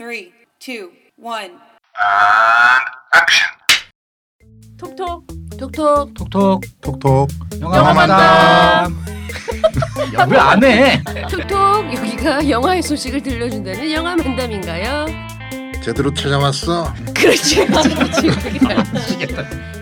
[0.00, 0.88] three, two,
[1.22, 1.58] one.
[4.78, 5.26] 톡톡
[5.58, 7.28] 톡톡 톡톡 톡톡
[7.60, 8.96] 영화 만담.
[10.14, 11.02] 야왜 안 해?
[11.30, 15.04] 톡톡 여기가 영화의 소식을 들려준다는 영화 만담인가요?
[15.84, 16.94] 제대로 찾아왔어.
[17.14, 19.79] 그렇지 그렇지 그렇지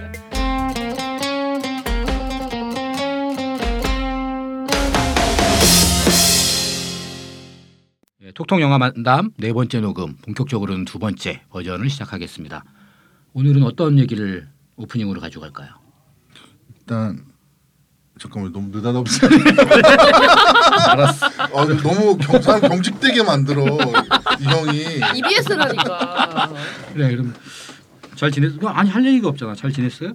[8.38, 12.62] 톡톡 영화 만담 네 번째 녹음 본격적으로는 두 번째 버전을 시작하겠습니다.
[13.32, 14.46] 오늘은 어떤 얘기를
[14.76, 15.70] 오프닝으로 가져갈까요?
[16.78, 17.24] 일단
[18.16, 19.18] 잠깐만 너무 느닷없이.
[20.88, 21.26] 알았어.
[21.52, 23.64] 어, 너무 경, 사람 경직되게 만들어
[24.38, 25.00] 이 형이.
[25.16, 26.52] EBS라니까
[26.92, 27.34] 그래 그럼
[28.14, 28.68] 잘 지냈어?
[28.68, 29.56] 아니 할 얘기가 없잖아.
[29.56, 30.14] 잘 지냈어요?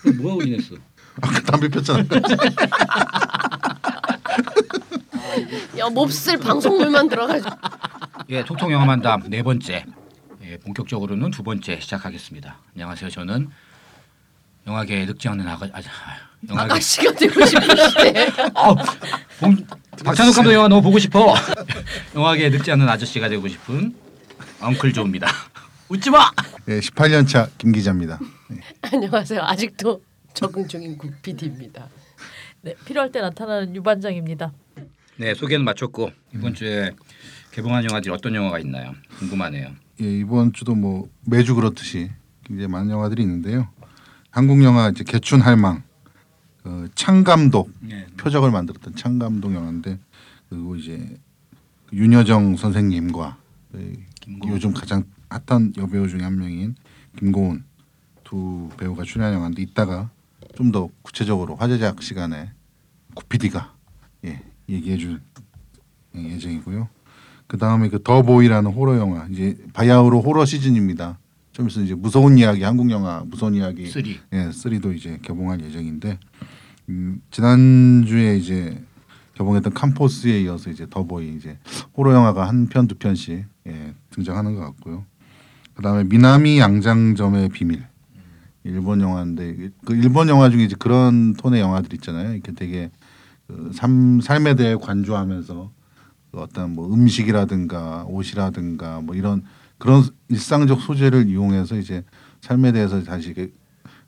[0.00, 0.76] 그럼 뭐 하고 지냈어?
[1.20, 2.04] 아까 담배 폈잖아.
[5.78, 7.50] 야 몹쓸 방송물만 들어가지고
[8.30, 9.84] 예, 톡톡 영화 만담 네 번째.
[10.44, 12.56] 예, 본격적으로는 두 번째 시작하겠습니다.
[12.74, 13.10] 안녕하세요.
[13.10, 13.50] 저는
[14.66, 15.80] 영화계에 늙지 않는 아가 아,
[16.48, 18.74] 영화계 아가씨가 되고 싶으시대 아,
[19.40, 19.66] 봉-
[20.04, 21.34] 박찬욱 감독 영화 너무 보고 싶어.
[22.14, 23.94] 영화계에 늙지 않는 아저씨가 되고 싶은
[24.60, 25.28] 엉클 조입니다.
[25.88, 26.30] 웃지 마.
[26.68, 28.18] 예, 18년 차 김 기자입니다.
[28.48, 28.60] 네.
[28.82, 30.02] 안녕하세요 아직도
[30.34, 31.86] 적응 중인 국 PD입니다
[32.60, 34.52] 네, 필요할 때 나타나는 유반장입니다.
[35.18, 36.92] 네, 소개는 마쳤고 이번 주에
[37.50, 38.94] 개봉한 영화들이 어떤 영화가 있나요?
[39.18, 39.70] 궁금하네요.
[40.00, 42.10] 예, 이번 주도 뭐 매주 그렇듯이
[42.44, 43.68] 굉장히 많은 영화들이 있는데요.
[44.30, 45.82] 한국 영화 이제 개춘 할망,
[46.64, 48.06] 어, 창 감독 네.
[48.16, 49.98] 표적을 만들었던 창 감독 영화인데
[50.48, 51.16] 그리고 이제
[51.92, 53.38] 윤여정 선생님과
[53.72, 54.52] 그 김고은.
[54.54, 56.76] 요즘 가장 핫한 여배우 중에 한 명인
[57.18, 57.64] 김고은
[58.22, 60.10] 두 배우가 출연한 영화인데 이따가
[60.56, 62.50] 좀 더 구체적으로 화제작 시간에
[63.14, 63.77] 구피디가 예,
[64.68, 65.20] 얘기해 줄
[66.14, 66.88] 예정이고요.
[67.46, 71.18] 그 다음에 그 더 보이라는 호러 영화 이제 바야흐로 호러 시즌입니다.
[71.52, 74.18] 좀 있으면 이제 무서운 이야기 한국 영화 무서운 이야기 쓰리.
[74.32, 76.18] 예, 3도 이제 개봉할 예정인데
[76.90, 78.82] 음, 지난주에 이제
[79.34, 81.58] 개봉했던 캄포스에 이어서 이제 더 보이 이제
[81.96, 85.04] 호러 영화가 한 편 두 편씩 예, 등장하는 것 같고요.
[85.74, 87.84] 그다음에 미나미 양장점의 비밀
[88.64, 92.32] 일본 영화인데 그 일본 영화 중에 이제 그런 톤의 영화들 있잖아요.
[92.34, 92.97] 이렇게 되게 그
[93.72, 95.70] 삶, 삶에 대해 관조하면서
[96.30, 99.44] 그 어떤 뭐 음식이라든가 옷이라든가 뭐 이런
[99.78, 102.04] 그런 일상적 소재를 이용해서 이제
[102.40, 103.52] 삶에 대해서 다시 그,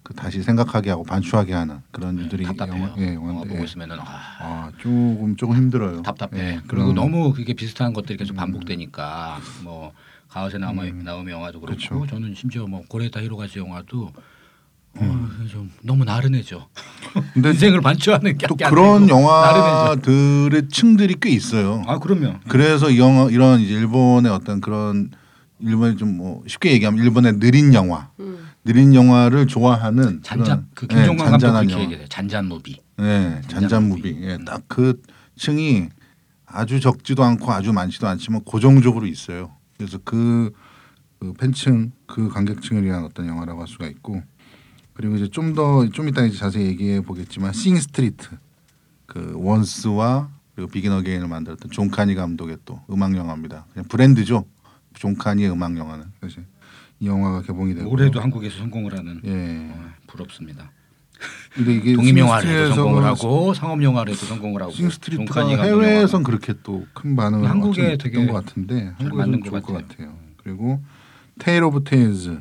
[0.03, 2.83] 그 다시 생각하게 하고 반추하게 하는 그런 일들이 네, 답답해요.
[2.83, 3.65] 영화, 예, 영화 영화인데 보고 예.
[3.65, 4.05] 있으면은 아,
[4.41, 6.03] 아 조금 조금 힘들어요.
[6.03, 6.39] 답답해.
[6.39, 9.93] 예, 그리고 너무 그게 비슷한 것들이 계속 반복되니까 뭐
[10.29, 12.07] 가와세 나오미 나오미 영화도 그렇고 그렇죠.
[12.07, 14.13] 저는 심지어 뭐 고레에다 히로카즈 영화도
[14.97, 16.69] 어, 좀 너무 나른해져.
[17.35, 19.09] 근데 인생을 반추하는 게또게 그런.
[19.09, 21.83] 영화들의 층들이 꽤 있어요.
[21.87, 22.37] 아 그럼요.
[22.49, 25.11] 그래서 이 영화 이런 이제 일본의 어떤 그런
[25.61, 28.49] 일본의 좀뭐 쉽게 얘기하면 일본의 느린 영화, 음.
[28.65, 31.85] 느린 영화를 좋아하는 잔잔 그 예, 김종관 감독 잔잔한 그렇게 영화.
[31.85, 32.09] 얘기해요.
[32.09, 32.81] 잔잔 movie.
[32.99, 34.17] 네, 잔잔 movie.
[34.23, 35.03] 예, 딱그
[35.37, 35.89] 층이
[36.47, 39.53] 아주 적지도 않고 아주 많지도 않지만 고정적으로 있어요.
[39.77, 40.53] 그래서 그,
[41.19, 44.23] 그 팬층, 그 관객층을 위한 어떤 영화라고 할 수가 있고
[44.95, 48.29] 그리고 이제 좀더좀 이따 이제 자세히 얘기해 보겠지만 싱 스트리트
[49.07, 53.67] 그 원스와 그리고 비긴 어게인을 만들었던 존 카니 감독의 또 음악 영화입니다.
[53.73, 54.45] 그냥 브랜드죠.
[54.95, 56.45] 존 카니의 음악 영화는 사실
[56.99, 59.71] 이 영화가 개봉이 되고 올해도 한국에서 성공을 하는 예.
[59.73, 60.71] 어, 부럽습니다.
[61.55, 66.23] 근데 이게 독립 영화로도 싱 성공을 하고 상업 영화로도 성공을 하고 싱스트리트가 해외에선.
[66.23, 69.89] 그렇게 또 큰 반응을 한국에 되게 것 같은데 만든 좋을 것것 같아요.
[69.89, 70.19] 같아요.
[70.39, 70.83] 그리고
[71.39, 72.41] 테일 오브 테일즈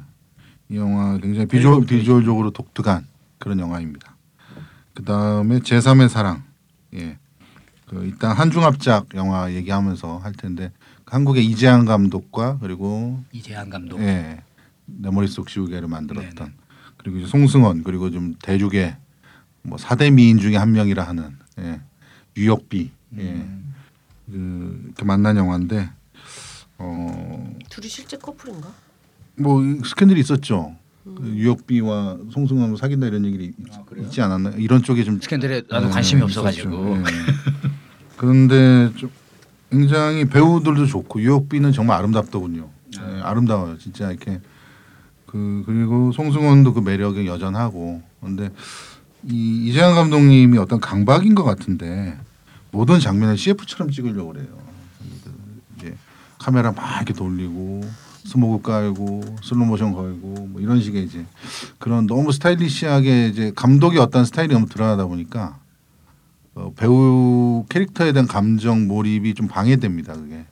[0.69, 2.03] 이 영화 굉장히 비주얼 오브 테일즈.
[2.03, 3.07] 비주얼적으로 독특한
[3.39, 4.15] 그런 영화입니다.
[4.93, 6.43] 그 다음에 제3의 사랑
[6.93, 7.17] 예.
[7.87, 10.71] 그 일단 한중합작 영화 얘기하면서 할 텐데
[11.05, 13.99] 한국의 이재한 감독과 그리고 이재한 감독.
[14.01, 14.43] 예.
[14.85, 16.51] 내 머릿속 지우개를 만들었던 네네.
[16.97, 18.95] 그리고 이제 송승헌 그리고 좀 대륙의
[19.63, 21.81] 뭐 사대 미인 중에 한 명이라 하는 예.
[22.37, 23.21] 유역비 예.
[23.21, 23.73] 음.
[24.27, 25.89] 그 이렇게 만난 영화인데
[26.77, 28.71] 어 둘이 실제 커플인가?
[29.39, 30.75] 뭐 스캔들이 있었죠.
[31.03, 33.83] 그 유역비와 송승헌 사귄다 이런 얘기를 있- 아?
[34.01, 34.51] 있지 않았나?
[34.57, 36.21] 이런 쪽에 좀 스캔들에 나도 네, 관심이.
[36.21, 36.97] 없어가지고.
[36.97, 37.03] 예.
[38.17, 39.09] 그런데 좀
[39.71, 42.69] 굉장히 배우들도 좋고 유역비는 정말 아름답더군요.
[42.99, 44.39] 예, 아름다워요, 진짜 이렇게
[45.25, 48.49] 그 그리고 송승헌도 그 매력이 여전하고 근데
[49.23, 52.17] 이 이재한 감독님이 어떤 강박인 것 같은데
[52.71, 54.47] 모든 장면을 CF처럼 찍으려고 그래요.
[55.23, 55.31] 그
[55.77, 55.95] 이제
[56.39, 57.81] 카메라 막 이렇게 돌리고
[58.23, 61.25] 스모그 깔고 슬로모션 걸고 뭐 이런 식의 이제
[61.77, 65.59] 그런 너무 스타일리시하게 이제 감독이 어떤 스타일이 너무 드러나다 보니까
[66.55, 70.13] 어, 배우 캐릭터에 대한 감정 몰입이 좀 방해됩니다.
[70.15, 70.45] 그게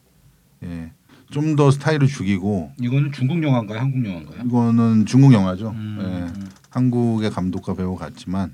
[0.64, 0.92] 예.
[1.30, 3.80] 좀 더 스타일을 죽이고 이거는 중국 영화인가요?
[3.80, 4.44] 한국 영화인가요?
[4.46, 5.72] 이거는 중국 영화죠.
[5.72, 6.06] 음, 예.
[6.40, 6.50] 음.
[6.70, 8.54] 한국의 감독과 배우 같지만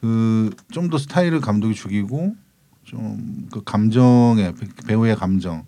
[0.00, 2.36] 그 좀 더 스타일을 감독이 죽이고
[2.84, 4.54] 좀 그 감정의
[4.86, 5.64] 배우의 감정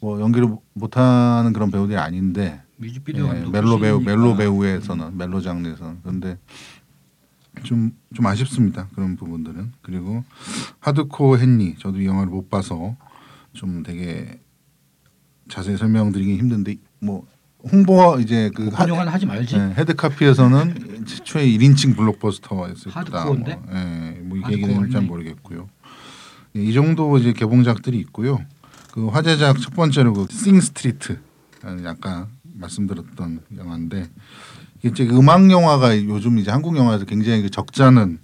[0.00, 4.10] 뭐 연기를 못하는 그런 배우들이 아닌데 뮤직비디오 예, 감독 멜로 배우 출신이니까.
[4.16, 6.38] 멜로 배우에서는 멜로 장르에서는 그런데
[7.64, 10.24] 좀 좀 아쉽습니다 그런 부분들은 그리고
[10.80, 12.96] 하드코어 헨리 저도 이 영화를 못 봐서
[13.52, 14.40] 좀 되게
[15.48, 17.26] 자세히 설명드리기 힘든데 뭐
[17.70, 19.58] 홍보 이제 그그 영화는 하지 말지.
[19.58, 23.18] 네, 헤드카피에서는 최초의 1인칭 블록버스터였을 거다.
[23.18, 23.54] 하드코어인데?
[23.56, 25.06] 뭐, 예, 뭐 이게 하드코어 얘기는 잘 아니네.
[25.06, 25.68] 모르겠고요.
[26.56, 28.38] 예, 이 정도 이제 개봉작들이 있고요.
[28.92, 31.18] 그 화제작 첫 번째로 그 싱 스트리트
[31.84, 34.08] 약간 말씀드렸던 영화인데
[34.84, 38.18] 이제 음악 영화가 요즘 이제 한국 영화에서 굉장히 그 적잖은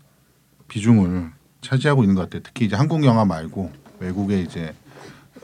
[0.68, 1.30] 비중을
[1.60, 2.42] 차지하고 있는 것 같아요.
[2.44, 4.74] 특히 이제 한국 영화 말고 외국에 이제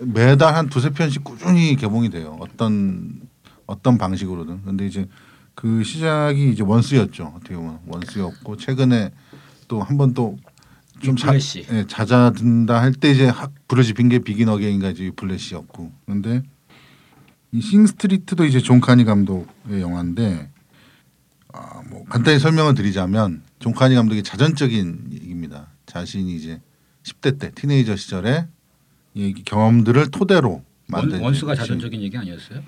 [0.00, 2.36] 매달 한 두세 편씩 꾸준히 개봉이 돼요.
[2.40, 3.20] 어떤
[3.66, 4.62] 어떤 방식으로든.
[4.64, 5.06] 근데 이제
[5.54, 7.34] 그 시작이 이제 원스였죠.
[7.36, 9.12] 어떻게 보면 원스였고 최근에
[9.68, 10.36] 또 한 번 또
[11.00, 11.66] 좀 위플래시.
[11.72, 15.92] 예, 잦아든다 할 때 이제 확 불을 지핀 게 비긴 어게인과 이제 위플래시였고.
[16.06, 16.42] 근데
[17.52, 20.50] 이 싱스트리트도 이제 존 카니 감독의 영화인데
[21.52, 25.68] 아, 뭐 간단히 설명을 드리자면 존 카니 감독의 자전적인 얘기입니다.
[25.86, 26.60] 자신이 이제
[27.02, 28.46] 10대 때 teenager 시절에
[29.14, 31.62] 이 경험들을 토대로 원, 만든 원스가 역시.
[31.62, 32.62] 자전적인 얘기 아니었어요?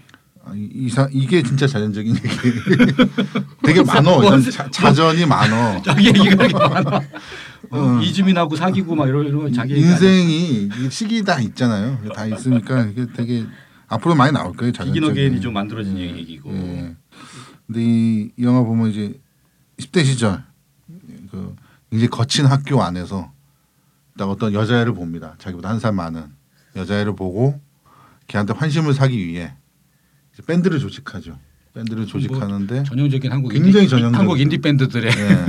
[0.44, 2.28] 아, 이- 이사 이게 진짜 자전적인 얘기.
[3.62, 4.40] 되게 많어.
[4.40, 5.80] 자, 자전이 많어.
[5.86, 6.96] 자기 얘기가 많아.
[7.70, 8.00] 어, 어.
[8.02, 9.76] 이주민하고 사귀고 막 이런 이런 자기?
[9.78, 12.00] 인생이 이 시기 다 있잖아요.
[12.14, 13.46] 다 있으니까 이게 되게
[13.86, 14.72] 앞으로 많이 나올 거예요.
[15.10, 16.52] 어게인이 좀 만들어진 얘기고.
[16.52, 16.96] 예.
[17.66, 19.20] 근데 이, 이 영화 보면 이제
[19.78, 20.42] 10대 시절
[21.30, 21.54] 그
[21.90, 23.30] 굉장히 거친 학교 안에서
[24.18, 25.36] 딱 어떤 여자애를 봅니다.
[25.38, 26.24] 자기보다 한 살 많은
[26.74, 27.60] 여자애를 보고
[28.26, 29.61] 걔한테 환심을 사기 위해 이제
[30.46, 31.38] 밴드를 조직하죠.
[31.74, 34.14] 밴드를 조직하는데 전형적인 한국 굉장히 전형적인.
[34.18, 35.46] 한국 인디 밴드들의 예.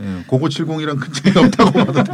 [0.00, 0.24] 예.
[0.26, 2.12] 고고 70이랑 큰 차이가 없다고 봐도 돼.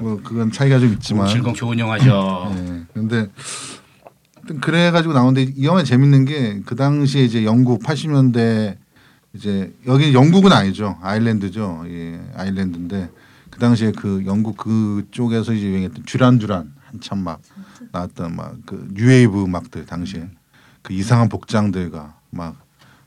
[0.00, 2.54] 뭐 그건 차이가 좀 있지만 즐거운 좋은 영화죠.
[2.56, 2.82] 예.
[2.94, 3.28] 근데
[4.36, 8.76] 하여튼 그래 가지고 나오는데 이 영화 재밌는 게 그 당시에 이제 영국 80년대
[9.34, 13.10] 이제 여기 영국은 아니죠 아일랜드죠 예 아일랜드인데
[13.50, 17.40] 그 당시에 그 영국 그쪽에서 이제 유행했던 듀란 듀란 한참 막
[17.92, 20.28] 나왔던 막 그 뉴웨이브 음악들 당시에
[20.82, 22.56] 그 이상한 복장들과 막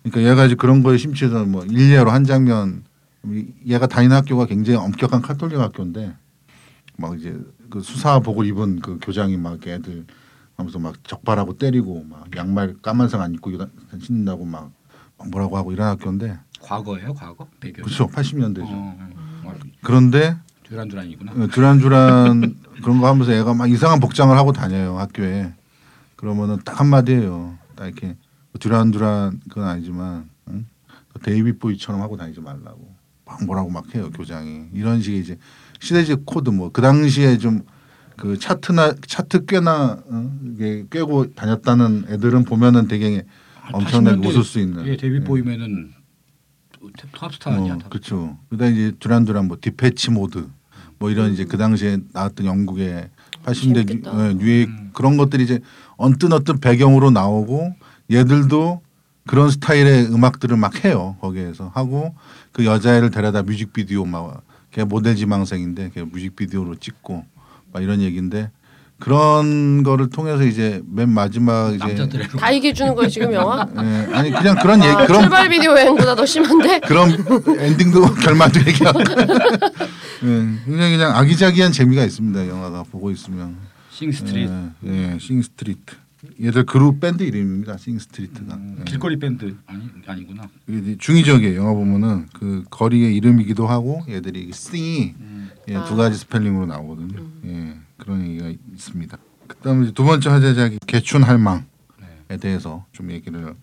[0.03, 2.83] 그러니까 얘가 이제 그런 거에 심취해서 뭐 일례로 한 장면
[3.65, 6.15] 얘가 다니는 학교가 굉장히 엄격한 카톨릭 학교인데
[6.97, 7.37] 막 이제
[7.69, 10.05] 그 수사복을 입은 그 교장이 막 애들
[10.55, 13.51] 하면서 막 적발하고 때리고 막 양말 까만색 안 입고
[13.99, 14.71] 신는다고 막
[15.31, 17.83] 뭐라고 하고 이런 학교인데 과거예요, 과거 배경.
[17.83, 18.69] 그렇죠 80년대죠.
[18.69, 18.97] 어,
[19.43, 19.55] 어.
[19.83, 21.31] 그런데 듀란듀란이구나.
[21.31, 25.53] 어, 듀란듀란 그런 거 하면서 애가 막 이상한 복장을 하고 다녀요 학교에.
[26.15, 27.57] 그러면은 딱 한마디예요.
[27.75, 30.65] 딱 이렇게 뭐 듀란듀란 그건 아니지만 응?
[31.23, 32.95] 데이빗 보위처럼 하고 다니지 말라고
[33.25, 35.37] 막 뭐라고 막 해요 교장이 이런 식의 이제
[35.79, 37.63] 시대적 코드 뭐 그 당시에 좀
[38.17, 40.39] 그 차트나 차트 꽤나 어?
[40.53, 43.25] 이게 꿰고 다녔다는 애들은 보면은 되게
[43.71, 44.85] 엄청나게 80년대 웃을 수 있는.
[44.87, 45.19] 예, 데이빗 예.
[45.23, 45.93] 보위면은
[47.13, 47.73] 탑스타 아니야?
[47.73, 47.89] 어, 탑.
[47.89, 48.37] 그렇죠.
[48.49, 50.47] 그다음 이제 듀란듀란 뭐 디페쉬 모드
[50.99, 53.09] 뭐 이런 이제 그 당시에 나왔던 영국의
[53.43, 54.13] 80대 재밌겠다.
[54.13, 54.91] 뉴, 예, 뉴에 음.
[54.93, 55.59] 그런 것들이 이제
[55.97, 57.73] 언뜻 언뜻 배경으로 나오고
[58.11, 58.81] 얘들도
[59.27, 62.13] 그런 스타일의 음악들을 막 해요 거기에서 하고
[62.51, 64.43] 그 여자애를 데려다 뮤직비디오 막
[64.75, 67.23] 걔 모델 지망생인데 걔 뮤직비디오로 찍고
[67.71, 68.51] 막 이런 얘기인데
[68.99, 73.65] 그런 거를 통해서 이제 맨 마지막 이제 다 이겨 주는 거예요 지금 영화?
[73.77, 76.79] 예, 아니 그냥 그런 얘기 아, 그런 출발 비디오 여행보다 더 심한데?
[76.79, 77.09] 그런
[77.57, 83.55] 엔딩도 결말도 얘기하고 예, 굉장히 그냥 아기자기한 재미가 있습니다 영화가 보고 있으면
[83.95, 85.95] 싱스트리트 예, 예, 싱스트리트
[86.41, 88.83] 얘들 그룹 밴드 이름입니다 싱스트리트가 음, 예.
[88.83, 90.49] 길거리 밴드 아니 아니구나.
[90.67, 95.49] 이게 중의적이에요 영화 보면은 그 거리의 이름이기도 하고 얘들이 싱이 음.
[95.69, 95.85] 예, 아.
[95.85, 101.63] 두 가지 스펠링으로 나오거든요 예, 그런 얘기가 있습니다 그다음에 이제 두 번째 화제작이 계춘할망에
[102.27, 102.37] 네.
[102.37, 103.55] 대해서 좀 얘기를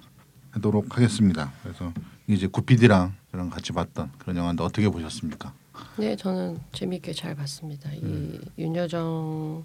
[0.52, 1.92] 하도록 하겠습니다 그래서
[2.26, 5.52] 이제 구피디랑 저랑 같이 봤던 그런 영화인데 어떻게 보셨습니까?
[5.98, 7.90] 네, 저는 재미있게 잘 봤습니다.
[8.02, 8.40] 음.
[8.56, 9.64] 이 윤여정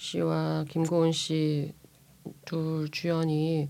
[0.00, 1.74] 씨와 김고은 씨
[2.44, 3.68] 둘 주연이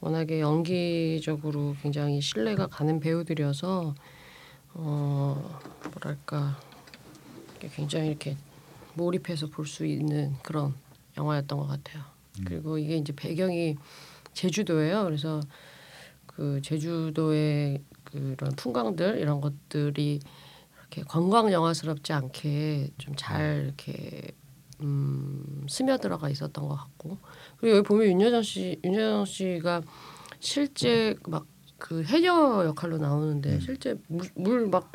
[0.00, 3.94] 워낙에 연기적으로 굉장히 신뢰가 가는 배우들이어서
[4.74, 5.60] 어
[5.92, 6.58] 뭐랄까
[7.74, 8.36] 굉장히 이렇게
[8.94, 10.74] 몰입해서 볼 수 있는 그런
[11.16, 12.04] 영화였던 것 같아요.
[12.44, 13.76] 그리고 이게 이제 배경이
[14.32, 15.04] 제주도예요.
[15.04, 15.40] 그래서
[16.26, 20.20] 그 제주도의 그런 풍광들 이런 것들이
[20.78, 24.32] 이렇게 관광 영화스럽지 않게 좀 잘 이렇게
[24.80, 27.18] 음, 스며들어가 있었던 것 같고.
[27.58, 29.82] 그리고 여기 보면 윤여정 씨 윤여정 씨가
[30.40, 31.46] 실제 막
[31.78, 33.94] 그 해녀 역할로 나오는데 실제
[34.34, 34.90] 물 막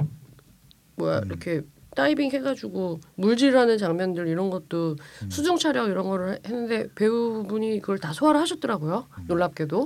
[0.96, 1.62] 뭐야 이렇게
[1.96, 4.98] 다이빙 해가지고 물질하는 장면들 이런 것도
[5.30, 9.86] 수중 촬영 이런 거를 했는데 배우분이 그걸 다 소화를 하셨더라고요 놀랍게도.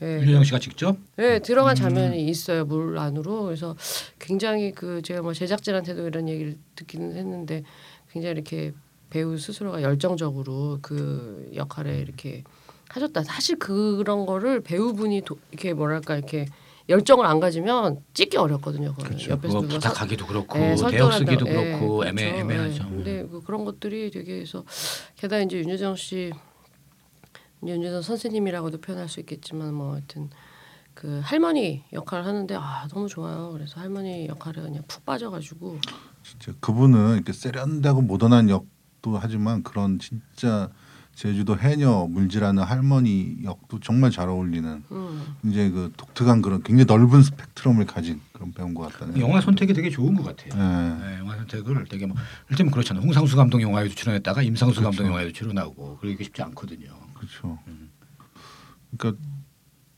[0.00, 0.20] 예.
[0.20, 0.96] 윤여정 씨가 직접?
[1.16, 3.42] 네, 들어간 장면이 있어요 물 안으로.
[3.42, 3.74] 그래서
[4.20, 7.64] 굉장히 그 제가 뭐 제작진한테도 이런 얘기를 듣기는 했는데
[8.12, 8.72] 굉장히 이렇게
[9.10, 12.44] 배우 스스로가 열정적으로 그 역할에 이렇게
[12.88, 16.46] 하셨다 사실 그런 거를 배우분이 도, 이렇게 뭐랄까 이렇게
[16.88, 19.30] 열정을 안 가지면 찍기 어렵거든요 그거는 그렇죠.
[19.32, 21.12] 옆에서 그거 누가 서- 부탁하기도 그렇고 예, 대역.
[21.12, 22.08] 쓰기도 예, 그렇고 그렇죠.
[22.08, 22.84] 애매 애매하죠.
[22.84, 22.88] 예.
[22.88, 24.64] 근데 그 그런 것들이 되게 해서
[25.16, 26.32] 게다가 이제 윤여정 씨
[27.66, 30.30] 윤여정 선생님이라고도 표현할 수 있겠지만 뭐 하여튼
[30.94, 33.50] 그 할머니 역할을 하는데 아 너무 좋아요.
[33.52, 35.78] 그래서 할머니 역할에 그냥 푹 빠져가지고
[36.22, 38.64] 진짜 그분은 이렇게 세련되고 모던한 역
[39.00, 40.70] 도 하지만 그런 진짜
[41.14, 45.36] 제주도 해녀 물질하는 할머니 역도 정말 잘 어울리는 음.
[45.44, 49.18] 이제 그 독특한 그런 굉장히 넓은 스펙트럼을 가진 그런 배우인 것 같다는.
[49.20, 50.50] 영화 선택이 되게 좋은 것 같아요.
[50.54, 51.06] 예.
[51.06, 52.16] 네, 영화 선택을 되게 뭐
[52.50, 53.02] 일테면 그렇잖아요.
[53.04, 55.10] 홍상수 감독 영화에도 출연했다가 임상수 감독 그렇죠.
[55.10, 56.88] 영화에도 출연하고 그러기 쉽지 않거든요.
[57.14, 57.58] 그렇죠.
[58.96, 59.20] 그러니까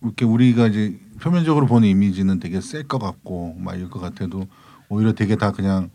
[0.02, 4.46] 이렇게 우리가 이제 표면적으로 보는 이미지는 되게 셀 것 같고 막 이럴 것 같아도
[4.88, 5.90] 오히려 되게 다 그냥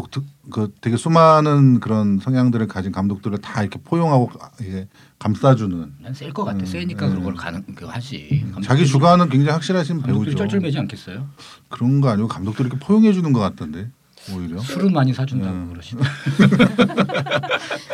[0.00, 4.30] 독특 그 되게 수많은 그런 성향들을 가진 감독들을 다 이렇게 포용하고
[4.60, 4.88] 이게
[5.18, 6.58] 감싸주는 난셀것 같아.
[6.58, 7.10] 음, 세니까 네.
[7.10, 8.44] 그런 걸 가능 그 하지.
[8.64, 10.34] 자기 주관은 굉장히 확실하신 배우죠.
[10.34, 11.28] 쩔쩔매지 않겠어요?
[11.68, 13.90] 그런 거 아니고 감독들이 이렇게 포용해 주는 것 같던데
[14.34, 14.58] 오히려.
[14.60, 15.70] 술은 많이 사준다고 음.
[15.72, 16.04] 그러시다.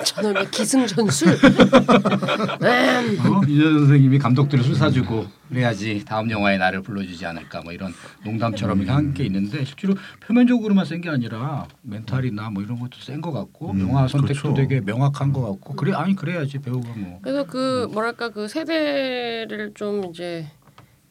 [0.05, 1.29] 저놈의 기승전술.
[1.29, 3.19] 음.
[3.33, 3.41] 어?
[3.47, 7.93] 이재 선생님이 감독들을 술 사주고 그래야지 다음 영화에 나를 불러주지 않을까 뭐 이런
[8.25, 13.31] 농담처럼 이렇게 한게 있는데 실제로 표면적으로만 센 게 아니라 멘탈이나 뭐 이런 것도 센 것
[13.33, 14.55] 같고 음, 영화 선택도 그렇죠.
[14.55, 20.05] 되게 명확한 것 같고 그래 아니 그래야지 배우가 뭐 그래서 그 뭐랄까 그 세대를 좀
[20.11, 20.47] 이제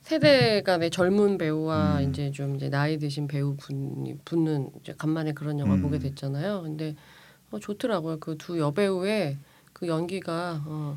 [0.06, 2.10] 세대 간의 젊은 배우와 음.
[2.12, 5.82] 이제 좀 이제 나이 드신 배우 분이 붙는 이제 간만에 그런 영화 를 음.
[5.82, 6.62] 보게 됐잖아요.
[6.62, 6.96] 근데
[7.50, 8.20] 어, 좋더라고요.
[8.20, 9.40] 그 두 여배우의
[9.74, 10.96] 그 연기가 어,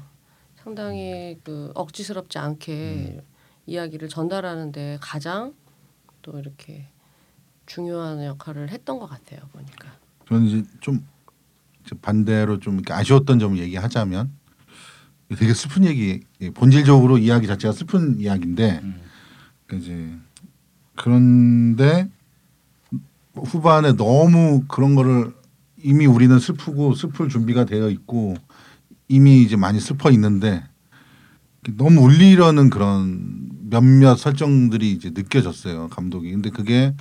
[0.57, 3.23] 상당히 그 억지스럽지 않게
[3.65, 5.55] 이야기를 전달하는데 가장
[6.21, 6.85] 또 이렇게
[7.65, 9.41] 중요한 역할을 했던 것 같아요.
[9.53, 9.91] 보니까.
[10.29, 11.03] 저는 이제 좀
[12.03, 14.38] 반대로 좀 아쉬웠던 점을 얘기하자면
[15.37, 19.01] 되게 슬픈 얘기 예, 본질적으로 이야기 자체가 슬픈 이야기인데 음.
[19.75, 20.11] 이제
[20.97, 22.09] 그런데
[23.35, 25.33] 후반에 너무 그런 거를
[25.83, 28.37] 이미 우리는 슬프고 슬플 준비가 되어 있고
[29.09, 30.65] 이미 이제 많이 슬퍼 있는데
[31.77, 36.95] 너무 울리려는 그런 몇몇 설정들이 이제 느껴졌어요 감독이 근데 그게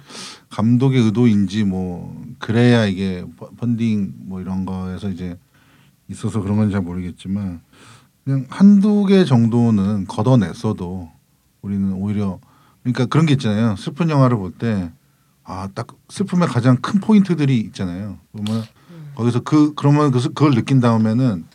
[0.50, 5.38] 감독의 의도인지 뭐 그래야 이게 펀- 펀딩 뭐 이런 거에서 이제
[6.10, 7.62] 있어서 그런 건지 잘 모르겠지만
[8.28, 11.10] 그냥 한두 개 정도는 걷어냈어도
[11.62, 12.40] 우리는 오히려
[12.84, 13.78] 그러니까 그런 게 있잖아요.
[13.78, 14.92] 슬픈 영화를 볼 때
[15.46, 18.18] 아 딱 슬픔의 가장 큰 포인트들이 있잖아요.
[18.34, 18.66] 그러면
[19.16, 21.46] 거기서 그 그러면 그 그걸 느낀 다음에는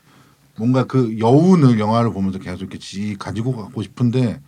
[0.57, 4.41] 뭔가 그 여운을 영화를 보면서 계속 이렇게 지 가지고 가고 싶은데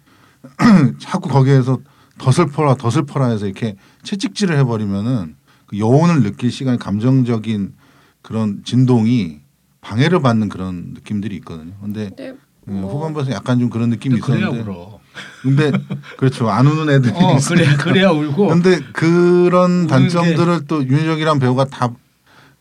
[0.98, 1.78] 자꾸 거기에서
[2.16, 7.74] 더 슬퍼라 더 슬퍼라 해서 이렇게 채찍질을 해버리면은 그 여운을 느낄 시간 감정적인
[8.22, 9.43] 그런 진동이
[9.84, 11.74] 방해를 받는 그런 느낌들이 있거든요.
[11.80, 12.34] 근데 근데
[12.68, 14.98] 예, 뭐 후반부에서 약간 좀 그런 느낌이 근데 그래야 있었는데 울어.
[15.42, 15.72] 근데
[16.16, 17.58] 그렇죠 안 우는 애들이 어 있어요.
[17.58, 21.92] 그래 그래야 울고 근데 그런 단점들을 또 윤여정이란 배우가 다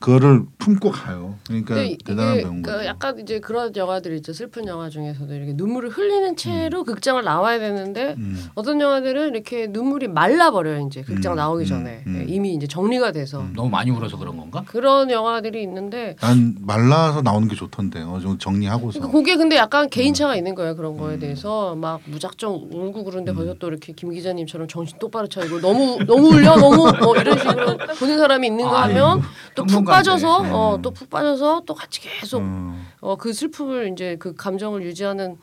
[0.03, 1.35] 그거를 품고 가요.
[1.47, 2.85] 그러니까 대단한 배우인 그 거죠.
[2.85, 6.83] 약간 이제 그런 영화들 있죠 슬픈 영화 중에서도 이렇게 눈물을 흘리는 채로 음.
[6.83, 8.49] 극장을 나와야 되는데 음.
[8.53, 12.19] 어떤 영화들은 이렇게 눈물이 말라버려 요 이제 극장 음, 나오기 음, 전에 음.
[12.19, 13.53] 예, 이미 이제 정리가 돼서 음.
[13.55, 14.65] 너무 많이 울어서 그런 건가?
[14.67, 18.99] 그런 영화들이 있는데 난 말라서 나오는 게 좋던데 어느 정도 정리하고서.
[18.99, 19.89] 그러니까 그게 근데 약간 음.
[19.89, 23.37] 개인차가 있는 거예요 그런 거에 대해서 막 무작정 울고 그런데 음.
[23.37, 27.77] 거기서 또 이렇게 김 기자님처럼 정신 똑바로 차리고 너무 너무 울려 너무 뭐 이런 식으로
[27.97, 29.21] 보는 사람이 있는 거 아이고, 하면
[29.55, 29.92] 또 푹.
[29.97, 30.51] 빠져서 음.
[30.51, 32.85] 어또 푹 빠져서 또 같이 계속 음.
[33.01, 35.37] 어 그 슬픔을 이제 그 감정을 유지하는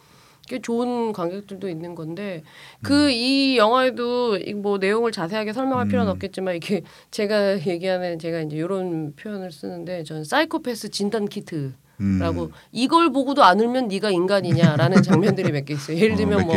[0.49, 2.42] 게 좋은 관객들도 있는 건데
[2.83, 6.14] 그 이 영화에도 이뭐 내용을 자세하게 설명할 필요는 음.
[6.14, 11.73] 없겠지만 이게 제가 얘기하는 제가 이제 이런 표현을 쓰는데 저는 사이코패스 진단 키트.
[12.00, 12.19] 음.
[12.21, 15.99] 라고 이걸 보고도 안 울면 네가 인간이냐라는 장면들이 몇 개 있어요.
[15.99, 16.54] 예를 들면 어, 뭐.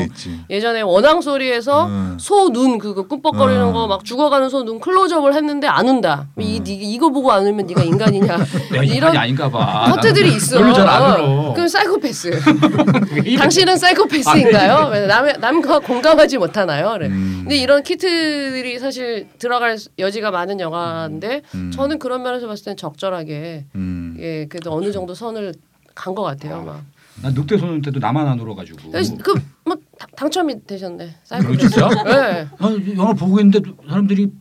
[0.49, 2.17] 예전에 원앙 소리에서 음.
[2.19, 3.73] 소눈 그거 꿈뻑거리는 음.
[3.73, 6.27] 거막 죽어가는 소 눈 클로즈업을 했는데 안 운다.
[6.39, 6.63] 이, 음.
[6.63, 8.37] 니, 이거 보고 안 울면 네가 인간이냐.
[8.83, 9.91] 인간이 아닌가 봐.
[9.93, 10.57] 커트들이 있어.
[10.59, 11.53] 별로 잘안 울어.
[11.53, 12.31] 그럼 사이코패스.
[13.37, 14.89] 당신은 사이코패스인가요?
[14.91, 16.91] 왜 남의 남과 공감하지 못하나요?
[16.93, 17.07] 그래.
[17.07, 17.39] 음.
[17.43, 21.71] 근데 이런 키트들이 사실 들어갈 여지가 많은 영화인데 음.
[21.73, 24.02] 저는 그런 면에서 봤을 땐 적절하게 음.
[24.23, 25.53] 예, 그래도 어느 정도 선을
[25.95, 26.63] 간 것 같아요.
[26.63, 26.83] 막.
[27.21, 28.89] 난 늑대 소년 때도 나만 안 울어가지고.
[28.91, 29.77] 그뭐
[30.17, 31.05] 당첨이 되셨네.
[31.07, 31.69] 아, 사이코패스.
[31.69, 31.87] 진짜?
[32.03, 32.47] 네.
[32.57, 34.31] 아니, 영화 보고 있는데 사람들이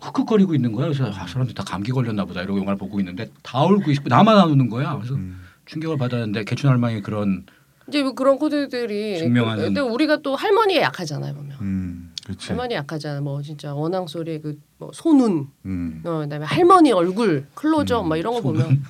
[0.00, 0.86] 흑흑거리고 있는 거야.
[0.86, 4.38] 그래서 아, 사람들 다 감기 걸렸나 보다 이러고 영화를 보고 있는데 다 울고 있고 나만
[4.38, 4.94] 안 우는 거야.
[4.96, 5.40] 그래서 음.
[5.66, 7.44] 충격을 받았는데 개춘 할망이 그런
[7.88, 11.56] 이제 뭐 그런 코드들이 증명하는- 근데 우리가 또 할머니가 약하잖아요 보면.
[11.60, 11.85] 음,
[12.26, 12.48] 그렇지.
[12.48, 13.20] 할머니 약하잖아.
[13.20, 16.02] 뭐 진짜 원앙 소리의 그뭐 소눈, 음.
[16.04, 18.82] 어, 그다음에 할머니 얼굴 클로즈업 막 이런 거 보면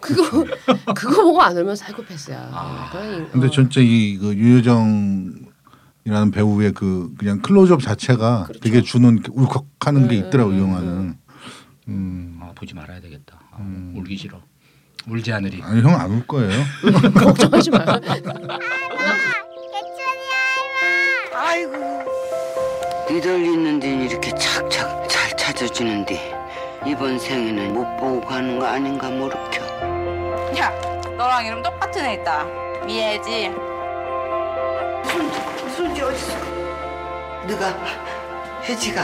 [0.00, 0.22] 그거
[0.94, 2.48] 그거 보고 안 울면 사이코패스야.
[2.52, 2.90] 아.
[3.32, 3.50] 근데 어.
[3.50, 8.60] 전체 이그 유효정이라는 배우의 그 그냥 클로즈업 자체가 그렇죠.
[8.60, 11.14] 되게 주는 그 울컥하는 게 음, 있더라고 이 음, 영화는.
[11.88, 12.38] 음.
[12.40, 13.40] 아, 보지 말아야 되겠다.
[13.50, 13.94] 아, 음.
[13.96, 14.40] 울기 싫어.
[15.08, 15.60] 울지 않으리.
[15.62, 16.52] 아니 형 안 울 거예요.
[17.18, 17.78] 걱정하지 마.
[21.34, 21.72] 아이고.
[23.10, 26.32] 니들 있는 데는 이렇게 착착 잘 찾아주는데
[26.86, 29.64] 이번 생에는 못 보고 가는 거 아닌가 모르켜.
[30.56, 30.70] 야,
[31.18, 32.44] 너랑 이름 똑같은 애 있다.
[32.86, 33.50] 미애지.
[35.04, 35.40] 손지,
[35.74, 36.38] 손지 어딨어?
[37.48, 37.76] 누가?
[38.62, 39.02] 혜지가.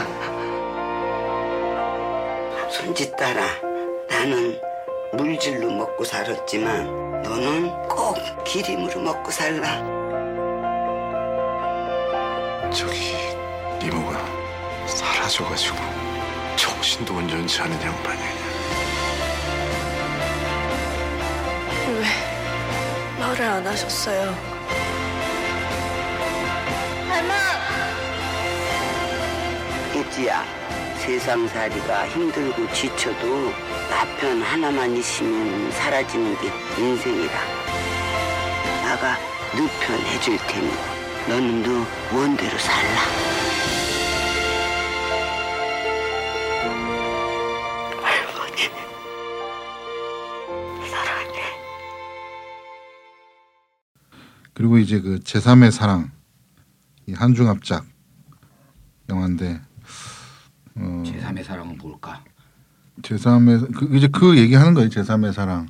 [2.70, 3.42] 손지 따라
[4.08, 4.60] 나는
[5.14, 9.96] 물질로 먹고 살았지만 너는 꼭 기림으로 먹고 살라.
[12.70, 13.35] 저기
[13.82, 14.24] 이모가
[14.86, 15.76] 사라져가지고
[16.56, 18.20] 정신도 온전치 않은 양반이
[21.88, 22.04] 왜
[23.20, 24.34] 말을 안 하셨어요?
[29.94, 30.44] 혜지야,
[30.98, 33.50] 세상살이가 힘들고 지쳐도
[33.90, 37.32] 나 편 하나만 있으면 사라지는 게 인생이라.
[38.84, 39.16] 나가
[39.56, 40.70] 너 편 해줄 테니
[41.28, 43.45] 너는 너 원대로 살라.
[54.66, 56.10] 그리고 이제 그 제3의 사랑
[57.06, 57.86] 이 한중합작
[59.08, 59.60] 영화인데
[60.74, 62.20] 어, 제3의 사랑은 뭘까?
[63.02, 64.88] 제3의 그 이제 그 얘기하는 거예요.
[64.88, 65.68] 제3의 사랑.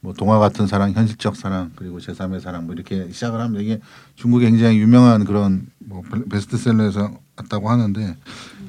[0.00, 3.80] 뭐 동화 같은 사랑, 현실적 사랑, 그리고 제3의 사랑 뭐 이렇게 시작을 하면 이게
[4.16, 8.16] 중국에 굉장히 유명한 그런 뭐 베스트셀러에서 왔다고 하는데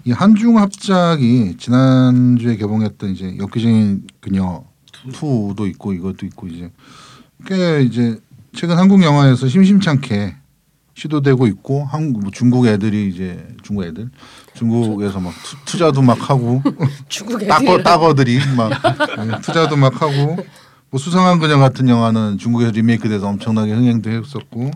[0.05, 4.65] 이 한중 합작이 지난주에 개봉했던 이제 엽기적인 그녀
[5.13, 6.71] 2도 있고 이것도 있고 이제
[7.47, 8.21] 꽤 이제
[8.55, 10.35] 최근 한국 영화에서 심심찮게
[10.95, 14.09] 시도되고 있고 한국 뭐 중국 애들이 이제 중국 애들
[14.53, 16.61] 중국에서 막 투, 투자도 막 하고
[17.09, 20.37] 중국 따거 따거들이 막 예, 투자도 막 하고.
[20.91, 24.69] 뭐 수상한 그녀 같은 영화는 중국에서 리메이크돼서 엄청나게 흥행도 했었고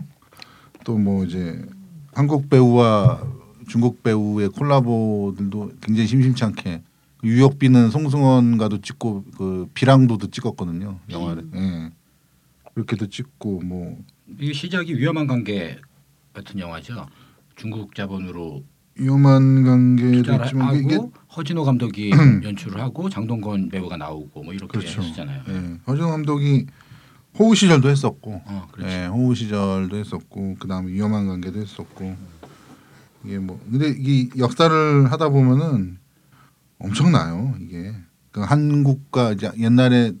[0.84, 1.64] 또 뭐 이제
[2.12, 3.22] 한국 배우와
[3.68, 6.82] 중국 배우의 콜라보들도 굉장히 심심찮게
[7.22, 11.46] 유혁비는 송승헌과도 찍고 그 비랑도도 찍었거든요 영화를.
[11.54, 11.90] 예.
[12.78, 13.98] 그렇게도 찍고 뭐
[14.38, 15.78] 이게 시작이 위험한 관계
[16.32, 17.08] 같은 영화죠.
[17.56, 18.62] 중국 자본으로
[18.94, 20.98] 위험한 관계도 있지만 하고 이게
[21.36, 22.10] 허진호 감독이
[22.44, 25.02] 연출을 하고 장동건 배우가 나오고 뭐 이렇게 그렇죠.
[25.02, 25.42] 했잖아요.
[25.48, 25.78] 예.
[25.88, 26.66] 허정 감독이
[27.36, 28.68] 호우 시절도 했었고 어.
[28.82, 32.16] 예, 호우 시절도 했었고 그다음에 위험한 관계도 했었고
[33.24, 35.98] 이게 뭐 근데 이 역사를 하다 보면은
[36.78, 37.92] 엄청나요 이게
[38.30, 40.12] 그 한국과 이제 옛날에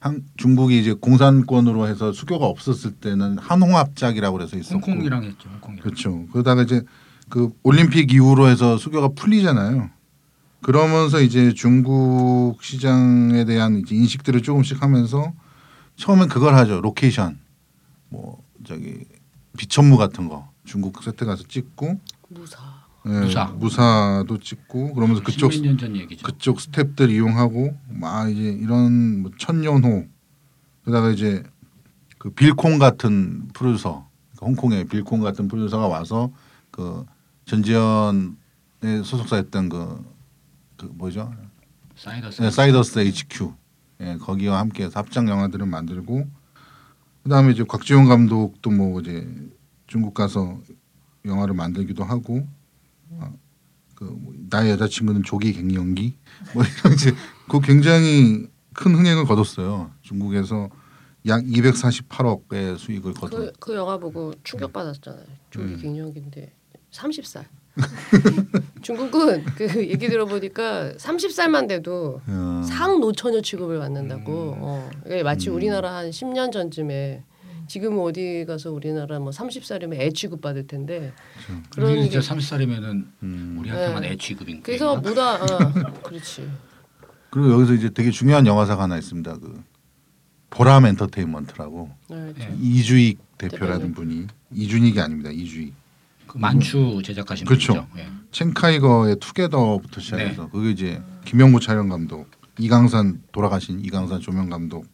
[0.00, 5.48] 한 중국이 이제 공산권으로 해서 수교가 없었을 때는 한홍합작이라고 그래서 있었고 홍콩이랑 했죠.
[5.48, 5.82] 홍콩이랑.
[5.82, 6.26] 그렇죠.
[6.32, 6.82] 그러다가 이제
[7.28, 9.90] 그 올림픽 이후로 해서 수교가 풀리잖아요.
[10.62, 15.32] 그러면서 이제 중국 시장에 대한 이제 인식들을 조금씩 하면서
[15.96, 16.80] 처음엔 그걸 하죠.
[16.80, 17.38] 로케이션.
[18.08, 19.04] 뭐 저기
[19.56, 22.77] 비천무 같은 거 중국 세트 가서 찍고 무사.
[23.06, 23.44] 예, 무사.
[23.46, 26.26] 무사도 찍고 그러면서 그쪽 년전 얘기죠.
[26.26, 30.06] 그쪽 스탭들 이용하고 막 이제 이런 뭐 천년호
[30.84, 31.42] 그다가 이제
[32.18, 36.32] 그 빌콩 같은 프로듀서 그 홍콩의 빌콩 같은 프로듀서가 와서
[36.70, 37.04] 그
[37.46, 40.04] 전지현의 소속사였던 그,
[40.76, 41.32] 그 뭐죠
[41.96, 42.42] 사이더스.
[42.42, 43.52] 네, 사이더스 HQ
[44.00, 46.26] 예, 거기와 함께해서 합작 영화들을 만들고
[47.22, 49.28] 그다음에 이제 곽지용 감독도 뭐 이제
[49.86, 50.60] 중국 가서
[51.24, 52.57] 영화를 만들기도 하고 아,
[53.94, 56.16] 그뭐 나의 여자친구는 조기 갱년기
[56.54, 57.12] 뭐 이런 이제
[57.48, 60.70] 그 굉장히 큰 흥행을 거뒀어요 중국에서
[61.26, 65.24] 약 248억의 수익을 거둔 그, 그 영화 보고 충격 받았잖아요.
[65.50, 65.78] 조기 음.
[65.80, 66.52] 갱년기인데
[66.90, 67.44] 30살.
[68.82, 74.52] 중국은 그 얘기 들어보니까 30살만 돼도 어, 상 노처녀 취급을 받는다고.
[74.52, 74.58] 음.
[74.60, 74.90] 어.
[75.22, 75.54] 마치 음.
[75.54, 77.22] 우리나라 한 10년 전쯤에
[77.68, 81.12] 지금 어디 가서 우리나라 뭐 30살이면 애 취급 받을 텐데
[81.70, 83.56] 그런 우리 게 이제 30살이면은 음.
[83.60, 84.10] 우리한테만 네.
[84.10, 84.96] 애 취급인 그래서.
[84.96, 85.46] 무다 어,
[86.02, 86.50] 그렇지.
[87.30, 89.36] 그리고 여기서 이제 되게 중요한 영화사가 하나 있습니다.
[89.38, 89.62] 그
[90.50, 92.56] 보람 엔터테인먼트라고 네, 예.
[92.58, 93.92] 이주익 대표라는.
[93.92, 95.30] 분이 이준익이 아닙니다.
[95.30, 95.74] 이주익.
[96.26, 97.74] 그 만추 제작하신 그렇죠.
[97.74, 97.88] 분이죠.
[97.98, 98.08] 예.
[98.30, 104.86] 첸카이거의 투게더부터 시작해서 그게 이제 김영구 촬영 감독, 이강산 돌아가신 이강산 조명 감독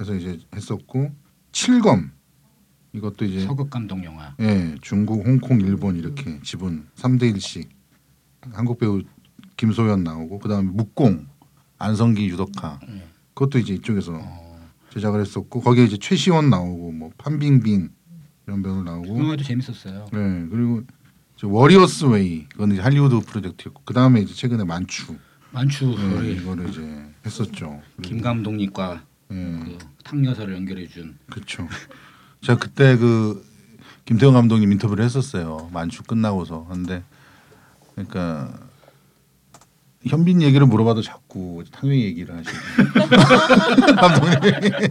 [0.00, 1.10] 해서 이제 했었고
[1.52, 2.10] 칠검.
[2.92, 4.34] 이것도 이제 서극 감독 영화.
[4.40, 7.68] 예, 중국, 홍콩, 일본 이렇게 지분 3대 1씩
[8.52, 9.02] 한국 배우
[9.56, 11.26] 김소연 나오고 그다음에 묵공
[11.78, 13.04] 안성기 유덕화 예.
[13.34, 17.90] 그것도 이제 이쪽에서 어, 제작을 했었고 거기에 이제 최시원 나오고 뭐 판빙빙
[18.46, 19.18] 이런 배우 그 나오고.
[19.18, 20.06] 영화도 재밌었어요.
[20.12, 20.82] 네 그리고
[21.36, 25.14] 이제 워리어스 웨이 그건 이제 할리우드 프로젝트였고 그 다음에 이제 최근에 만추.
[25.52, 25.86] 만추.
[25.96, 27.80] 네, 우리 이거를 이제 했었죠.
[28.02, 31.68] 김 감독님과 예, 그 탕 여사를 연결해 준 그렇죠.
[32.40, 33.44] 제가 그때 그
[34.06, 35.68] 김태형 감독님 인터뷰를 했었어요.
[35.70, 37.02] 만추 끝나고서 근데
[37.94, 38.50] 그러니까
[40.06, 42.56] 현빈 얘기를 물어봐도 자꾸 탕웨이 얘기를 하시고
[44.00, 44.88] 감독님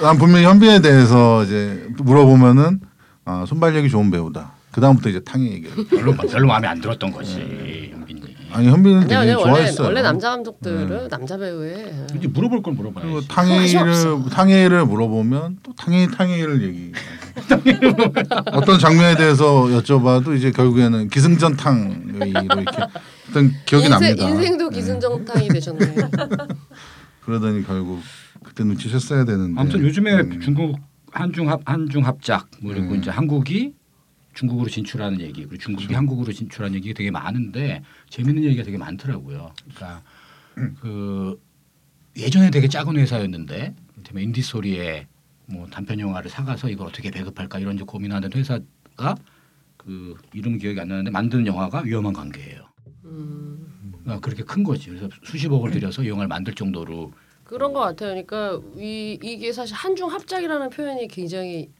[0.00, 2.80] 난 분명히 현빈에 대해서 이제 물어보면은
[3.26, 4.52] 아, 손발력이 좋은 배우다.
[4.70, 5.86] 그 다음부터 이제 탕웨이 얘기를.
[5.88, 7.34] 별로 별로 마음에 안 들었던 거지
[7.92, 7.97] 현빈이.
[8.52, 9.38] 아니 현빈은 되게 아니요, 아니요.
[9.38, 9.86] 원래 좋아했어요.
[9.86, 13.28] 원래 남자 감독들은 남자 배우에 이제 물어볼 걸 그리고 물어봐야지.
[13.28, 14.24] 탕웨이를 없어.
[14.30, 16.92] 탕웨이를 물어보면 또 탕웨이 탕웨이를 얘기.
[18.52, 22.76] 어떤 장면에 대해서 여쭤봐도 이제 결국에는 기승전탕으로 이렇게
[23.30, 24.28] 어떤 기억이 인생, 납니다.
[24.28, 24.76] 인생도 네.
[24.76, 25.94] 기승전탕이 되셨네.
[27.24, 28.00] 그러더니 결국
[28.42, 29.60] 그때 눈치챘어야 되는데.
[29.60, 30.40] 아무튼 요즘에 음.
[30.40, 30.76] 중국
[31.12, 32.98] 한중 합 한중 합작 뭐 그리고 음.
[32.98, 33.74] 이제 한국이
[34.38, 35.98] 중국으로 진출하는 얘기 그리고 중국이 그렇죠.
[35.98, 39.52] 한국으로 진출하는 얘기가 되게 많은데 재밌는 얘기가 되게 많더라고요.
[39.64, 40.02] 그러니까
[40.58, 40.76] 음.
[40.80, 41.40] 그
[42.16, 45.08] 예전에 되게 작은 회사였는데 이를테면 인디 소리에
[45.46, 49.16] 뭐 단편 영화를 사가서 이걸 어떻게 배급할까 이런 고민하는 회사가
[49.76, 52.62] 그 이름 기억이 안 나는데 만드는 영화가 위험한 관계예요.
[53.06, 54.90] 음, 그러니까 그렇게 큰 거지.
[54.90, 58.10] 그래서 수십억을 들여서 이 영화를 만들 정도로 그런 것 같아요.
[58.10, 61.70] 그러니까 이, 이게 사실 한중 합작이라는 표현이 굉장히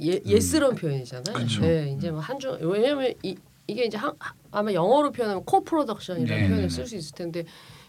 [0.00, 1.34] 예, 예스러운 표현이잖아요.
[1.36, 1.60] 그쵸.
[1.62, 4.12] 네, 이제 뭐 한중 왜냐하면 이, 이게 이제 한,
[4.50, 7.44] 아마 영어로 표현하면 코프로덕션이라는 네, 표현을 네, 쓸수 있을 텐데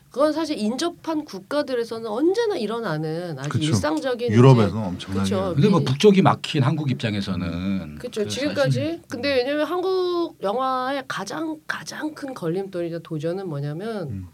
[0.10, 3.66] 그건 사실 인접한 국가들에서는 언제나 일어나는 아주 그쵸.
[3.66, 5.24] 일상적인 유럽에서 엄청나게.
[5.24, 5.54] 그쵸.
[5.56, 8.24] 근데 뭐 미- 북쪽이 막힌 한국 입장에서는 그렇죠.
[8.24, 8.80] 그 지금까지.
[8.80, 14.28] 사실- 근데 왜냐면 한국 영화의 가장 가장 큰 걸림돌이자 도전은 뭐냐면 음.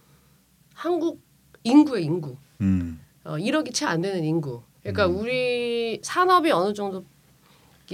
[0.73, 1.21] 한국
[1.63, 2.35] 인구의 인구.
[2.61, 2.99] 음.
[3.23, 4.61] 어, 1억이 채 안 되는 인구.
[4.81, 5.17] 그러니까 음.
[5.17, 7.03] 우리 산업이 어느 정도 이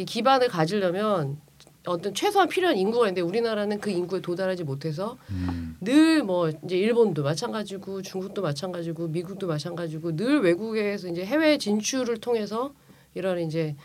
[0.04, 1.38] 기반을 가지려면
[1.86, 5.78] 어떤 최소한 필요한 인구가 있는데 우리나라는 그 인구에 도달하지 못해서 음.
[5.82, 12.74] 늘뭐 이제 일본도 마찬가지고 중국도 마찬가지고 미국도 마찬가지고 늘 외국에서 이제 해외 진출을 통해서
[13.14, 13.76] 이런 이제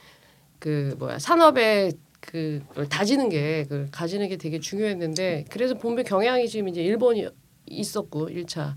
[0.59, 6.69] 그 뭐야 산업의 그걸 다지는 게 그걸 가지는 게 되게 중요했는데 그래서 보면 경향이 지금
[6.69, 7.29] 이제 일본이
[7.67, 8.77] 있었고 1차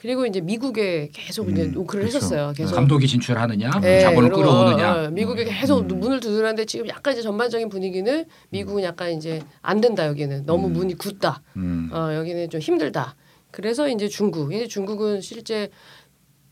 [0.00, 2.18] 그리고 이제 미국에 계속 이제 음, 노크를 그쵸.
[2.18, 2.52] 했었어요.
[2.54, 4.92] 계속 감독이 진출하느냐, 뭐 예, 자본을 끌어오느냐.
[4.92, 5.52] 어, 어, 미국에 뭐.
[5.52, 5.98] 계속 음.
[5.98, 10.72] 문을 두드렸는데 지금 약간 이제 전반적인 분위기는 미국은 약간 이제 안 된다 여기는 너무 음.
[10.74, 11.42] 문이 굳다.
[11.56, 11.90] 음.
[11.92, 13.16] 어, 여기는 좀 힘들다.
[13.50, 15.68] 그래서 이제 중국, 이제 중국은 실제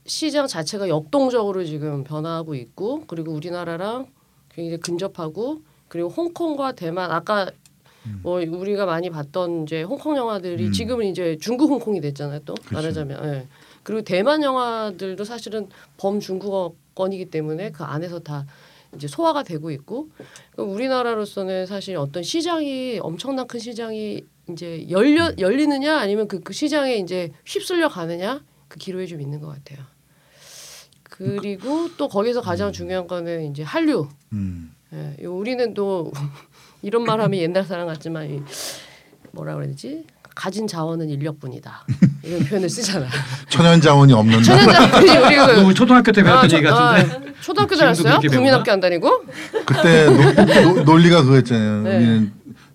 [0.07, 4.07] 시장 자체가 역동적으로 지금 변화하고 있고 그리고 우리나라랑
[4.53, 7.49] 굉장히 근접하고 그리고 홍콩과 대만 아까
[8.23, 10.73] 뭐 우리가 많이 봤던 이제 홍콩 영화들이 음.
[10.73, 12.75] 지금은 이제 중국 홍콩이 됐잖아요 또 그쵸.
[12.75, 13.49] 말하자면 예.
[13.83, 18.47] 그리고 대만 영화들도 사실은 범중국어권이기 때문에 그 안에서 다
[18.95, 20.09] 이제 소화가 되고 있고
[20.53, 26.97] 그러니까 우리나라로서는 사실 어떤 시장이 엄청난 큰 시장이 이제 열려 열리느냐 아니면 그, 그 시장에
[26.97, 29.85] 이제 휩쓸려 가느냐 그 기로에 좀 있는 것 같아요.
[31.03, 34.09] 그리고 또 거기서 가장 중요한 거는 이제 한류.
[34.33, 34.75] 음.
[34.93, 36.13] 예, 요 우리는 또
[36.87, 38.41] 이런 말하면 옛날 사람 같지만 이
[39.33, 40.05] 뭐라 그래야 되지?
[40.37, 41.85] 가진 자원은 인력뿐이다.
[42.23, 43.07] 이런 표현을 쓰잖아.
[43.49, 44.69] 천연 자원이 없는 천연.
[44.71, 47.13] 자원이 우리 그 초등학교 때 배웠던 저- 얘기 같은데.
[47.17, 48.05] 아, 초등학교 지금도 다녔어요?
[48.05, 48.37] 그렇게 배우나?
[48.37, 49.25] 국민학교 안 다니고?
[49.67, 51.83] 그때 노, 노, 논리가 그거였잖아요.
[51.83, 51.97] 네.
[51.97, 52.33] 우리는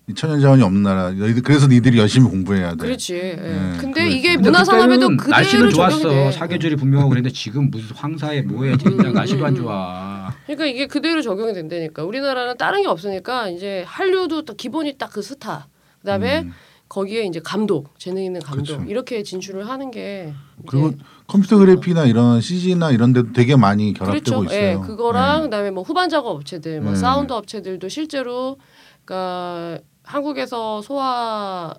[0.08, 1.12] 이 천연 자원이 없는 나라.
[1.42, 2.76] 그래서 니들이 열심히 공부해야 돼.
[2.76, 3.14] 그렇지.
[3.14, 3.34] 예.
[3.40, 4.10] 네, 근데.
[4.10, 6.08] 이게 문화 산업에도 그대로 날씨는 적용이 좋았어.
[6.10, 6.32] 돼.
[6.32, 10.21] 사계절이 분명하고 그랬는데 지금 무슨 황사에 뭐에 진짜 날씨도 안 좋아.
[10.46, 12.04] 그러니까 이게 그대로 적용이 된다니까.
[12.04, 15.68] 우리나라는 다른 게 없으니까 이제 한류도 딱 기본이 딱 그 스타.
[16.00, 16.52] 그다음에 음.
[16.88, 18.84] 거기에 이제 감독, 재능 있는 감독 그쵸.
[18.90, 20.32] 이렇게 진출을 하는 게
[20.66, 20.92] 그리고
[21.26, 24.44] 컴퓨터 그래픽이나 이런 CG나 이런 데도 되게 많이 결합되고 그렇죠.
[24.54, 24.68] 있어요.
[24.82, 25.42] 예, 그거랑 네.
[25.44, 26.98] 그다음에 뭐 후반 작업 업체들, 뭐 네.
[26.98, 28.58] 사운드 업체들도 실제로
[29.04, 31.72] 그러니까 한국에서 소화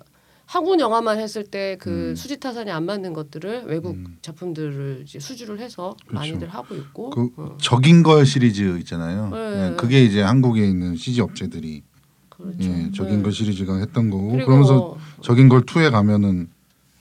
[0.54, 2.14] 한국 영화만 했을 때그 음.
[2.14, 4.18] 수지 타산이 안 맞는 것들을 외국 음.
[4.22, 6.14] 작품들을 이제 수주를 해서 그렇죠.
[6.14, 9.30] 많이들 하고 있고 그 어, 적인 걸 시리즈 있잖아요.
[9.30, 9.36] 네.
[9.72, 11.82] 예, 그게 이제 한국에 있는 CG 업체들이
[12.28, 12.56] 그렇죠.
[12.60, 13.22] 예, 적인 네.
[13.24, 16.48] 걸 시리즈가 했던 거고 그러면서 뭐 적인 걸 2에 가면은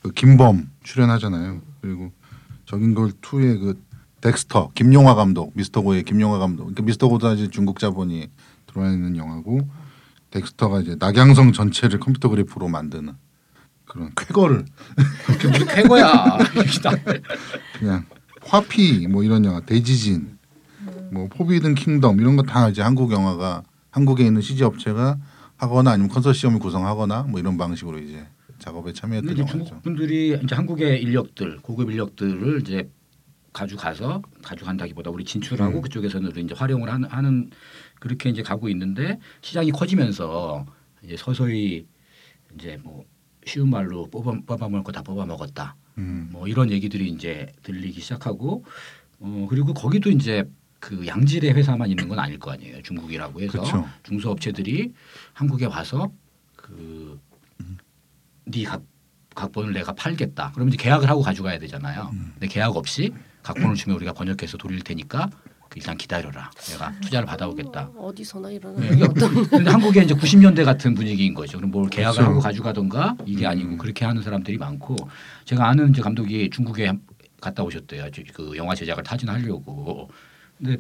[0.02, 1.62] 그 김범 출연하잖아요.
[1.82, 2.12] 그리고
[2.66, 3.80] 적인걸 2의 그
[4.22, 8.30] 덱스터 김용화 감독 미스터 고의 김용화 감독 그러니까 미스터 고도 이제 중국 자본이
[8.66, 9.62] 들어와 있는 영화고
[10.32, 13.14] 덱스터가 이제 낙양성 전체를 컴퓨터 그래픽으로 만드는
[13.94, 14.66] 그런 쾌거를
[15.52, 16.38] 무슨 쾌거야.
[17.78, 18.06] 그냥
[18.42, 20.38] 화피 뭐 이런 영화 대지진
[21.12, 25.18] 뭐 포비든 킹덤 이런 거 다 이제 한국 영화가 한국에 있는 CG 업체가
[25.58, 28.26] 하거나 아니면 컨소시엄을 구성하거나 뭐 이런 방식으로 이제
[28.58, 29.58] 작업에 참여했던 영화죠.
[29.58, 32.90] 중국 분들이 이제 한국의 인력들 고급 인력들을 이제
[33.54, 35.82] 가져가서 가져간다기보다 우리 진출하고 음.
[35.84, 37.52] 그쪽에서는 이제 활용을 하는, 하는
[38.00, 40.66] 그렇게 이제 가고 있는데 시장이 커지면서
[41.04, 41.86] 이제 서서히
[42.56, 43.06] 이제 뭐
[43.46, 45.76] 쉬운 말로 뽑아 뽑아 먹을 거 다 뽑아 먹었다.
[45.98, 46.30] 음.
[46.32, 48.64] 뭐 이런 얘기들이 이제 들리기 시작하고
[49.20, 50.44] 어 그리고 거기도 이제
[50.80, 52.82] 그 양질의 회사만 있는 건 아닐 거 아니에요.
[52.82, 53.88] 중국이라고 해서 그쵸.
[54.04, 54.94] 중소업체들이
[55.34, 56.12] 한국에 와서
[56.56, 57.18] 그네
[58.66, 58.84] 각
[59.36, 60.52] 각본을 내가 팔겠다.
[60.54, 62.10] 그러면 이제 계약을 하고 가져가야 되잖아요.
[62.14, 62.32] 음.
[62.34, 66.52] 근데 계약 없이 각본을 주면 우리가 번역해서 돌릴 테니까 그 일단 기다려라.
[66.70, 67.90] 내가 투자를 받아오겠다.
[67.96, 69.08] 어, 어디서나 일어나는 네,
[69.50, 71.58] 근데 한국에 이제 90년대 같은 분위기인 거죠.
[71.58, 72.32] 그럼 뭘 계약을 그렇죠.
[72.32, 73.78] 하고 가져가던가 이게 아니고 음.
[73.78, 74.96] 그렇게 하는 사람들이 많고
[75.46, 77.02] 제가 아는 이제 감독이 중국에 한-
[77.42, 78.10] 갔다 오셨대요.
[78.12, 80.10] 저- 그 영화 제작을 타진하려고.
[80.58, 80.78] 근데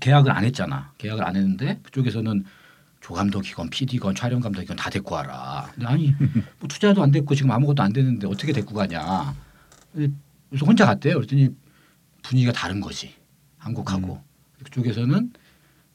[0.00, 0.92] 계약을 안 했잖아.
[0.98, 2.44] 계약을 안 했는데 그쪽에서는
[3.00, 5.70] 조 감독이건 PD건 촬영 감독이건 다 데리고 와라.
[5.74, 6.14] 근데 아니
[6.58, 9.34] 뭐 투자도 안 됐고 지금 아무것도 안 됐는데 어떻게 데리고 가냐.
[9.92, 11.14] 그래서 혼자 갔대요.
[11.14, 11.48] 그랬더니
[12.22, 13.14] 분위기가 다른 거지.
[13.58, 14.20] 한국하고
[14.64, 15.32] 그쪽에서는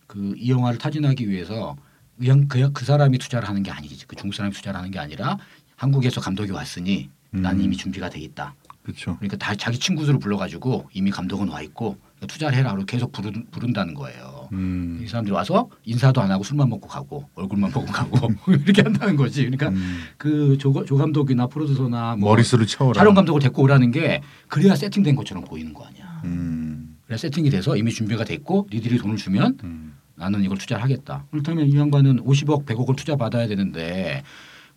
[0.08, 1.76] 그 이 영화를 타진하기 위해서
[2.20, 4.06] 그냥 그, 그 사람이 투자를 하는 게 아니지.
[4.08, 5.38] 그 중국 사람이 투자를 하는 게 아니라
[5.76, 7.62] 한국에서 감독이 왔으니 난 음.
[7.62, 8.54] 이미 준비가 돼 있다.
[8.84, 9.16] 그렇죠.
[9.18, 11.98] 그러니까 다 자기 친구들을 불러가지고 이미 감독은 와 있고
[12.28, 12.72] 투자를 해라.
[12.72, 14.50] 그리고 계속 부른, 부른다는 거예요.
[14.52, 15.02] 음.
[15.04, 19.42] 이 사람들이 와서 인사도 안 하고 술만 먹고 가고 얼굴만 보고 가고 이렇게 한다는 거지.
[19.42, 20.04] 그러니까 음.
[20.18, 23.00] 그조 조 감독이나 프로듀서나 뭐 머리수를 채워라.
[23.00, 26.22] 촬영 감독을 데리고 오라는 게 그래야 세팅된 것처럼 보이는 거 아니야.
[26.26, 26.83] 음.
[27.14, 29.96] 그래야 세팅이 돼서 이미 준비가 돼 있고 니들이 돈을 주면 음.
[30.16, 31.26] 나는 이걸 투자를 하겠다.
[31.32, 34.24] 그렇다면 이 양반은 50억, 100억을 투자 받아야 되는데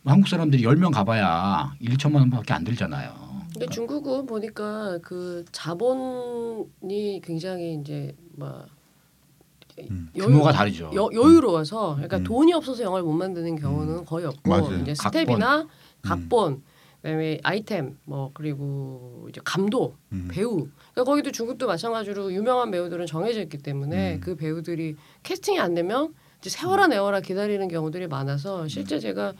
[0.02, 3.14] 뭐 한국 사람들이 10명 가봐야 1, 2천만 원밖에 안 들잖아요.
[3.52, 8.66] 근데 중국은 보니까 그 자본이 굉장히 이제 막
[9.90, 10.10] 음.
[10.14, 10.90] 규모가 다르죠.
[10.94, 12.24] 여, 여유로워서 그러니까 음.
[12.24, 14.78] 돈이 없어서 영화를 못 만드는 경우는 거의 없고 맞아요.
[14.82, 15.24] 이제 각본.
[15.24, 15.66] 스텝이나
[16.02, 16.62] 각본
[17.00, 20.28] 그다음에 아이템 뭐 그리고 이제 감독 음.
[20.30, 24.20] 배우 그러니까 거기도 중국도 마찬가지로 유명한 배우들은 정해져 있기 때문에 음.
[24.20, 29.34] 그 배우들이 캐스팅이 안 되면 이제 세월아 내월아 기다리는 경우들이 많아서 실제 제가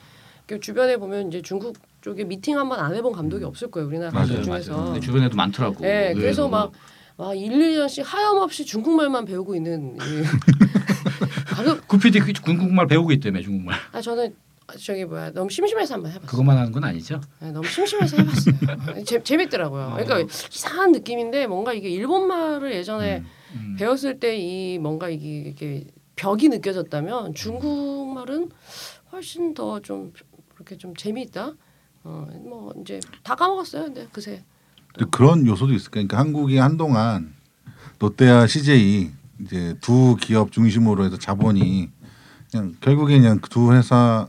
[0.47, 4.35] 그 주변에 보면 이제 중국 쪽에 미팅 한번 안 해본 감독이 없을 거예요 우리나라 맞아요,
[4.35, 4.63] 감독 맞아요.
[4.63, 5.81] 중에서 근데 주변에도 많더라고.
[5.81, 6.49] 네, 그래서 의외로.
[6.51, 6.73] 막
[7.17, 9.97] 와, 1, 2년씩 하염없이 중국말만 배우고 있는
[11.89, 13.79] 구피디 그 중국말 배우고 있다며 중국말.
[13.93, 14.35] 아 저는
[14.85, 16.29] 저기 뭐야 너무 심심해서 한번 해봤어요.
[16.29, 17.21] 그것만 하는 건 아니죠.
[17.41, 19.05] 네, 너무 심심해서 해봤어요.
[19.07, 19.97] 재, 재밌더라고요.
[19.97, 20.21] 그러니까
[20.53, 23.23] 이상한 느낌인데 뭔가 이게 일본 말을 예전에
[23.55, 23.77] 음.
[23.79, 28.51] 배웠을 때 이 뭔가 이게, 이게 벽이 느껴졌다면 중국말은
[29.13, 30.13] 훨씬 더좀
[30.55, 31.53] 그렇게 좀 재미있다.
[32.05, 33.85] 어 뭐 이제 다 까먹었어요.
[33.85, 34.43] 근데 그새
[34.95, 36.07] 근데 그런 요소도 있을 거예요.
[36.09, 37.35] 그러니까 한국이 한동안
[37.99, 41.91] 롯데와 CJ 이제 두 기업 중심으로 해서 자본이
[42.51, 44.29] 그냥 결국에 그냥 두 회사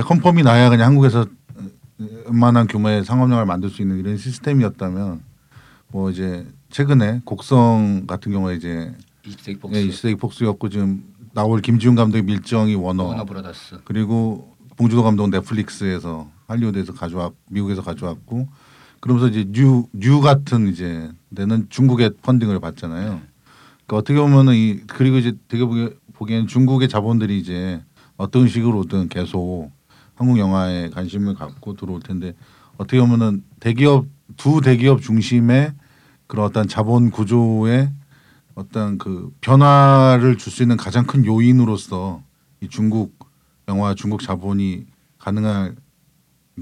[0.00, 1.26] confirm이 나야 그냥 한국에서
[2.26, 5.22] 웬만한 규모의 상업영화를 만들 수 있는 이런 시스템이었다면
[5.88, 11.94] 뭐 이제 최근에 곡성 같은 경우에 이제 이십세기 폭스, 예, 이십세기 폭스였고 지금 나올 김지훈
[11.94, 13.80] 감독의 밀정이 워너 워너 브라더스.
[13.84, 18.48] 그리고 봉준호 감독은 넷플릭스에서 할리우드에서 가져왔 미국에서 가져왔고
[19.00, 23.20] 그러면서 이제 뉴, 뉴 같은 이제 데는 중국의 funding을 받잖아요.
[23.86, 27.82] 그러니까 어떻게 보면은 이 그리고 이제 되게 보기, 보기에는 중국의 자본들이 이제
[28.16, 29.70] 어떤 식으로든 계속
[30.22, 32.34] 한국 영화에 관심을 갖고 들어올 텐데
[32.76, 34.06] 어떻게 보면은 대기업
[34.36, 35.72] 두 대기업 중심의
[36.28, 37.90] 그런 어떤 자본 구조의
[38.54, 42.22] 어떤 그 변화를 줄 수 있는 가장 큰 요인으로서
[42.60, 43.18] 이 중국
[43.66, 44.86] 영화 중국 자본이
[45.18, 45.74] 가능할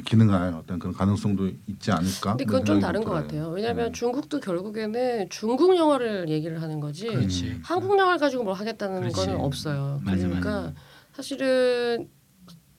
[0.06, 2.30] 기능할 어떤 그런 가능성도 있지 않을까?
[2.30, 3.10] 근데 그건 좀 다른 것.
[3.10, 3.48] 같아요.
[3.50, 3.92] 왜냐하면 음.
[3.92, 7.60] 중국도 결국에는 중국 영화를 얘기를 하는 거지 그렇지.
[7.62, 9.16] 한국 영화를 가지고 뭘 하겠다는 그렇지.
[9.16, 10.00] 거는 없어요.
[10.02, 10.72] 맞아, 그러니까 맞아.
[11.12, 12.08] 사실은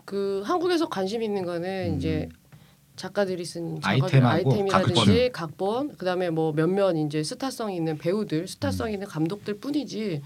[0.06, 1.98] 그 한국에서 관심 있는 거는 음.
[1.98, 2.30] 이제
[2.96, 9.08] 작가들이 쓴 작업들, 아이템하고 아이템이라든지 각본, 그다음에 뭐 몇몇 이제 스타성 있는 배우들, 스타성 있는
[9.08, 10.22] 감독들 뿐이지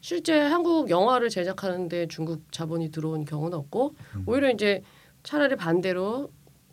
[0.00, 3.94] 실제 한국 영화를 제작하는데 중국 자본이 들어온 경우는 없고
[4.26, 4.82] 오히려 이제
[5.22, 6.30] 차라리 반대로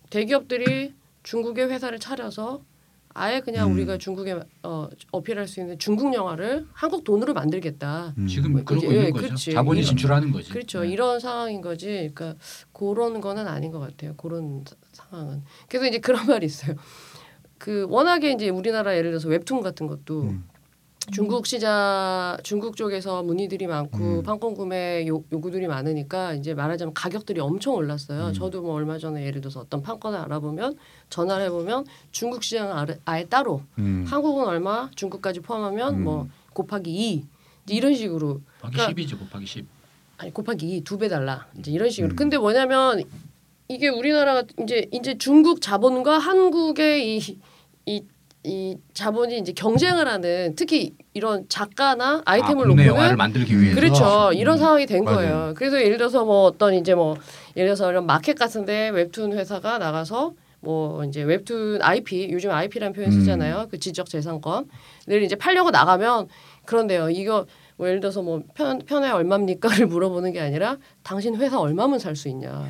[0.09, 2.61] 대기업들이 중국의 회사를 차려서
[3.13, 3.73] 아예 그냥 음.
[3.73, 8.13] 우리가 중국에 어, 어필할 수 있는 중국 영화를 한국 돈으로 만들겠다.
[8.17, 8.27] 음.
[8.27, 9.25] 지금 뭐, 그러고 예, 있는 거죠.
[9.27, 9.51] 그렇지.
[9.51, 10.49] 자본이 이런- 진출하는 거지.
[10.51, 10.81] 그렇죠.
[10.81, 10.89] 네.
[10.89, 11.87] 이런 상황인 거지.
[12.13, 12.35] 그러니까
[12.71, 14.15] 그런 거는 아닌 것 같아요.
[14.15, 14.75] 그런 사-
[15.09, 15.43] 상황은.
[15.67, 16.75] 그래서 이제 그런 말이 있어요.
[17.57, 20.43] 그 워낙에 이제 우리나라 예를 들어서 웹툰 같은 것도 음.
[21.09, 24.23] 중국 시장 중국 쪽에서 문의들이 많고 음.
[24.23, 28.27] 판권 구매 요, 요구들이 많으니까 이제 말하자면 가격들이 엄청 올랐어요.
[28.27, 28.33] 음.
[28.33, 30.77] 저도 뭐 얼마 전에 예를 들어서 어떤 판권을 알아보면
[31.09, 34.05] 전화를 해보면 중국 시장은 아래- 아예 따로 음.
[34.07, 36.03] 한국은 얼마 중국까지 포함하면 음.
[36.03, 37.25] 뭐 곱하기 2
[37.65, 39.19] 이제 이런 식으로 곱하기 그러니까- 10이죠.
[39.19, 39.65] 곱하기 10.
[40.19, 42.15] 아니 곱하기 2 두 배 달라 이제 이런 식으로 음.
[42.15, 43.01] 근데 뭐냐면
[43.67, 47.37] 이게 우리나라가 이제 이제 중국 자본과 한국의 이
[47.87, 48.03] 이,
[48.43, 54.31] 이 자본이 이제 경쟁을 하는 특히 이런 작가나 아이템을 아, 영화를 놓고는 만들기 위해서 그렇죠
[54.33, 54.59] 이런 음.
[54.59, 55.17] 상황이 된 맞아요.
[55.17, 57.15] 거예요 그래서 예를 들어서 뭐 어떤 이제 뭐
[57.55, 63.11] 예를 들어서 이런 마켓 같은데 웹툰 회사가 나가서 뭐 이제 웹툰 IP 요즘 IP라는 표현
[63.11, 63.19] 음.
[63.19, 66.27] 쓰잖아요 그 지적 재산권을 이제 팔려고 나가면
[66.65, 67.45] 그런데요 이거
[67.77, 72.27] 뭐 예를 들어서 뭐 편, 편에 얼마입니까를 물어보는 게 아니라 당신 회사 얼마면 살 수
[72.29, 72.67] 있냐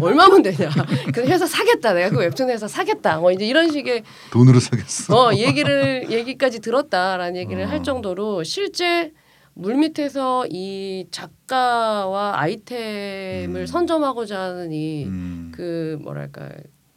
[0.00, 0.70] 얼마면 되냐
[1.14, 5.14] 그 회사 사겠다 내가 그 웹툰 회사 사겠다 뭐 이제 이런 식의 돈으로 사겠어.
[5.14, 7.66] 어 얘기를 얘기까지 들었다라는 얘기를 어.
[7.68, 9.12] 할 정도로 실제
[9.54, 13.66] 물 밑에서 이 작가와 아이템을 음.
[13.66, 15.52] 선점하고자 하는 이 음.
[15.54, 16.48] 그 뭐랄까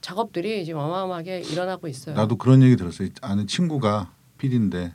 [0.01, 2.15] 작업들이 지금 어마어마하게 일어나고 있어요.
[2.15, 3.09] 나도 그런 얘기 들었어요.
[3.21, 4.93] 아는 친구가 PD인데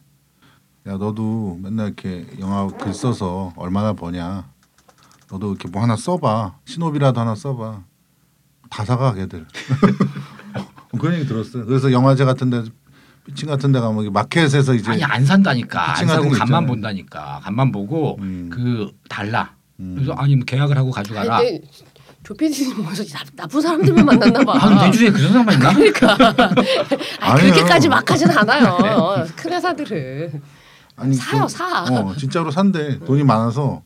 [0.88, 4.48] 야 너도 맨날 이렇게 영화 글 써서 얼마나 버냐.
[5.30, 6.54] 너도 이렇게 뭐 하나 써봐.
[6.64, 7.82] 신호비라도 하나 써봐.
[8.70, 9.46] 다 사가 걔들.
[10.98, 11.66] 그런 얘기 들었어요.
[11.66, 12.62] 그래서 영화제 같은 데
[13.26, 15.90] 피칭 같은 데 가면 마켓에서 이제 아니 안 산다니까.
[15.90, 16.66] 안 피칭 같은 사고 거 간만.
[16.66, 17.40] 본다니까.
[17.44, 18.48] 간만 보고 음.
[18.50, 19.54] 그 달라.
[19.80, 19.94] 음.
[19.94, 21.40] 그래서 아니 뭐 계약을 하고 가져가라.
[22.24, 22.92] 조피디님 나,
[23.36, 24.54] 나쁜 사람들만 만났나 봐.
[24.58, 25.72] 아, 내 주위에 그런 사람 있나?
[25.74, 26.16] 그러니까
[27.20, 27.42] 아니.
[27.42, 29.26] 그렇게까지 막 하진 않아요.
[29.36, 30.42] 큰 회사들은
[30.98, 31.84] 아니 사요 그- 사.
[31.84, 32.98] 어 진짜로 산대.
[33.00, 33.82] 돈이 많아서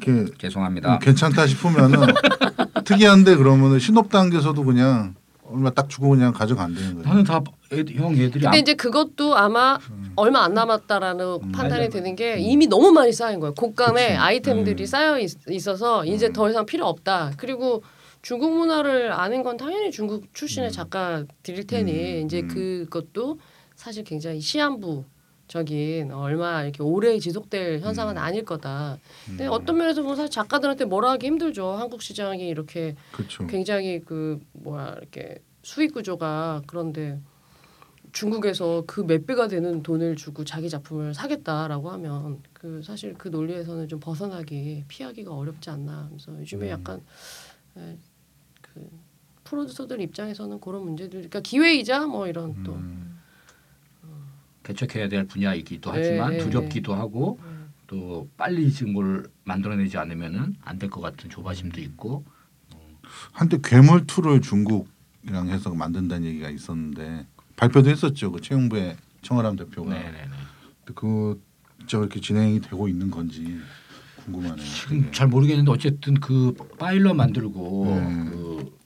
[0.00, 0.94] 이렇게 죄송합니다.
[0.94, 1.98] 음, 괜찮다 싶으면은
[2.84, 5.14] 특이한데 그러면은 신업 단계에서도 그냥
[5.50, 7.08] 얼마 딱 주고 그냥 가져간다는 거예요.
[7.08, 10.12] 나는 다 애들, 형 애들이 근데 안, 이제 그것도 아마 음.
[10.16, 11.88] 얼마 안 남았다라는 음, 판단이 맞아요.
[11.90, 13.54] 되는 게 이미 너무 많이 쌓인 거예요.
[13.54, 13.82] 그치.
[14.16, 14.86] 아이템들이 음.
[14.86, 16.32] 쌓여 있, 있어서 이제 음.
[16.32, 17.32] 더 이상 필요 없다.
[17.36, 17.82] 그리고
[18.22, 20.72] 중국 문화를 아는 건 당연히 중국 출신의 음.
[20.72, 22.48] 작가들일 테니 음, 이제 음.
[22.48, 23.38] 그것도
[23.74, 25.04] 사실 굉장히 시한부
[25.48, 28.18] 적인 얼마 이렇게 오래 지속될 현상은 음.
[28.18, 28.98] 아닐 거다.
[29.26, 29.52] 근데 음.
[29.52, 31.72] 어떤 면에서 보면 사실 작가들한테 뭐라 하기 힘들죠.
[31.72, 33.46] 한국 시장이 이렇게 그렇죠.
[33.46, 37.20] 굉장히 그 뭐야 이렇게 수익 구조가 그런데
[38.12, 43.88] 중국에서 그 몇 배가 되는 돈을 주고 자기 작품을 사겠다라고 하면 그 사실 그 논리에서는
[43.88, 46.70] 좀 벗어나기 피하기가 어렵지 않나 하면서 요즘에 음.
[46.70, 47.02] 약간
[47.76, 47.96] 에,
[48.60, 48.88] 그
[49.44, 53.07] 프로듀서들 입장에서는 그런 문제들 그러니까 기회이자 뭐 이런 또 음.
[54.72, 57.72] 개척해야 될 분야이기도 네, 하지만 네, 두렵기도 하고 음.
[57.86, 62.24] 또 빨리 지금 뭘 만들어내지 않으면은 안 될 것 같은 조바심도 있고
[63.32, 67.26] 한때 괴물 2를 중국이랑 해서 만든다는 얘기가 있었는데
[67.56, 68.30] 발표도 했었죠.
[68.30, 69.94] 그 채용부의 청아람 대표가.
[69.94, 70.18] 네네네.
[70.84, 71.42] 근데 그
[71.80, 73.58] 진짜 이렇게 진행이 되고 있는 건지
[74.24, 74.66] 궁금하네요.
[74.66, 78.24] 지금 잘 모르겠는데 어쨌든 그 파일럿 만들고 네.
[78.30, 78.78] 그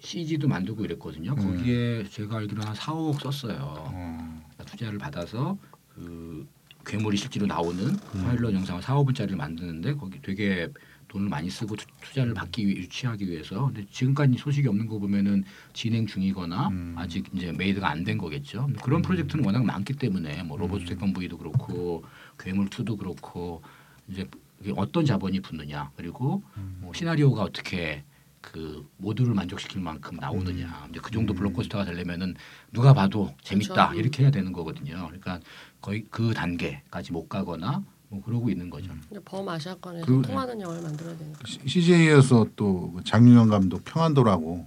[0.00, 1.34] CG도 만들고 이랬거든요.
[1.34, 1.42] 네.
[1.42, 3.56] 거기에 제가 알기로 한 4억 썼어요.
[3.90, 4.33] 어.
[4.74, 5.56] 투자를 받아서
[5.94, 6.46] 그
[6.84, 8.22] 괴물이 실제로 나오는 음.
[8.24, 10.68] 파일럿 영상을 4억원짜리를 만드는데 거기 되게
[11.08, 15.44] 돈을 많이 쓰고 투, 투자를 받기 위해 유치하기 위해서 근데 지금까지 소식이 없는 거 보면은
[15.72, 16.94] 진행 중이거나 음.
[16.98, 18.68] 아직 이제 made가 안 된 거겠죠.
[18.82, 20.60] 그런 프로젝트는 워낙 많기 때문에 뭐 음.
[20.62, 22.04] 로봇 태권브이도 그렇고
[22.38, 23.62] 괴물 2도 그렇고
[24.08, 24.28] 이제
[24.76, 26.78] 어떤 자본이 붙느냐 그리고 음.
[26.80, 28.02] 뭐 시나리오가 어떻게
[28.52, 31.36] 그그 모두를 만족시킬 만큼 나오느냐 이제 그 정도 음.
[31.36, 32.34] 블록버스터가 되려면은
[32.72, 33.98] 누가 봐도 재밌다 그렇죠.
[34.00, 34.94] 이렇게 해야 되는 거거든요.
[35.06, 35.40] 그러니까
[35.80, 38.92] 거의 그 단계까지 못 가거나 뭐 그러고 있는 거죠.
[39.10, 44.66] 이제 범아시아권에서 그- 통하는 영화를 만들어야 되니까 CJ에서 또그 장윤영 감독 평안도라고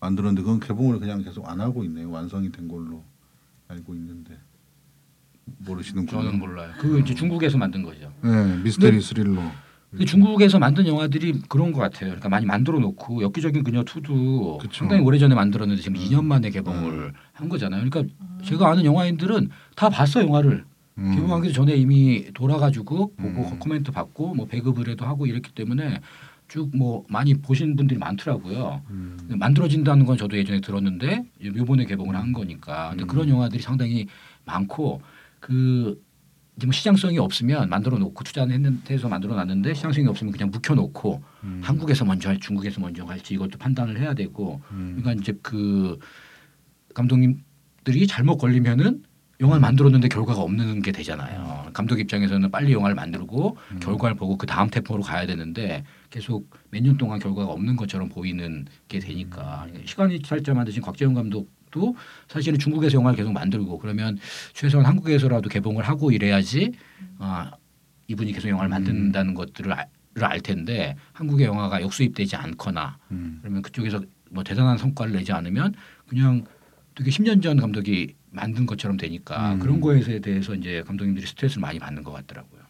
[0.00, 2.10] 만들었는데 그건 개봉을 그냥 계속 안 하고 있네요.
[2.10, 3.02] 완성이 된 걸로
[3.68, 4.38] 알고 있는데
[5.58, 6.22] 모르시는군요.
[6.22, 6.72] 저는 몰라요.
[6.78, 8.12] 그 이제 중국에서 만든 거죠.
[8.22, 9.40] 네, 미스테리 스릴러.
[9.96, 12.10] 그 중국에서 만든 영화들이 그런 것 같아요.
[12.10, 14.72] 그러니까 많이 만들어 놓고 엽기적인 그녀 2도 그쵸.
[14.72, 16.04] 상당히 오래 전에 만들었는데 지금 음.
[16.04, 17.88] 2년 만에 개봉을 한 거잖아요.
[17.88, 20.64] 그러니까 제가 아는 영화인들은 다 봤어 영화를
[20.98, 21.14] 음.
[21.14, 23.58] 개봉하기 전에 이미 돌아가지고 보고 음.
[23.58, 26.00] 코멘트 받고 뭐 배급을 해도 하고 이랬기 때문에
[26.48, 28.82] 쭉뭐 많이 보신 분들이 많더라고요.
[28.90, 29.18] 음.
[29.28, 32.90] 만들어진다는 건 저도 예전에 들었는데 요번에 개봉을 한 거니까.
[32.90, 33.06] 근데 음.
[33.06, 34.06] 그런 영화들이 상당히
[34.44, 35.00] 많고
[35.40, 36.00] 그
[36.62, 41.22] 뭐 시장성이 없으면 만들어 놓고 투자는 했는데 해서 만들어 놨는데 시장성이 없으면 그냥 묵혀 놓고
[41.42, 41.60] 음.
[41.64, 44.96] 한국에서 먼저 할지 중국에서 먼저 할지 이것도 판단을 해야 되고 음.
[44.96, 45.98] 그러니까 이제 그
[46.94, 49.02] 감독님들이 잘못 걸리면은
[49.40, 51.70] 영화를 만들었는데 결과가 없는 게 되잖아요.
[51.72, 53.80] 감독 입장에서는 빨리 영화를 만들고 음.
[53.80, 55.82] 결과를 보고 그 다음 템포로 가야 되는데
[56.14, 61.96] 계속 몇 년 동안 결과가 없는 것처럼 보이는 게 되니까 시간이 살자 만드신 곽재훈 감독도
[62.28, 64.16] 사실은 중국에서 영화를 계속 만들고 그러면
[64.52, 66.70] 최소한 한국에서라도 개봉을 하고 이래야지
[67.18, 67.50] 아
[68.06, 69.88] 이분이 계속 영화를 만든다는 것들을 알,
[70.20, 73.38] 알 텐데 한국의 영화가 역수입되지 않거나 음.
[73.40, 74.00] 그러면 그쪽에서
[74.30, 75.74] 뭐 대단한 성과를 내지 않으면
[76.06, 76.44] 그냥
[76.94, 79.58] 되게 10년 전 감독이 만든 것처럼 되니까 음.
[79.58, 82.62] 그런 거에 대해서 이제 감독님들이 스트레스를 많이 받는 것 같더라고요.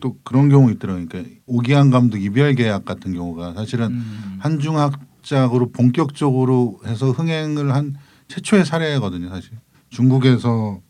[0.00, 1.06] 또 그런 경우 있더라고요.
[1.06, 4.38] 그러니까 오기환 감독 이별 계약 같은 경우가 사실은 음.
[4.40, 7.96] 한중학작으로 본격적으로 해서 흥행을 한
[8.28, 9.28] 최초의 사례거든요.
[9.28, 9.52] 사실
[9.90, 10.80] 중국에서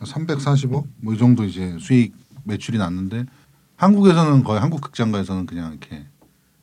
[0.00, 2.14] 340억 뭐이 정도 이제 수익
[2.44, 3.26] 매출이 났는데
[3.76, 6.06] 한국에서는 거의 한국 극장가에서는 그냥 이렇게 예.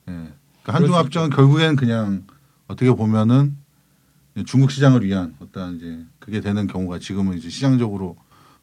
[0.07, 2.23] 그러니까 한중합작은 결국에는 그냥
[2.67, 3.57] 어떻게 보면은
[4.45, 8.15] 중국 시장을 위한 어떤 이제 그게 되는 경우가 지금은 이제 시장적으로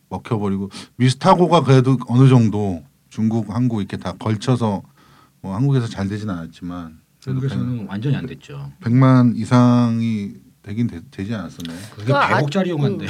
[0.09, 4.83] 먹혀버리고 미스타고가 그래도 어느 정도 중국, 한국 이렇게 다 걸쳐서
[5.41, 8.73] 뭐 한국에서 잘 되지는 않았지만 중국에서는 완전히 안 됐죠.
[8.81, 11.79] 100만 이상이 되긴 되, 지 않았었나요?
[11.93, 13.07] 그게 그러니까 100억짜리 영화인데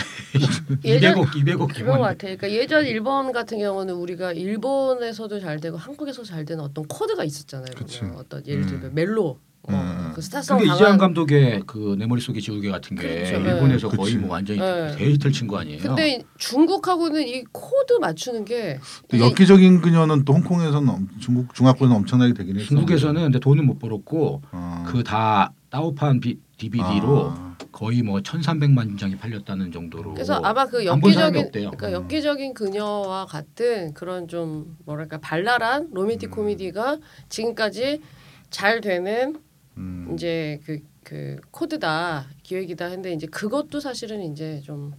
[0.84, 2.02] 예전- 200억, 200억 그런 것.
[2.02, 2.16] 같아.
[2.26, 7.72] 그러니까 예전 일본 같은 경우는 우리가 일본에서도 잘 되고 한국에서도 잘 되는 어떤 코드가 있었잖아요.
[7.74, 8.00] 그치.
[8.00, 8.16] 보면.
[8.16, 8.94] 어떤 예를 들면 음.
[8.94, 9.38] 멜로,
[9.68, 10.12] 어, 음.
[10.14, 13.34] 그 스타성 강한 이재한 감독의 그 내 머릿속에 지우개 같은 게 그렇죠.
[13.48, 13.96] 일본에서 네.
[13.96, 14.16] 거의 그치.
[14.18, 14.94] 뭐 완전히 네.
[14.96, 15.80] 대히트를 친 거 아니에요?
[15.82, 18.78] 근데 중국하고는 이 코드 맞추는 게
[19.12, 22.66] 엽기적인 그녀는 또 홍콩에서는 엄- 중국 중화권은 엄청나게 되긴 했어.
[22.68, 24.84] 중국에서는 근데 돈은 못 벌었고 어.
[24.88, 27.56] 그 다 盗版 비, DVD로 아.
[27.72, 30.14] 거의 뭐 1,300만 장이 팔렸다는 정도로.
[30.14, 31.70] 그래서 아마 그 안본 사람이 엽기적인 없대요.
[31.72, 31.92] 그러니까 음.
[32.04, 36.34] 엽기적인 그녀와 같은 그런 좀 뭐랄까 발랄한 로맨틱 음.
[36.34, 36.96] 코미디가
[37.28, 38.00] 지금까지
[38.48, 39.36] 잘 되는
[39.76, 40.10] 음.
[40.14, 44.92] 이제 그, 그 코드다 기획이다 했는데 이제 그것도 사실은 이제 좀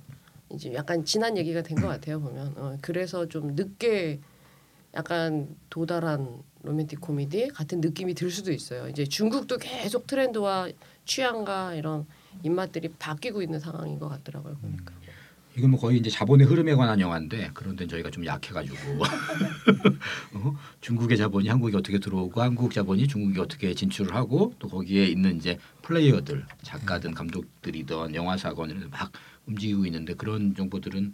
[0.52, 2.54] 이제 약간 지난 얘기가 된 것 같아요 보면.
[2.58, 4.20] 어, 그래서 좀 늦게
[4.96, 8.88] 약간 도달한 로맨틱 코미디 같은 느낌이 들 수도 있어요.
[8.88, 10.70] 이제 중국도 계속 트렌드와
[11.06, 12.06] 취향과 이런
[12.44, 14.94] 입맛들이 바뀌고 있는 상황인 것 같더라고요 보니까
[15.58, 18.76] 이건 뭐 거의 이제 자본의 흐름에 관한 영화인데 그런데 저희가 좀 약해가지고
[20.34, 20.56] 어?
[20.82, 25.58] 중국의 자본이 한국에 어떻게 들어오고 한국 자본이 중국에 어떻게 진출을 하고 또 거기에 있는 이제
[25.82, 29.12] 플레이어들 작가든 감독들이든 영화사건 이런 막
[29.48, 31.14] 움직이고 있는데 그런 정보들은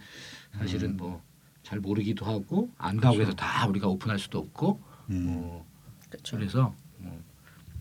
[0.57, 1.21] 사실은 뭐
[1.63, 4.81] 잘 모르기도 하고 안다고 해서 다 우리가 오픈할 수도 없고
[5.11, 5.27] 음.
[5.29, 5.65] 어,
[6.09, 6.35] 그렇죠.
[6.35, 7.23] 그래서 어,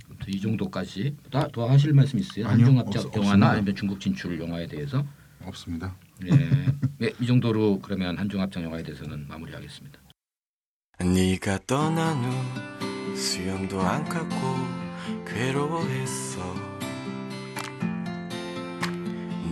[0.06, 2.46] 아무튼 이 정도까지 더, 더 하실 말씀 있어요?
[3.00, 3.50] 없- 영화나.
[3.50, 5.04] 아니면 중국 진출 영화에 대해서
[5.44, 5.96] 없습니다.
[6.24, 6.66] 네.
[6.98, 9.98] 네, 이 정도로 그러면 한중합작 영화에 대해서는 마무리하겠습니다.
[11.00, 14.36] 네가 떠난 후 수염도 안 깎고
[15.26, 16.54] 괴로워했어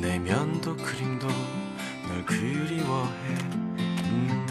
[0.01, 1.27] 내면도 그림도
[2.09, 3.35] 널 그리워해
[4.11, 4.47] 음.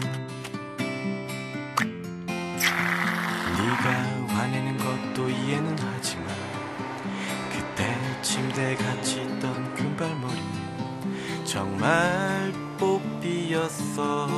[3.56, 6.26] 네가 화내는 것도 이해는 하지만
[7.50, 10.69] 그때 침대에 같이 있던 금발머리
[11.50, 14.28] 정말 뽀삐였어.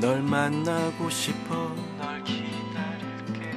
[0.00, 1.74] 널 만나고 싶어.
[1.98, 3.50] 널 기다릴게.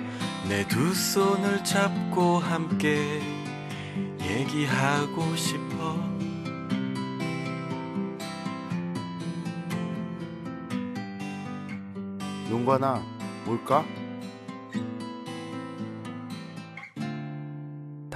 [0.50, 3.22] 내 두 손을 잡고 함께
[4.20, 5.96] 얘기하고 싶어.
[12.52, 13.02] 용관아
[13.46, 13.86] 뭘까?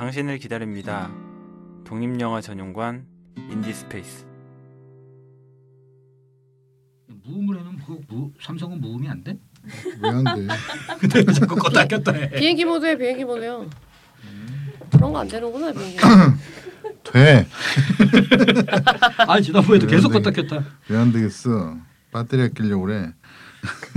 [0.02, 1.10] 당신을 기다립니다.
[1.84, 3.04] 독립영화 전용관
[3.50, 4.28] 인디스페이스.
[7.26, 9.39] 무음으로는 무, 무, 삼성은 무음이 안 돼?
[10.00, 10.48] 왜 안 돼?
[11.02, 12.30] 근데 왜 자꾸 껐다 켰다 해?
[12.30, 13.68] 비행기 모드에 비행기 모드요
[14.91, 15.98] 그런 거 안 되는구나 비행기
[17.12, 17.48] 돼.
[19.28, 20.64] 아 지난번에도 계속 네, 껐다 켰다.
[20.89, 21.76] 왜 안 되겠어?
[22.14, 23.14] 배터리가 끼려고 그래.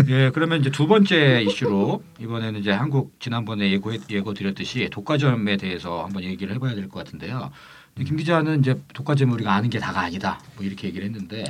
[0.09, 6.05] 예, 그러면 이제 두 번째 이슈로 이번에는 이제 한국 지난번에 예고 예고 드렸듯이 독과점에 대해서
[6.05, 7.51] 한번 얘기를 해봐야 될 것 같은데요.
[8.07, 10.41] 김 기자는 이제 독과점 우리가 아는 게 다가 아니다.
[10.57, 11.45] 뭐 이렇게 얘기를 했는데,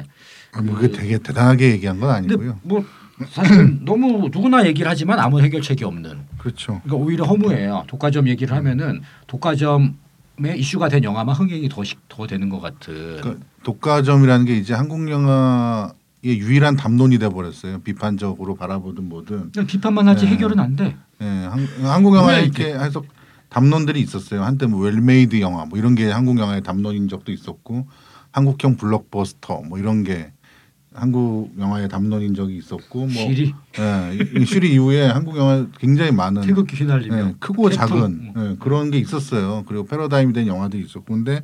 [0.53, 2.59] 아, 뭐 그게 되게 대단하게 얘기한 건 아니고요.
[2.63, 2.85] 뭐
[3.29, 6.19] 사실 너무 누구나 얘기를 하지만 아무 해결책이 없는.
[6.39, 6.81] 그렇죠.
[6.83, 7.85] 그러니까 오히려 허무해요.
[7.87, 9.97] 독과점 얘기를 하면은 독과점
[10.43, 13.19] 의 이슈가 된 영화만 흥행이 더, 시- 더 되는 것 같은.
[13.21, 15.93] 그러니까 독과점이라는 게 이제 한국 영화
[16.23, 17.81] 의 유일한 담론이 돼 버렸어요.
[17.81, 19.53] 비판적으로 바라보든 뭐든.
[19.67, 20.33] 비판만 하지 네.
[20.33, 20.97] 해결은 안 돼.
[21.23, 23.03] 예, 한, 한국 영화에 왜 이렇게 해서
[23.49, 24.45] 담론들이 있었어요.
[24.45, 27.87] 한때 뭐 well-made 영화 뭐 이런 게 한국 영화의 담론인 적도 있었고
[28.33, 30.33] 한국형 블록버스터 뭐 이런 게
[30.93, 36.77] 한국 영화의 담론인 적이 있었고 뭐 쉬리 예, 쉬리 이후에 한국 영화 굉장히 많은 태극기
[36.77, 37.89] 휘날리며 예, 크고 태풍.
[37.89, 39.65] 작은 예, 그런 게 있었어요.
[39.67, 41.43] 그리고 패러다임이 된 영화들이 있었고 근데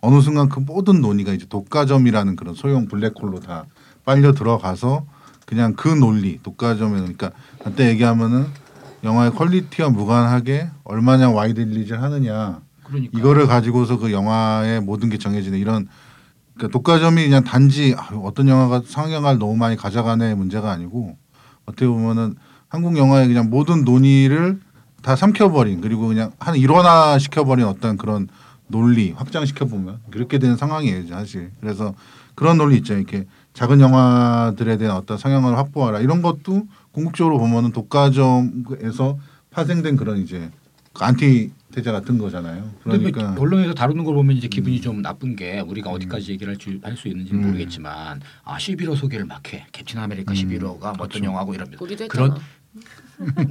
[0.00, 3.66] 어느 순간 그 모든 논의가 이제 독과점이라는 그런 소형 블랙홀로 다
[4.06, 5.04] 빨려 들어가서
[5.44, 7.32] 그냥 그 논리 독과점에 그러니까
[7.62, 8.46] 한때 얘기하면은
[9.04, 12.60] 영화의 quality와 무관하게 얼마나 wide release를 하느냐.
[12.84, 15.88] 그러니까 이거를 가지고서 그 영화의 모든 게 정해지는 이런
[16.54, 21.16] 그러니까 독과점이 그냥 단지 아, 어떤 영화가 상영을 너무 많이 가져가네 문제가 아니고
[21.66, 22.36] 어떻게 보면은
[22.68, 24.60] 한국 영화의 그냥 모든 논의를
[25.02, 28.28] 다 삼켜버린 그리고 그냥 한 일원화 시켜버린 어떤 그런
[28.68, 31.50] 논리 확장시켜 보면 그렇게 되는 상황이에요 사실.
[31.60, 31.94] 그래서
[32.34, 32.94] 그런 논리 있죠.
[32.94, 33.26] 이렇게
[33.56, 39.18] 작은 영화들에 대한 어떤 상영을 확보하라 이런 것도 궁극적으로 보면은 독과점에서
[39.50, 40.50] 파생된 그런 이제
[40.92, 42.64] 그 안티테제 같은 거잖아요.
[42.84, 46.96] 뭐 그러니까 언론에서 다루는 걸 보면 이제 기분이 좀 나쁜 게 우리가 어디까지 얘기를 할
[46.96, 47.46] 수 있는지 는 음.
[47.46, 49.66] 모르겠지만 아 11호 소개를 막 해.
[49.72, 50.36] 캡틴 아메리카 음.
[50.36, 51.24] 11호가 뭐 어떤 그렇죠.
[51.24, 51.78] 영화고 이러면.
[52.08, 52.36] 그런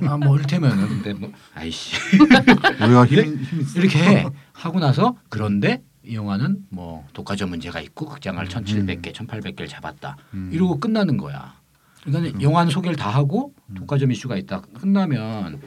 [0.07, 3.65] 아뭐 이를테면은 근데 뭐 아이씨 우리가 힘, 힘.
[3.75, 4.27] 이렇게 해.
[4.53, 10.17] 하고 나서 그런데 이 영화는 뭐 독과점 문제가 있고 극장을 1,700개, 1,800개를 잡았다.
[10.33, 10.49] 음.
[10.53, 11.55] 이러고 끝나는 거야.
[12.03, 14.61] 그러니까 영화는 소개를 다 하고 독과점 이슈가 있다.
[14.79, 15.59] 끝나면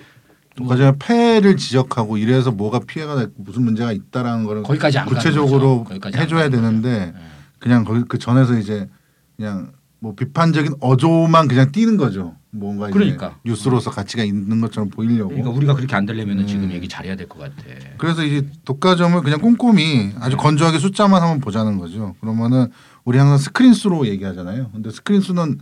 [0.56, 5.84] 독과점의 폐를 지적하고 이래서 뭐가 피해가 됐고 무슨 문제가 있다라는 거를 거기까지 구체적으로.
[5.84, 7.12] 거기까지 안 해줘야 되는데.
[7.16, 7.38] 예.
[7.58, 8.88] 그냥 거기 그 전에서 이제
[9.36, 12.36] 그냥 뭐 비판적인 어조만 그냥 띄는 거죠.
[12.50, 13.36] 뭔가 그러니까.
[13.44, 15.28] 뉴스로서 가치가 있는 것처럼 보이려고.
[15.30, 16.46] 그러니까 우리가 그렇게 안 되려면 은 음.
[16.46, 17.54] 지금 얘기 잘해야 될 것 같아.
[17.98, 20.42] 그래서 이제 독과점을 그냥 꼼꼼히 아주 네.
[20.42, 22.14] 건조하게 숫자만 한번 보자는 거죠.
[22.20, 22.68] 그러면은
[23.04, 24.70] 우리 항상 스크린 수로 얘기하잖아요.
[24.72, 25.58] 근데 스크린 수는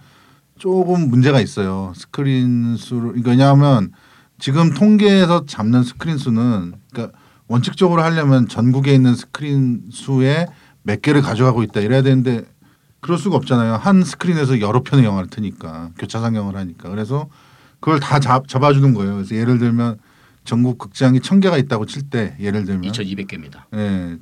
[0.58, 1.92] 조금 문제가 있어요.
[1.96, 3.92] 스크린 수를 이거 왜냐하면
[4.38, 7.18] 지금 통계에서 잡는 스크린 수는 그러니까
[7.48, 10.46] 원칙적으로 하려면 전국에 있는 스크린 수에
[10.82, 12.44] 몇 개를 가져가고 있다 이래야 되는데
[13.06, 13.74] 그럴 수가 없잖아요.
[13.74, 17.28] 한 스크린에서 여러 편의 영화를 트니까 교차 상영을 하니까 그래서
[17.78, 19.14] 그걸 다 잡, 잡아주는 거예요.
[19.14, 19.98] 그래서 예를 들면
[20.44, 23.62] 전국 극장이 천 개가 있다고 칠 때 예를 들면 2,200개입니다.
[23.74, 24.16] 예.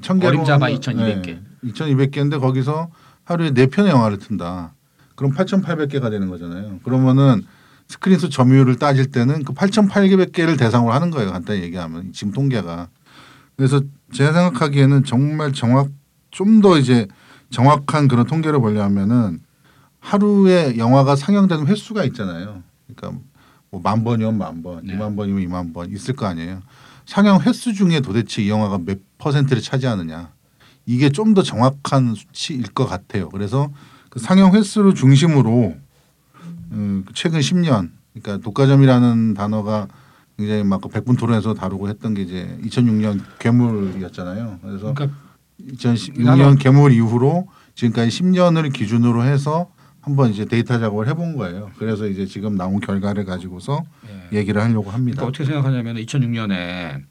[0.00, 1.32] 천 개로 어림잡아 하면- 2200 개.
[1.32, 2.88] 예, 2200개인데 거기서
[3.24, 4.74] 하루에 네 편의 영화를 튼다.
[5.16, 6.80] 그럼 8,800개가 되는 거잖아요.
[6.82, 7.42] 그러면은
[7.88, 11.30] 스크린 수 점유율을 따질 때는 그 8,800개를 대상으로 하는 거예요.
[11.32, 12.88] 간단히 얘기하면 지금 통계가.
[13.56, 13.80] 그래서
[14.12, 15.88] 제가 생각하기에는 정말 정확
[16.30, 17.06] 좀 더 이제
[17.50, 19.40] 정확한 그런 통계를 보려면은
[20.00, 22.62] 하루에 영화가 상영되는 횟수가 있잖아요.
[22.86, 23.20] 그러니까
[23.70, 24.92] 뭐 만 번이면 만 번, 네.
[24.94, 26.62] 이만 번이면 이만 번 있을 거 아니에요.
[27.06, 30.30] 상영 횟수 중에 도대체 이 영화가 몇 퍼센트를 차지하느냐
[30.86, 33.28] 이게 좀 더 정확한 수치일 것 같아요.
[33.30, 33.70] 그래서
[34.10, 35.74] 그 상영 횟수를 중심으로
[36.72, 39.88] 음, 최근 10년 그러니까 독과점이라는 단어가
[40.36, 44.58] 굉장히 막그 백분 토론에서 다루고 했던 게 이제 2006년 괴물이었잖아요.
[44.62, 45.16] 그래서 그러니까
[45.60, 51.70] 2006년 괴물 이후로 지금까지 10년을 기준으로 해서 한번 이제 데이터 작업을 해본 거예요.
[51.78, 54.38] 그래서 이제 지금 나온 결과를 가지고서 예.
[54.38, 55.16] 얘기를 하려고 합니다.
[55.16, 57.04] 그러니까 어떻게 생각하냐면 2006년에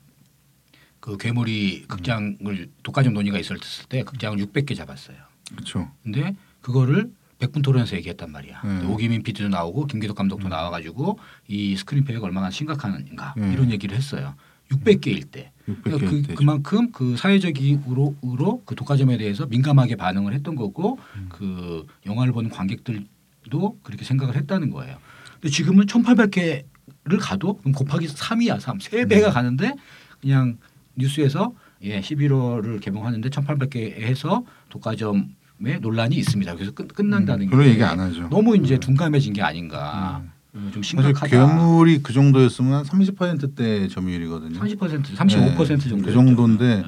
[1.00, 3.58] 그 괴물이 극장을 독과점 논의가 있을
[3.90, 5.18] 때 극장을 600개 잡았어요.
[5.50, 5.90] 그렇죠.
[6.04, 8.62] 근데 그거를 백분 토론에서 얘기했단 말이야.
[8.64, 8.86] 네.
[8.86, 13.52] 오기민 PD도 나오고 김기덕 감독도 나와가지고 이 스크린 폐해가 얼마나 심각한가 네.
[13.52, 14.36] 이런 얘기를 했어요.
[14.72, 15.52] 600개일 때.
[15.68, 16.34] 600개 그러니까 그.
[16.36, 21.28] 그만큼 그 사회적으로 으로 그 독과점에 대해서 민감하게 반응을 했던 거고 음.
[21.30, 24.98] 그 영화를 보는 관객들도 그렇게 생각을 했다는 거예요.
[25.34, 28.80] 근데 지금은 1,800개를 가도 그럼 곱하기 3이야 3.
[28.80, 29.08] 세 음.
[29.08, 29.74] 배가 가는데
[30.22, 30.58] 그냥
[30.96, 36.56] 뉴스에서 예 11월을 개봉하는데 1,800개 해서 독과점에 논란이 있습니다.
[36.56, 38.30] 그래서 끝, 끝난다는 음, 그런 게 얘기 안 하죠.
[38.30, 38.80] 너무 이제 네.
[38.80, 40.24] 둔감해진 게 아닌가.
[40.26, 41.28] 어, 좀 사실 심각하다.
[41.28, 44.60] 괴물이 그 정도였으면 한 30%대 점유율이거든요.
[44.60, 46.06] 30% 35% 네, 정도.
[46.06, 46.84] 그 정도인데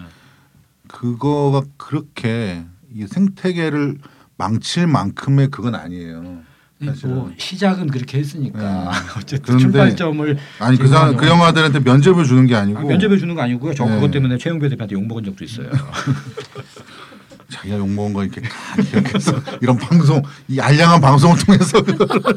[0.88, 2.63] 그거가 그렇게
[2.93, 3.97] 이 생태계를
[4.38, 6.43] 망칠 만큼의 그건 아니에요.
[6.84, 7.16] 사실은.
[7.16, 8.97] 뭐 시작은 그렇게 했으니까 네.
[9.18, 13.34] 어쨌든 출발점을 아니 그, 지금 사, 그 영화들한테 면접을 주는 게 아니고 아, 면접해 주는
[13.34, 13.74] 거 아니고요.
[13.74, 13.95] 저 네.
[13.95, 15.70] 그것 때문에 최영배 대표한테 욕 먹은 적도 있어요.
[17.50, 18.50] 자기가 욕 먹은 거 이렇게 다
[18.82, 21.80] 기억해서 이런 방송 이 알량한 방송을 통해서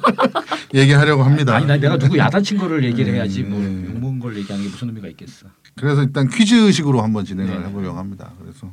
[0.74, 1.54] 얘기하려고 합니다.
[1.56, 3.86] 아니 나 내가 누구 야단친 거를 얘기를 네, 해야지 뭐 네.
[3.86, 5.46] 욕 먹은 걸 얘기하는 게 무슨 의미가 있겠어.
[5.76, 7.66] 그래서 일단 퀴즈식으로 한번 진행을 네.
[7.68, 8.32] 해보려고 합니다.
[8.40, 8.72] 그래서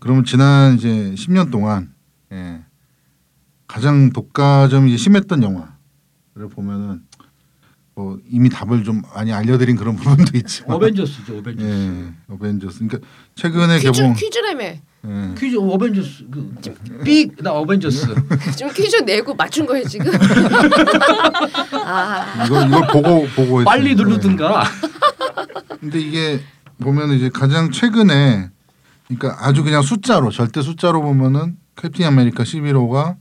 [0.00, 1.92] 그러면 지난 이제 10년 동안
[2.32, 2.60] 예,
[3.66, 7.02] 가장 독과점이 심했던 영화를 보면은
[7.98, 11.66] 뭐 이미 답을 좀 많이 알려드린 그런 부분도 있지만 어벤져스죠 어벤져스.
[11.68, 12.78] 예, 어벤져스.
[12.86, 14.64] 그러니까 최근에 퀴즈 개봉 퀴즈라며.
[14.64, 14.80] 예,
[15.36, 16.26] 퀴즈 어벤져스
[17.02, 18.06] 그삑나 어벤져스.
[18.56, 20.12] 지금 퀴즈 내고 맞춘 거예요 지금.
[21.74, 24.04] 아 이걸 이걸 보고 보고 빨리 했습니다.
[24.04, 24.62] 누르든가.
[25.80, 26.40] 근데 이게
[26.80, 28.50] 보면 이제 가장 최근에
[29.08, 33.16] 그러니까 아주 그냥 숫자로 절대 숫자로 보면은 캡틴 아메리카 시빌 워가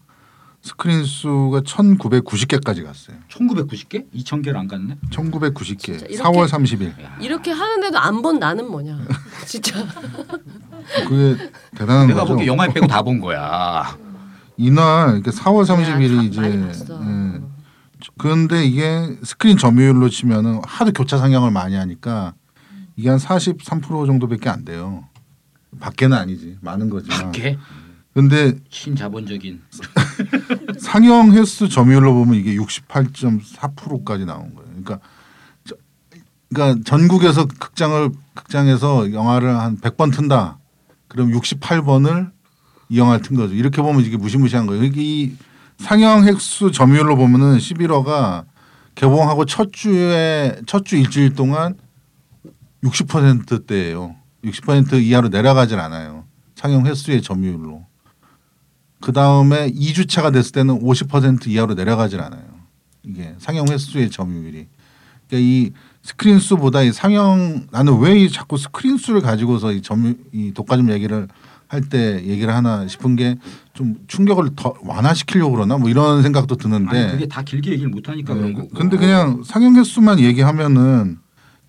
[0.67, 3.17] 스크린 수가 1990개까지 갔어요.
[3.29, 4.05] 1990개?
[4.13, 4.97] 2000개를 안 갔네.
[5.11, 5.79] 1990개.
[5.79, 6.93] 진짜 이렇게- 4월 30일.
[7.21, 8.99] 이렇게 하는데도 안 본 나는 뭐냐.
[9.47, 9.85] 진짜.
[11.07, 12.33] 그게 대단한 내가 거죠.
[12.33, 13.97] 보기 영화에 빼고 다 본 거야.
[14.57, 16.41] 이날 이렇게 4월 30일이 야, 이제.
[16.41, 17.41] 예.
[18.17, 22.33] 그런데 이게 스크린 점유율로 치면은 하도 교차 상영을 많이 하니까
[22.95, 25.05] 이게 한 43% 정도밖에 안 돼요.
[25.79, 27.19] 밖에는 아니지 많은 거지만.
[27.25, 27.57] 밖에
[28.13, 29.61] 근데 신자본적인
[30.79, 34.69] 상영 횟수 점유율로 보면 이게 68.4%까지 나온 거예요.
[34.69, 34.99] 그러니까
[35.65, 35.75] 저,
[36.49, 40.59] 그러니까 전국에서 극장을 극장에서 영화를 한 100번 튼다.
[41.07, 42.31] 그럼 68번을
[42.89, 43.53] 이 영화를 튼 거죠.
[43.53, 44.83] 이렇게 보면 이게 무시무시한 거예요.
[44.83, 45.35] 이
[45.79, 48.45] 상영 횟수 점유율로 보면은 11호가
[48.95, 51.75] 개봉하고 첫 주에 첫 주 일주일 동안
[52.83, 54.15] 60%대예요.
[54.43, 56.25] 60% 이하로 내려가질 않아요.
[56.55, 57.86] 상영 횟수의 점유율로.
[59.01, 62.41] 그 다음에 2주차가 됐을 때는 50% 이하로 내려가질 않아요.
[63.03, 64.67] 이게 상영 횟수의 점유율이.
[65.29, 65.71] 그러니까 이
[66.01, 71.27] 스크린 수보다 이 상영 나는 왜이 자꾸 스크린 수를 가지고서 이 점유 이 독과점 얘기를
[71.69, 73.35] 할 때 얘기를 하나 싶은 게
[73.73, 76.97] 좀 충격을 더 완화시키려고 그러나 뭐 이런 생각도 드는데.
[76.97, 78.69] 아니 그게 다 길게 얘기를 못 하니까 그런 거고.
[78.69, 81.19] 근데 그냥 상영 횟수만 얘기하면은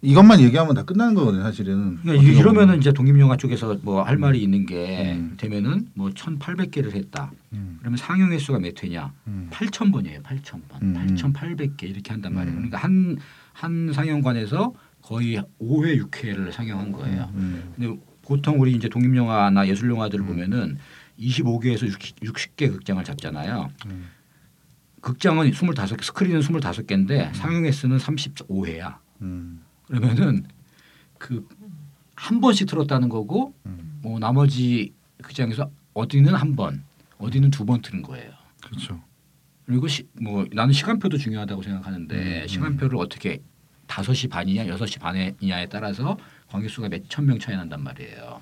[0.01, 1.99] 이것만 얘기하면 다 끝나는 거거든요, 사실은.
[2.03, 5.35] 그러니까 이- 이러면은 이제 독립영화 쪽에서 뭐 할 말이 있는 게 음.
[5.37, 7.33] 되면은 뭐 1,800개를 했다.
[7.53, 7.77] 음.
[7.81, 9.13] 그러면 상영 횟수가 몇 회냐?
[9.27, 9.49] 음.
[9.51, 10.23] 8,000번이에요.
[10.23, 10.83] 8,000번.
[10.83, 10.95] 음.
[11.17, 12.53] 8,800개 이렇게 한단 말이에요.
[12.57, 12.69] 음.
[12.71, 13.19] 그러니까 한
[13.55, 14.73] 한 상영관에서
[15.03, 17.29] 거의 5회, 6회를 상영한 거예요.
[17.35, 17.73] 음.
[17.75, 20.79] 근데 보통 우리 이제 독립영화나 예술영화들을 보면은
[21.19, 21.89] 25개에서
[22.23, 23.69] 60, 개 극장을 잡잖아요.
[23.87, 24.07] 음.
[25.01, 28.99] 극장은 25개, 스크린은 25개인데 상영 횟수는 35회야.
[29.23, 29.61] 음.
[29.89, 30.47] 그러면은
[31.19, 31.47] 그
[32.21, 34.01] 한 번씩 틀었다는 거고 음.
[34.03, 36.83] 뭐 나머지 극장에서 어디는 한 번,
[37.19, 38.33] 어디는 두 번 틀은 거예요.
[38.61, 39.01] 그렇죠.
[39.67, 43.41] 그리고 시, 뭐 나는 시간표도 중요하다고 생각하는데 음, 시간표를 어떻게
[43.87, 46.19] 5시 반이냐 6시 반이냐에 따라서
[46.49, 48.41] 관객 수가 몇 천 명 차이 난단 말이에요.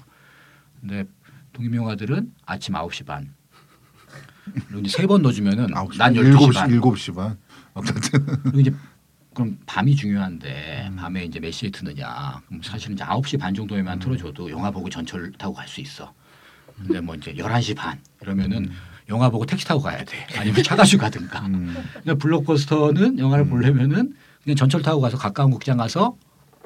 [0.80, 1.04] 근데
[1.52, 3.34] 독립영화들은 아침 9시 반.
[4.68, 6.70] 그리고 이제 세 번 넣어주면은 아홉 시난 반, 12시 일곱 시 반.
[6.70, 7.38] 일곱 시 반.
[7.74, 8.74] 어쨌든 그리고 이제
[9.36, 10.96] 그럼 밤이 중요한데 음.
[10.96, 12.40] 밤에 이제 몇 시에 트느냐.
[12.48, 16.14] 그럼 사실은 이제 9시 반 정도에만 틀어줘도 영화 보고 전철 타고 갈 수 있어.
[16.78, 18.70] 근데 뭐 이제 11시 반 이러면은
[19.10, 20.26] 영화 보고 택시 타고 가야 돼.
[20.38, 21.40] 아니면 차 타고 가든가.
[21.48, 21.76] 음.
[21.92, 26.16] 근데 블록버스터는 영화를 보려면은 그냥 전철 타고 가서 가까운 극장 가서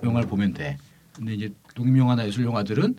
[0.05, 0.79] 영화를 보면 돼.
[1.16, 2.95] 근데 이제 독립영화나 예술영화들은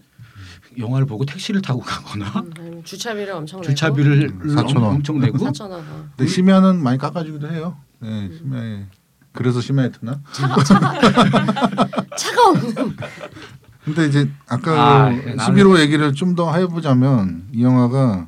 [0.80, 4.96] 영화를 보고 택시를 타고 가거나 음, 주차비를 엄청 주차비를 음, 사천 원.
[4.96, 5.80] 엄청 내고 4천 원.
[5.80, 6.10] 어.
[6.18, 7.78] 근데 심야는 많이 깎아주기도 해요.
[8.00, 8.86] 네, 심야에.
[9.34, 10.20] 그래서 심야에 트나?
[10.34, 10.94] 차가 차가
[12.18, 12.96] 차가 없는.
[13.86, 18.28] 근데 이제 아까 아, 그 나는- 11호 얘기를 좀 더 해보자면 이 영화가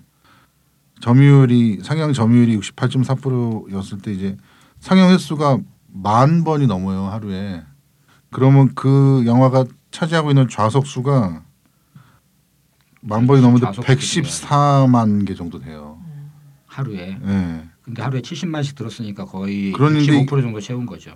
[1.02, 4.38] 점유율이 상영 점유율이 68.4%였을 때 이제
[4.80, 7.64] 상영 횟수가 만 번이 넘어요 하루에.
[8.32, 11.44] 그러면 그 영화가 차지하고 있는 좌석 수가
[13.02, 16.00] 만 번이 넘는데 좌석 114만 개 정도 돼요.
[16.66, 17.20] 하루에.
[17.24, 17.70] 예.
[17.84, 21.16] 근데 하루에 70만씩 들었으니까 거의 그런데 65% 정도 채운 거죠.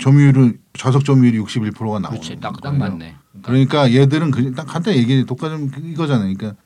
[0.00, 2.76] 점유율은 좌석 점유율이 61%가 나오는 그렇지, 딱, 딱.
[2.76, 3.16] 맞네.
[3.42, 6.32] 그러니까 그러니까 얘들은 그냥 딱 간단히 얘기해 독과점 이거잖아요.
[6.34, 6.60] 그러니까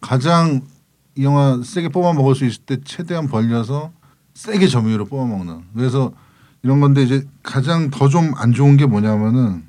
[0.00, 0.62] 가장
[1.16, 3.92] 이 영화 세게 뽑아 먹을 수 있을 때 최대한 벌려서
[4.34, 5.62] 세게 점유율을 뽑아 먹는.
[5.74, 6.12] 그래서
[6.62, 9.64] 이런 건데 이제 가장 더 좀 안 좋은 게 뭐냐면은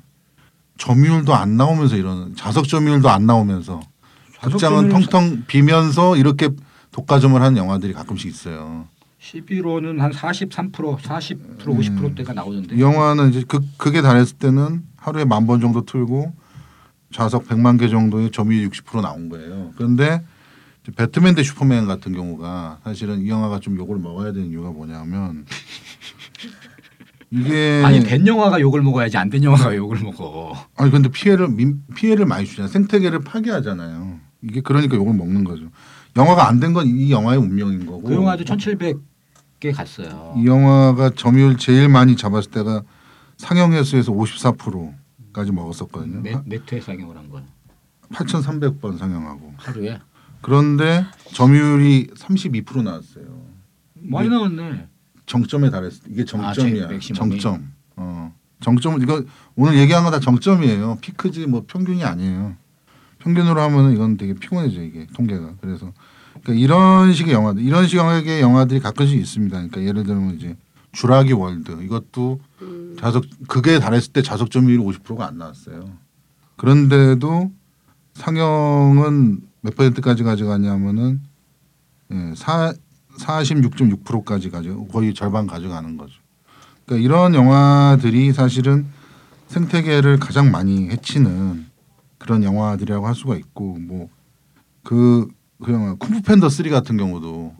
[0.78, 3.80] 점유율도 안 나오면서 이러는 좌석 점유율도 안 나오면서
[4.42, 6.50] 극장은 점유율은 텅텅 비면서 이렇게
[6.92, 8.86] 독과점을 하는 영화들이 가끔씩 있어요.
[9.32, 12.76] 11호는 한 43%, 40% 50%대가 나오던데.
[12.76, 16.32] 이 영화는 이제 그 그게 달했을 때는 하루에 만 번 정도 틀고
[17.12, 19.72] 좌석 100만 개 정도의 점유율 60% 나온 거예요.
[19.76, 20.22] 그런데
[20.96, 25.44] 배트맨 대 슈퍼맨 같은 경우가 사실은 이 영화가 좀 욕을 먹어야 되는 이유가 뭐냐면
[27.30, 30.54] 이게 아니 된 영화가 욕을 먹어야지 안 된 영화가 욕을 먹어.
[30.76, 32.68] 아니 근데 피해를 민- 피해를 많이 주잖아요.
[32.72, 34.18] 생태계를 파괴하잖아요.
[34.42, 35.64] 이게 그러니까 욕을 먹는 거죠.
[36.16, 38.02] 영화가 안 된 건 이 영화의 운명인 거고.
[38.02, 38.96] 그 영화도 1,700
[39.60, 40.34] 개 갔어요.
[40.36, 42.82] 이 영화가 점유율 제일 많이 잡았을 때가
[43.38, 46.20] 상영 횟수에서 54%까지 먹었었거든요.
[46.22, 47.44] 몇, 몇 회 상영을 한 건?
[48.12, 49.98] 8,300번 상영하고 하루에
[50.40, 51.04] 그런데
[51.34, 53.24] 점유율이 32% 나왔어요.
[53.94, 54.86] 많이 나왔네.
[55.26, 56.86] 정점에 달했을 때 이게 아, 정점이야.
[56.88, 57.40] 제- 맥시멈이.
[57.40, 57.72] 정점.
[57.96, 58.32] 어.
[58.60, 59.22] 정점 이거
[59.56, 60.98] 오늘 얘기한 거 다 정점이에요.
[61.00, 62.54] 피크지 뭐 평균이 아니에요.
[63.18, 65.54] 평균으로 하면은 이건 되게 피곤해져 이게 통계가.
[65.60, 65.92] 그래서
[66.42, 69.56] 그러니까 이런 식의 영화들, 이런 식의 영화들이 가끔씩 있습니다.
[69.56, 70.56] 그러니까 예를 들면 이제
[70.92, 72.40] 주라기 월드 이것도
[72.98, 75.90] 좌석 그게 달했을 때 좌석 점유율 50%가 안 나왔어요.
[76.56, 77.52] 그런데도
[78.14, 81.20] 상영은 몇 퍼센트까지 가져가냐면은
[82.10, 82.72] 예, 사
[83.18, 86.14] 46.6%까지 가져 거의 절반 가져가는 거죠.
[86.86, 88.86] 그러니까 이런 영화들이 사실은
[89.48, 91.66] 생태계를 가장 많이 해치는
[92.18, 94.08] 그런 영화들이라고 할 수가 있고 뭐
[94.88, 95.28] 그
[95.62, 97.54] 그 영화 쿵푸 팬더 3 같은 경우도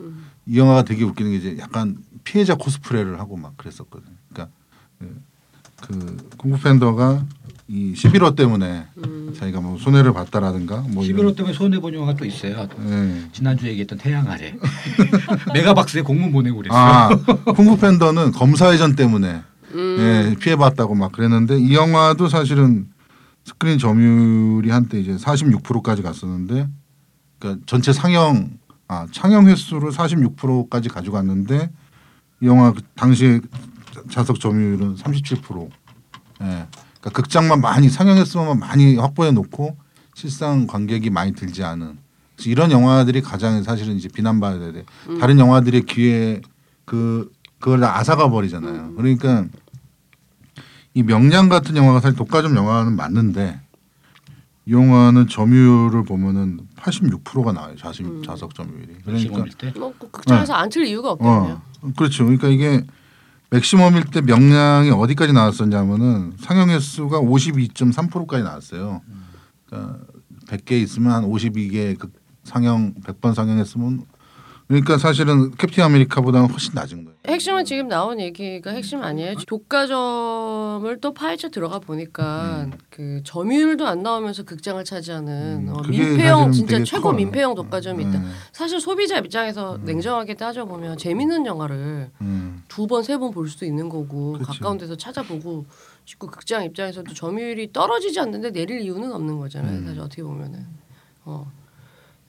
[0.47, 4.15] 이 영화가 되게 웃기는 게 이제 약간 피해자 코스프레를 하고 막 그랬었거든요.
[4.33, 4.55] 그러니까
[4.99, 5.19] 그,
[5.81, 7.25] 그 공부 팬더가
[7.71, 9.35] 이 11호 때문에 음.
[9.37, 12.67] 자기가 뭐 손해를 봤다라든가 뭐 11호 때문에 손해 본 영화가 또 있어요.
[12.81, 13.29] 예.
[13.33, 14.55] 지난주에 얘기했던 태양 아래
[15.53, 16.81] 메가박스에 공문 보내고 그랬어요.
[16.81, 17.09] 아
[17.53, 19.43] 쿵푸 팬더는 검사 회전 때문에
[19.75, 19.97] 음.
[19.99, 22.87] 예, 피해 봤다고 막 그랬는데 이 영화도 사실은
[23.45, 26.69] 스크린 점유율이 한때 이제 46%까지 갔었는데
[27.39, 28.51] 그러니까 전체 상영
[28.89, 31.71] 아 상영 횟수를 46%까지 가져갔는데
[32.43, 33.41] 이 영화 그 당시에
[34.11, 35.69] 자석 점유율은 37%.
[36.41, 36.47] 예.
[37.01, 39.77] 그러니까 극장만 많이 상영 횟수만 많이 확보해 놓고
[40.15, 41.99] 실상 관객이 많이 들지 않은
[42.47, 44.85] 이런 영화들이 가장 사실은 이제 비난받아야 돼.
[45.21, 46.41] 다른 영화들의 귀에
[46.85, 48.95] 그 그걸 다 앗아가 버리잖아요.
[48.95, 49.47] 그러니까
[50.95, 53.61] 이 명량 같은 영화가 사실 독과점 영화는 맞는데
[54.69, 57.75] 이 영화는 점유율을 보면은 86%가 나와요.
[57.77, 58.23] 자식 음.
[58.23, 58.97] 자석 점유율이.
[59.03, 61.61] 그러니까 그러니까 때뭐 극장에서 안틀 이유가 없거든요.
[61.81, 62.25] 어 그렇죠.
[62.25, 62.85] 그러니까 이게
[63.49, 69.01] 맥시멈일 때 명량이 어디까지 나왔었냐면은 상영 횟수가 52.3%까지 나왔어요.
[69.67, 70.01] 그러니까
[70.49, 72.11] 100개 있으면 한 52개 그
[72.45, 74.05] 상영 100번 상영했으면
[74.67, 77.18] 그러니까 사실은 캡틴 아메리카보다는 훨씬 낮은 거예요.
[77.29, 79.35] 핵심은 지금 나온 얘기가 핵심 아니에요.
[79.47, 82.73] 독과점을 또 파헤쳐 들어가 보니까 음.
[82.91, 87.13] 그 점유율도 안 나오면서 극장을 차지하는 음, 어, 민폐형 진짜 최고 커요.
[87.15, 88.19] 민폐형 독과점이 있다.
[88.19, 88.27] 네.
[88.53, 89.85] 사실 소비자 입장에서 음.
[89.85, 92.63] 냉정하게 따져 보면 재밌는 영화를 음.
[92.69, 94.45] 두번 세 번 볼 수도 있는 거고 그치.
[94.45, 95.67] 가까운 데서 찾아보고
[96.07, 99.79] 싶고 극장 입장에서도 점유율이 떨어지지 않는데 내릴 이유는 없는 거잖아요.
[99.81, 99.85] 음.
[99.87, 100.65] 사실 어떻게 보면은.
[101.25, 101.51] 어.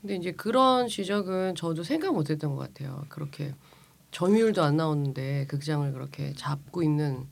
[0.01, 3.03] 근데 이제 그런 지적은 저도 생각 못했던 것 같아요.
[3.09, 3.53] 그렇게
[4.11, 7.25] 점유율도 안 나오는데 극장을 그렇게 잡고 있는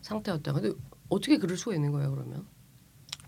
[0.00, 0.52] 상태였다.
[0.52, 0.72] 근데
[1.08, 2.44] 어떻게 그럴 수가 있는 거예요, 그러면?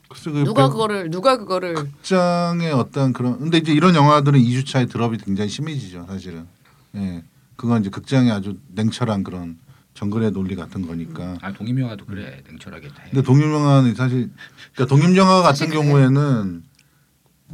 [0.09, 4.67] 글쎄 그 누가 백- 그거를 누가 그거를 극장의 어떤 그런 근데 이제 이런 영화들은 2주
[4.67, 6.47] 차에 드롭이 굉장히 심해지죠 사실은
[6.95, 7.25] 예
[7.57, 9.59] 그건 이제 극장의 아주 냉철한 그런
[9.95, 13.11] 정글의 논리 같은 거니까 아 독립영화도 그래 냉철하게 다 해.
[13.11, 14.31] 근데 독립영화는 사실
[14.75, 15.81] 그러니까 독립영화 같은 사실 그래.
[15.83, 16.65] 경우에는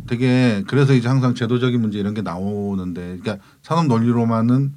[0.07, 4.75] 되게 그래서 이제 항상 제도적인 문제 이런 게 나오는데 그러니까 산업 논리로만은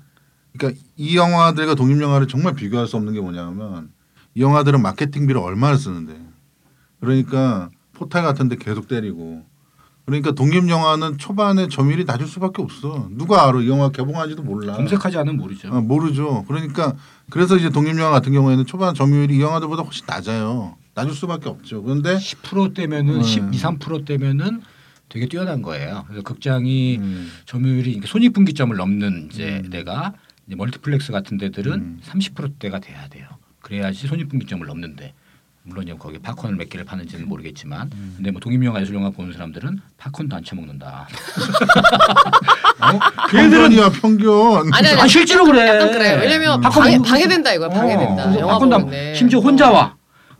[0.57, 3.89] 그러니까 이 영화들과 독립 영화를 정말 비교할 수 없는 게 뭐냐면
[4.35, 6.19] 이 영화들은 마케팅비를 얼마나 쓰는데
[6.99, 9.43] 그러니까 포탈 같은 데 계속 때리고
[10.05, 15.17] 그러니까 독립 영화는 초반에 점유율이 낮을 수밖에 없어 누가 알아 이 영화 개봉한지도 몰라 검색하지
[15.17, 15.69] 않으면 모르죠.
[15.69, 16.43] 어, 모르죠.
[16.47, 16.95] 그러니까
[17.29, 20.77] 그래서 이제 독립 영화 같은 경우에는 초반 점유율이 이 영화들보다 훨씬 낮아요.
[20.93, 21.81] 낮을 수밖에 없죠.
[21.81, 23.23] 그런데 10%대면은 네.
[23.23, 24.61] 12, 3%대면은
[25.09, 26.03] 되게 뛰어난 거예요.
[26.07, 29.65] 그래서 극장이 음, 점유율이 손익분기점을 넘는 이제 음.
[29.67, 29.83] 이제
[30.55, 31.99] 멀티플렉스 같은 데들은 음.
[32.03, 33.27] 30%대가 돼야 돼요.
[33.61, 35.13] 그래야지 손익분기점을 넘는데
[35.65, 38.13] 물론 이제 거기 팝콘을 몇 개를 파는지는 모르겠지만 음.
[38.17, 41.07] 근데 뭐 독립영화 예술영화 보는 사람들은 팝콘도 안 처먹는다.
[42.81, 42.99] 어?
[43.29, 44.73] 평균이야 평균.
[44.73, 45.67] 아니 아니 아 실제로 그래.
[45.69, 46.19] 약간 그래요.
[46.19, 46.61] 왜냐면 음.
[46.61, 47.69] 방해, 팝콘 방해된다 이거야.
[47.69, 48.29] 방해된다.
[48.31, 49.15] 어, 영화 팝콘도 안- 보는데.
[49.15, 49.95] 심지어 혼자 와.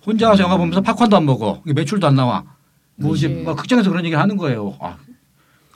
[0.06, 1.62] 혼자 와서 영화 보면서 팝콘도 안 먹어.
[1.66, 2.44] 매출도 안 나와.
[2.96, 3.42] 뭐 이제 그치.
[3.44, 4.76] 막 극장에서 그런 얘기를 하는 거예요.
[4.82, 4.98] 아,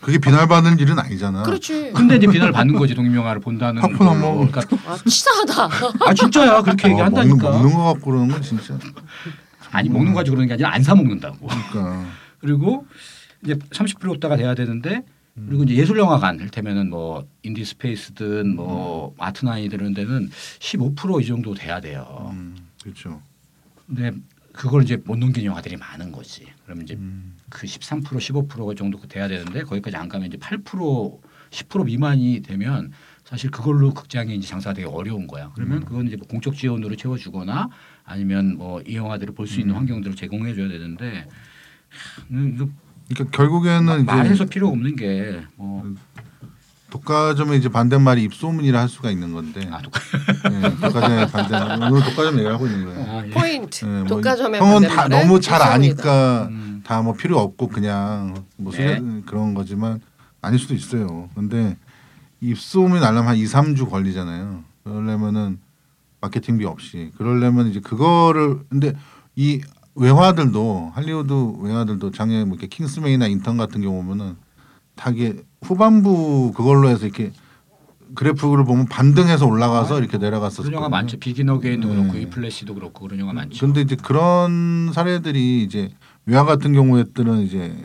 [0.02, 1.43] 그게 비난받는 일은 아니잖아.
[1.43, 1.91] 그렇지.
[1.93, 4.36] 근데 이제 비난을 받는 거지 독립영화를 본다는 팝콘 안 걸로.
[4.36, 4.52] 먹어.
[4.52, 5.70] 그러니까 아 치사하다.
[6.06, 7.36] 아 진짜야 그렇게 어, 얘기한다니까.
[7.50, 8.78] 먹는, 먹는 거 갖고 그러는 건 진짜.
[9.72, 11.48] 아니 먹는 거 가지고 그러는 게 아니라 안 사 먹는다고.
[11.48, 12.06] 그러니까.
[12.39, 12.86] 그리고
[13.43, 15.04] 이제 30%대가 돼야 되는데
[15.48, 20.30] 그리고 이제 예술 영화관 이를테면은 뭐 인디 스페이스든 뭐 아트나이 이런 데는
[20.60, 22.30] 15%이 정도 돼야 돼요.
[22.34, 23.22] 음, 그렇죠.
[23.88, 24.12] 근데
[24.54, 26.45] 그걸 이제 못 넘기는 영화들이 많은 거지.
[26.66, 31.20] 그러면 이제 음, 그 13% 15% 정도 돼야 되는데 거기까지 안 가면 이제 8%
[31.50, 32.91] 10% 미만이 되면
[33.24, 35.52] 사실 그걸로 극장이 이제 장사가 되게 어려운 거야.
[35.56, 35.86] 그러면 음.
[35.86, 37.70] 그건 이제 뭐 공적 지원으로 채워주거나
[38.04, 39.80] 아니면 뭐 이 영화들을 볼 수 있는 음.
[39.80, 41.26] 환경들을 제공해 줘야 되는데
[41.89, 42.68] 하, 이거
[43.10, 45.95] 그러니까 결국에는 말해서 이제 필요 없는 게뭐
[46.98, 49.68] 독과점의 이제 반대말이 입소문이라 할 수가 있는 건데.
[49.72, 49.93] 아, 독...
[50.52, 51.56] 예, 독과점의 반대.
[51.86, 53.12] 오늘 독과점 얘기하고 있는 거예요.
[53.12, 53.30] 아, 예.
[53.30, 53.86] 포인트.
[53.86, 55.62] 예, 뭐 독과점의 형은 다 반대말은 너무 잘.
[55.62, 56.82] 아니까 음.
[56.84, 59.02] 다뭐 필요 없고 그냥 뭐 네.
[59.26, 60.02] 그런 거지만
[60.41, 61.30] 아닐 수도 있어요.
[61.36, 61.78] 근데
[62.41, 64.64] 입소문이 나려면 한 2, 3주 걸리잖아요.
[64.84, 65.60] 그러려면은
[66.22, 68.93] 마케팅비 없이 그러려면 이제 그거를 근데
[69.36, 69.62] 이
[69.95, 74.36] 외화들도 할리우드 외화들도 작년에 뭐 이렇게 킹스맨이나 인턴 같은 경우 보면은
[74.98, 77.32] 다 이게 후반부 그걸로 해서 이렇게
[78.16, 80.64] 그래프를 보면 반등해서 올라가서 이렇게 내려갔었어요.
[80.64, 81.18] 그런 영화 많죠.
[81.18, 81.95] 비긴 어게인도 네.
[81.95, 83.66] 그렇고 위플래시도 그렇고 그런 영화 많죠.
[83.66, 85.89] 근데 이제 그런 사례들이 이제
[86.26, 87.76] 외화 같은 경우에 들은 이제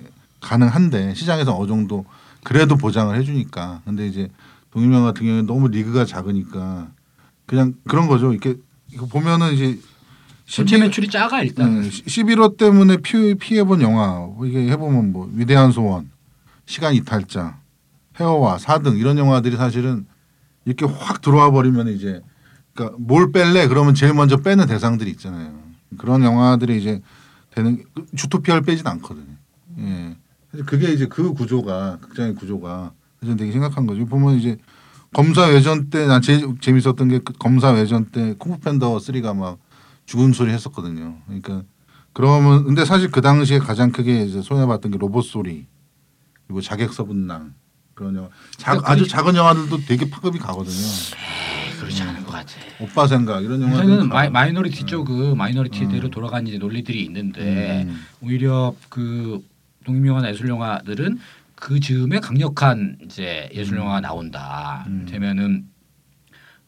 [0.40, 2.04] 가능한데 시장에서 어느 정도
[2.42, 3.82] 그래도 보장을 해주니까.
[3.84, 4.28] 근데 이제
[4.72, 6.88] 독립영화 같은 경우에 너무 리그가 작으니까
[7.46, 8.32] 그냥 그런 거죠.
[8.32, 8.56] 이렇게
[8.92, 9.78] 이거 보면은 이제
[10.46, 11.78] 전체 매출이 작아 일단.
[11.78, 16.10] 음, 11호 때문에 피, 피해본 영화 뭐 이게 해보면 뭐 위대한 소원,
[16.72, 17.58] 시간 이탈자,
[18.18, 20.06] 헤어와 4등 이런 영화들이 사실은
[20.64, 22.22] 이렇게 확 들어와 버리면 이제
[22.72, 25.52] 그러니까 뭘 뺄래 그러면 제일 먼저 빼는 대상들이 있잖아요.
[25.98, 27.02] 그런 영화들이 이제
[27.50, 27.84] 되는
[28.16, 29.36] 주토피아를 빼진 않거든요.
[29.80, 30.16] 예.
[30.64, 34.06] 그게 이제 그 구조가 극장의 구조가 사실 되게 심각한 거죠.
[34.06, 34.56] 보면 이제
[35.12, 39.58] 검사 외전 때 난 제일 재밌었던 게 그 검사 외전 때 쿵푸 팬더 3가 막
[40.06, 41.18] 죽은 소리 했었거든요.
[41.26, 41.64] 그러니까
[42.14, 45.66] 그러면 근데 사실 그 당시에 가장 크게 이제 손해봤던 게 로봇 소리
[46.52, 47.54] 그리고 자객 섭은낭
[47.94, 50.86] 그런 영화 자, 그러니까 아주 작은 영화들도 되게 파급이 가거든요.
[51.80, 52.52] 그렇지 않은 것 같아.
[52.78, 56.10] 오빠 생각 이런 영화들 저는 mi, minority 쪽은 minority대로 음.
[56.10, 58.04] 돌아가는 이제 논리들이 있는데 음.
[58.20, 59.44] 오히려 그
[59.84, 61.18] 독립 영화나 예술 영화들은
[61.56, 64.84] 그 즈음에 강력한 이제 예술 영화가 나온다.
[64.88, 65.06] 음.
[65.08, 65.66] 되면은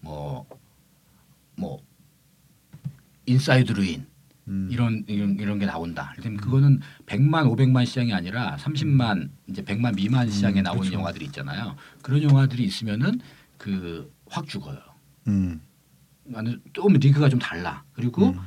[0.00, 0.46] 뭐
[1.56, 1.80] 뭐
[3.26, 4.06] 인사이드 르윈
[4.48, 4.68] 음.
[4.70, 6.12] 이런 이런 이런 게 나온다.
[6.16, 10.98] 그러면 그거는 100만 500만 시장이 아니라 30만 이제 100만 미만 시장에 음, 나오는 그렇죠.
[10.98, 11.76] 영화들이 있잖아요.
[12.02, 13.20] 그런 영화들이 있으면은
[13.58, 14.78] 그 확 죽어요.
[15.28, 15.60] 음.
[16.24, 17.84] 나는 좀 리그가 좀 달라.
[17.92, 18.38] 그리고 음.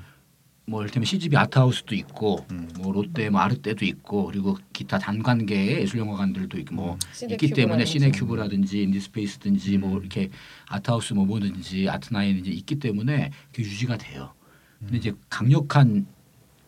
[0.65, 2.67] 뭐 이를테면 CGV 아트하우스도 있고 음.
[2.79, 7.33] 뭐 롯데 뭐 아르떼도 있고 그리고 기타 단관계의 예술 영화관들도 있고 뭐 시네큐브라든지.
[7.45, 9.81] 있기 때문에 시네큐브라든지 인디스페이스든지 음.
[9.81, 10.29] 뭐 이렇게
[10.67, 14.33] 아트하우스 뭐 뭐든지 아트나인든지 있기 때문에 그 유지가 돼요.
[14.81, 14.87] 음.
[14.87, 16.05] 근데 이제 강력한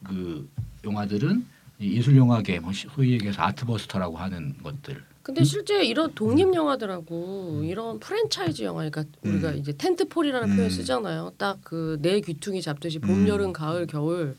[0.03, 0.49] 그
[0.85, 1.43] 영화들은 이
[1.79, 8.89] 예술영화계 뭐 소위 얘기해서 artbuster라고 하는 것들 근데 실제 이런 독립 영화들하고 이런 프랜차이즈 영화
[8.89, 9.57] 그러니까 우리가 음.
[9.57, 10.55] 이제 tentpole이라는 음.
[10.55, 11.33] 표현 쓰잖아요.
[11.37, 13.27] 딱 그 네 귀퉁이 잡듯이 봄, 음.
[13.27, 14.35] 여름, 가을, 겨울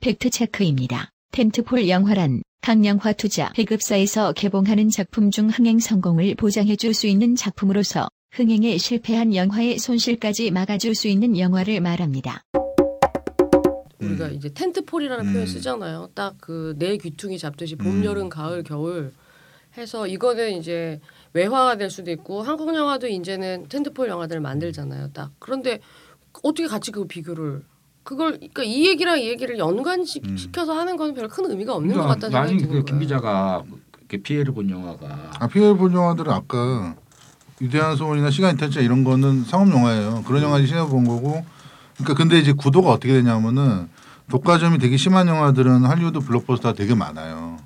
[0.00, 1.10] 팩트 체크입니다.
[1.32, 8.08] 텐트폴 영화란 강영화 투자 배급사에서 개봉하는 작품 중 흥행 성공을 보장해 줄 수 있는 작품으로서
[8.32, 12.42] 흥행에 실패한 영화의 손실까지 막아줄 수 있는 영화를 말합니다.
[14.16, 14.34] 우리가 음.
[14.34, 15.32] 이제 텐트폴이라는 음.
[15.32, 16.08] 표현 쓰잖아요.
[16.14, 18.04] 딱 그 내 귀퉁이 잡듯이 봄, 음.
[18.04, 19.12] 여름, 가을, 겨울
[19.76, 21.00] 해서 이거는 이제
[21.32, 25.10] 외화가 될 수도 있고 한국 영화도 이제는 텐트폴 영화들을 만들잖아요.
[25.12, 25.80] 딱 그런데
[26.42, 27.62] 어떻게 같이 그 비교를
[28.02, 32.30] 그걸 그러니까 이 얘기랑 이 얘기를 연관시켜서 하는 건 별 큰 의미가 없는 것 같다는
[32.30, 33.00] 생각이 아니 드는 그러니까 그김.
[33.00, 33.64] 기자가
[33.98, 36.94] 이렇게 피해를 본 영화가 아 피엘 본 영화들은 아까
[37.60, 40.22] 위대한 소원이나 시간이 탈자 이런 거는 상업 영화예요.
[40.26, 41.44] 그런 영화 시내 본 거고.
[41.96, 43.88] 그러니까 근데 이제 구도가 어떻게 되냐면은
[44.30, 47.58] 독과점이 되게 심한 영화들은 할리우드 블록버스터가 되게 많아요.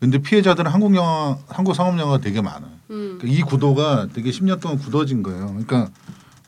[0.00, 2.70] 근데 피해자들은 한국 영화, 한국 상업 영화가 되게 많아요.
[2.90, 3.18] 음.
[3.18, 5.46] 그러니까 이 구도가 되게 10년 동안 굳어진 거예요.
[5.46, 5.88] 그러니까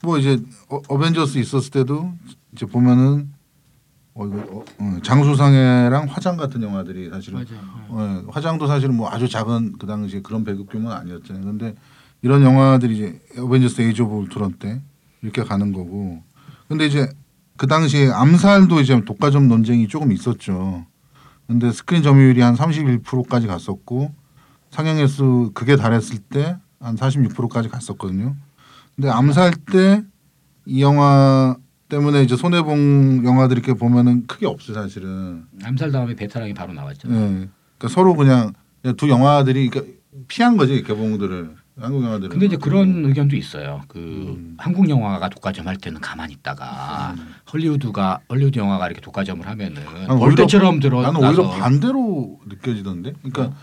[0.03, 0.39] 뭐 이제
[0.69, 2.13] 어, 어벤져스 있었을 때도
[2.53, 3.33] 이제 보면은
[4.15, 7.55] 어, 어, 어, 장수상회랑 화장 같은 영화들이 사실은 맞아.
[7.89, 11.45] 어, 화장도 사실은 뭐 아주 작은 그 당시에 그런 배급 규모는 아니었잖아요.
[11.45, 11.75] 근데
[12.23, 14.83] 이런 영화들이 이제 어벤져스 에이지 오브 울트론 때
[15.23, 16.23] 이렇게 가는 거고.
[16.69, 17.09] 근데 이제
[17.59, 20.87] 그 당시에 암살도 이제 독과점 논쟁이 조금 있었죠.
[21.47, 24.15] 근데 스크린 점유율이 한 31%까지 갔었고
[24.71, 28.37] 상영 횟수 그게 달했을 때 한 46%까지 갔었거든요.
[28.97, 30.03] 근데 암살 때
[30.71, 31.57] 이 영화
[31.89, 35.47] 때문에 이제 손해 본 영화들 이렇게 보면은 크게 없어요, 사실은.
[35.65, 37.09] 암살 다음에 베테랑이 바로 나왔죠.
[37.09, 37.13] 예.
[37.15, 38.53] 그러니까 서로 그냥,
[38.83, 39.95] 그냥 두 영화들이 그러니까
[40.29, 42.31] 피한 거지 개봉들을 한국 영화들은.
[42.31, 43.83] 근데 이제 그런 의견도 있어요.
[43.89, 44.55] 그 음.
[44.59, 47.35] 한국 영화가 독과점 할 때는 가만히 있다가 음.
[47.53, 53.13] 헐리우드가 헐리우드 영화가 이렇게 독과점을 하면은 난 오히려- 벌떼처럼 들어 나는 오히려 반대로 느껴지던데.
[53.23, 53.57] 그러니까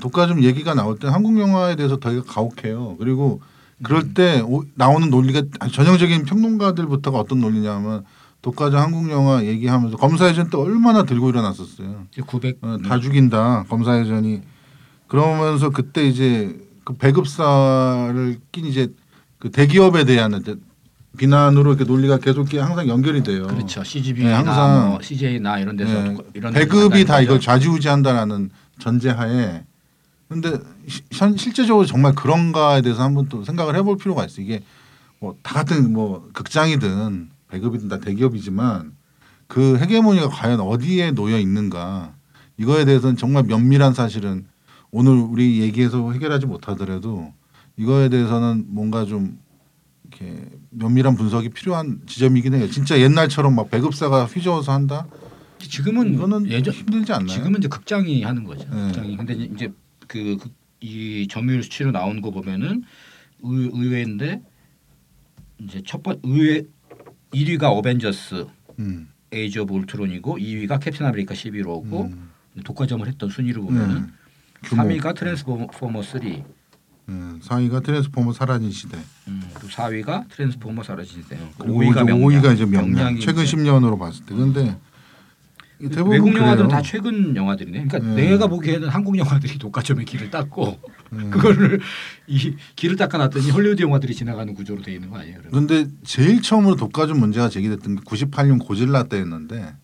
[0.00, 2.96] 독과점 얘기가 나올 때 한국 영화에 대해서 되게 가혹해요.
[2.98, 3.40] 그리고
[3.82, 4.14] 그럴 음.
[4.14, 5.42] 때 오- 나오는 논리가
[5.72, 8.04] 전형적인 평론가들부터가 어떤 논리냐면
[8.42, 12.06] 독과점 한국 영화 얘기하면서 검사회전 때 얼마나 들고 일어났었어요.
[12.26, 14.42] 900 어, 다 죽인다 검사회전이
[15.08, 16.56] 그러면서 그때 이제
[16.86, 18.92] 그 배급사를 낀 이제
[19.40, 20.40] 그 대기업에 대한
[21.18, 23.48] 비난으로 이렇게 논리가 계속 항상 연결이 돼요.
[23.48, 23.82] 그렇죠.
[23.82, 27.40] CGV나 네, 항상 뭐 CJ나 이런 데서 네, 독- 이런 배급이 다 이걸.
[27.40, 29.64] 좌지우지한다라는 전제하에
[30.28, 34.40] 근데 시- 현, 실제적으로 정말 그런가에 대해서 한번 또 생각을 해볼 필요가 있어.
[34.40, 34.62] 요 이게
[35.18, 38.92] 뭐 다 같은 뭐 극장이든 배급이든 다 대기업이지만
[39.48, 42.12] 그 헤게모니가 과연 어디에 놓여 있는가
[42.58, 44.46] 이거에 대해서는 정말 면밀한 사실은
[44.90, 47.32] 오늘 우리 얘기해서 해결하지 못하더라도
[47.76, 49.38] 이거에 대해서는 뭔가 좀
[50.04, 52.70] 이렇게 면밀한 분석이 필요한 지점이긴 해요.
[52.70, 55.06] 진짜 옛날처럼 막 배급사가 휘저어서 한다.
[55.58, 57.28] 지금은 이거는 예전 힘들지 않나요?
[57.28, 58.68] 지금은 이제 극장이 하는 거죠.
[58.72, 58.86] 네.
[58.86, 59.16] 극장이.
[59.16, 59.72] 근데 이제
[60.06, 60.38] 그
[60.80, 62.84] 이 점유율 수치로 나온 거 보면은
[63.42, 64.42] 의, 의외인데
[65.58, 66.64] 이제 첫번 의외
[67.32, 68.46] 1위가 어벤져스
[68.78, 69.08] 음.
[69.32, 72.30] 에이지 오브 울트론이고 2위가 캡틴 아메리카 시빌 워고 음.
[72.64, 74.12] 독과점을 했던 순위로 보면은 음.
[74.64, 74.82] 규모.
[74.82, 76.20] 3위가 트랜스포머 3,
[77.08, 78.98] 음, 상위가 트랜스포머 사라진 시대.
[79.28, 81.36] 음, 또 4위가 트랜스포머 사라진 시대.
[81.58, 83.18] 5위가, 5위가 이제 명량.
[83.20, 84.34] 최근 이제 10년으로 봤을 때.
[84.34, 84.76] 근데
[85.78, 86.68] 대부분 외국 영화들은.
[86.68, 87.86] 다 최근 영화들이네.
[87.86, 88.28] 그러니까 네.
[88.30, 90.78] 내가 보기에는 한국 영화들이 독과점의 길을 닦고
[91.12, 91.30] 음.
[91.30, 91.80] 그거를
[92.26, 95.38] 이 길을 닦아놨더니 헐리우드 영화들이 지나가는 구조로 돼 있는 거 아니에요?
[95.50, 99.74] 그런데 제일 처음으로 독과점 문제가 제기됐던 게 98년 고질라 때였는데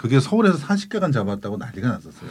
[0.00, 2.30] 그게 서울에서 40개간 잡았다고 난리가 났었어요.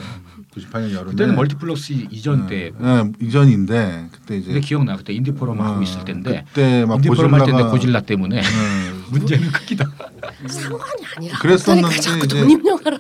[0.56, 1.12] 98년 여름에.
[1.12, 2.72] 그때는 멀티플렉스 이전 때.
[2.80, 6.96] 네, 이전인데 그때 이제 근데 기억나 그때 인디 포럼 하고 어, 있을 때인데 그때 막
[6.96, 8.48] 인디 포럼 할 때인데 고질라가- 고질라 때문에 네.
[9.12, 9.86] 문제는 크기다.
[10.48, 11.38] 상관이 아니라.
[11.38, 13.00] 그랬었는데 자꾸 이제- 독립 영화랑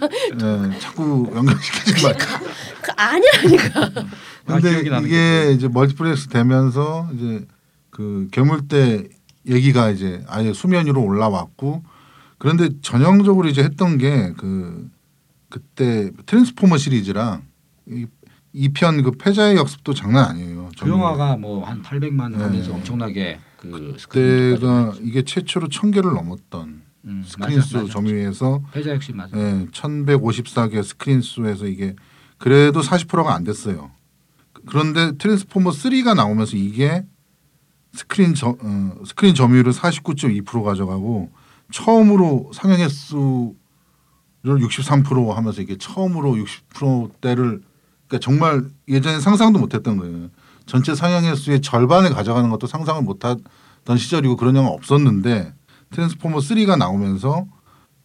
[0.70, 2.13] 네, 자꾸 연결시키지 마.
[2.82, 3.91] 그 아니라니까.
[4.45, 7.43] 근데 이게 이제 멀티플렉스 되면서 이제
[7.89, 9.07] 그 괴물 때
[9.47, 11.84] 얘기가 이제 아예 수면 위로 올라왔고
[12.39, 14.89] 그런데 전형적으로 이제 했던 게 그
[15.49, 17.43] 그때 트랜스포머 시리즈랑
[18.53, 20.69] 이편 그 패자의 역습도 장난 아니에요.
[20.79, 22.37] 그 영화가 뭐 한 800만 네.
[22.43, 27.89] 하면서 엄청나게 그 그때가 이게 최초로 천 개를 넘었던 음, 스크린 수 맞아.
[27.91, 29.35] 점유율에서 패자 역습 맞아.
[29.37, 31.95] 예, 1154개 스크린 수에서 이게
[32.37, 33.91] 그래도 40%가 안 됐어요.
[34.67, 37.03] 그런데 트랜스포머 3가 나오면서 이게
[37.93, 41.31] 스크린 점 어, 스크린 점유율을 49.2% 가져가고
[41.72, 43.53] 처음으로 상영 횟수를
[44.43, 47.61] 63% 하면서 이게 처음으로 60%대를
[48.07, 50.30] 그러니까 정말 예전에 상상도 못했던 거예요.
[50.65, 53.43] 전체 상영 횟수의 절반을 가져가는 것도 상상을 못하던
[53.97, 55.53] 시절이고 그런 영화 없었는데
[55.91, 57.45] 트랜스포머 3가 나오면서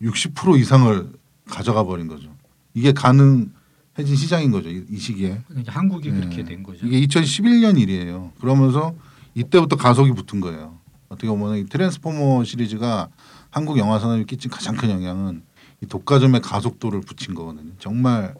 [0.03, 1.12] 60% 이상을
[1.47, 2.29] 가져가 버린 거죠.
[2.75, 4.69] 이게 가능해진 시장인 거죠.
[4.69, 5.41] 이, 이 시기에.
[5.67, 6.21] 한국이 네.
[6.21, 6.87] 그렇게 된 거죠.
[6.87, 8.33] 이게 2011년 일이에요.
[8.41, 8.95] 그러면서
[9.35, 10.79] 이때부터 가속이 붙은 거예요.
[11.09, 13.09] 어떻게 보면 이 트랜스포머 시리즈가
[13.55, 15.43] 한국 영화 산업에 끼친 가장 큰 영향은
[15.81, 17.71] 이 독과점의 가속도를 붙인 거거든요.
[17.79, 18.35] 정말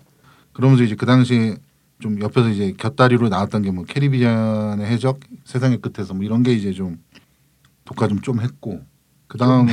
[0.53, 1.57] 그러면서 이제 그 당시에
[2.01, 6.73] 좀 옆에서 이제 곁다리로 나왔던 게 뭐 캐리비안의 해적, 세상의 끝에서 뭐 이런 게 이제
[6.73, 6.99] 좀
[7.85, 8.81] 독과점 좀 했고
[9.29, 9.73] 그 다음에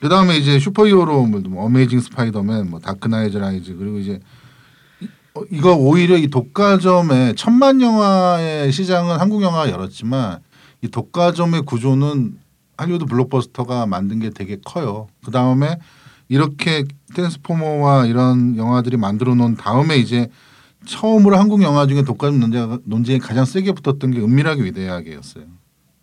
[0.00, 4.20] 그 다음에 이제 슈퍼히어로물 뭐 어메이징 스파이더맨, 뭐 다크나이트 라이즈 그리고 이제
[5.34, 10.38] 어, 이거 오히려 이 독과점의 천만 영화의 시장은 한국 영화가 열었지만
[10.82, 12.38] 이 독과점의 구조는
[12.80, 15.06] 할리우드 블록버스터가 만든 게 되게 커요.
[15.22, 15.78] 그 다음에
[16.28, 20.28] 이렇게 트랜스포머와 이런 영화들이 만들어 놓은 다음에 이제
[20.86, 25.44] 처음으로 한국 영화 중에 독과점 논제가 논쟁이 가장 세게 붙었던 게 은밀하게 위대하게였어요.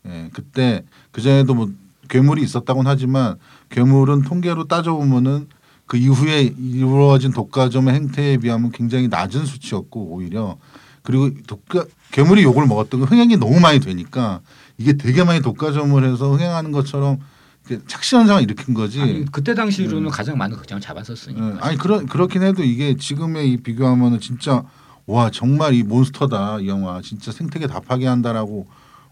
[0.08, 1.72] 예, 그때 그 전에도 뭐
[2.10, 3.38] 괴물이 있었다고는 하지만
[3.70, 5.48] 괴물은 통계로 따져보면은
[5.88, 10.58] 그 이후에 이루어진 독과점의 행태에 비하면 굉장히 낮은 수치였고 오히려
[11.02, 14.42] 그리고 독과 괴물이 욕을 먹었던 거 흥행이 너무 많이 되니까
[14.78, 17.20] 이게 되게 많이 독과점을 해서 흥행하는 것처럼
[17.68, 19.02] 이렇게 착시 현상을 일으킨 거지.
[19.02, 20.10] 아니, 그때 당시로는 음.
[20.10, 21.56] 가장 많은 극장을 잡았었으니까.
[21.56, 24.64] 예, 아니 그런 그렇긴 해도 이게 지금의 이 비교하면은 진짜
[25.06, 28.68] 와 정말 이 몬스터다 이 영화 진짜 생태계 다 파괴한다라고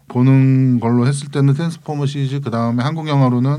[0.08, 3.58] 보는 걸로 했을 때는 트랜스포머 시리즈 그 다음에 한국 영화로는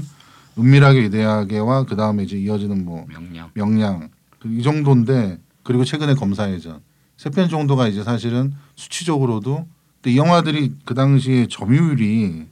[0.57, 3.51] 은밀하게 위대하게와 그 다음에 이제 이어지는 뭐 명량.
[3.53, 6.79] 명량 그이 정도인데 그리고 최근에 검사회전
[7.17, 9.67] 세 편 정도가 이제 사실은 수치적으로도
[10.07, 12.45] 근데 이 영화들이 그 당시에 점유율이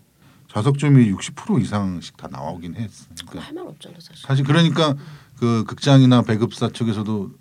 [0.52, 3.06] 좌석 점유율 60% 이상씩 다 나오긴 했어.
[3.30, 4.26] 그러니까 할말 없잖아 사실.
[4.28, 4.96] 사실 그러니까
[5.38, 7.32] 그 극장이나 배급사 쪽에서도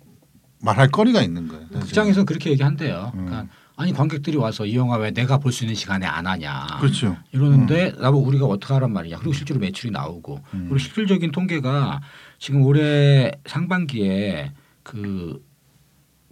[0.61, 1.65] 말할 거리가 있는 거예요.
[1.67, 1.79] 사실.
[1.81, 3.11] 극장에서 그렇게 얘기한대요.
[3.15, 3.25] 음.
[3.25, 6.65] 그러니까 아니 관객들이 와서 이 영화 왜 내가 볼 수 있는 시간에 안 하냐.
[6.79, 7.17] 그렇죠.
[7.33, 9.17] 이러는데 나보 우리가 어떻게 하란 말이냐.
[9.17, 10.59] 그리고 실제로 매출이 나오고 음.
[10.69, 11.99] 그리고 실질적인 통계가
[12.39, 15.43] 지금 올해 상반기에 그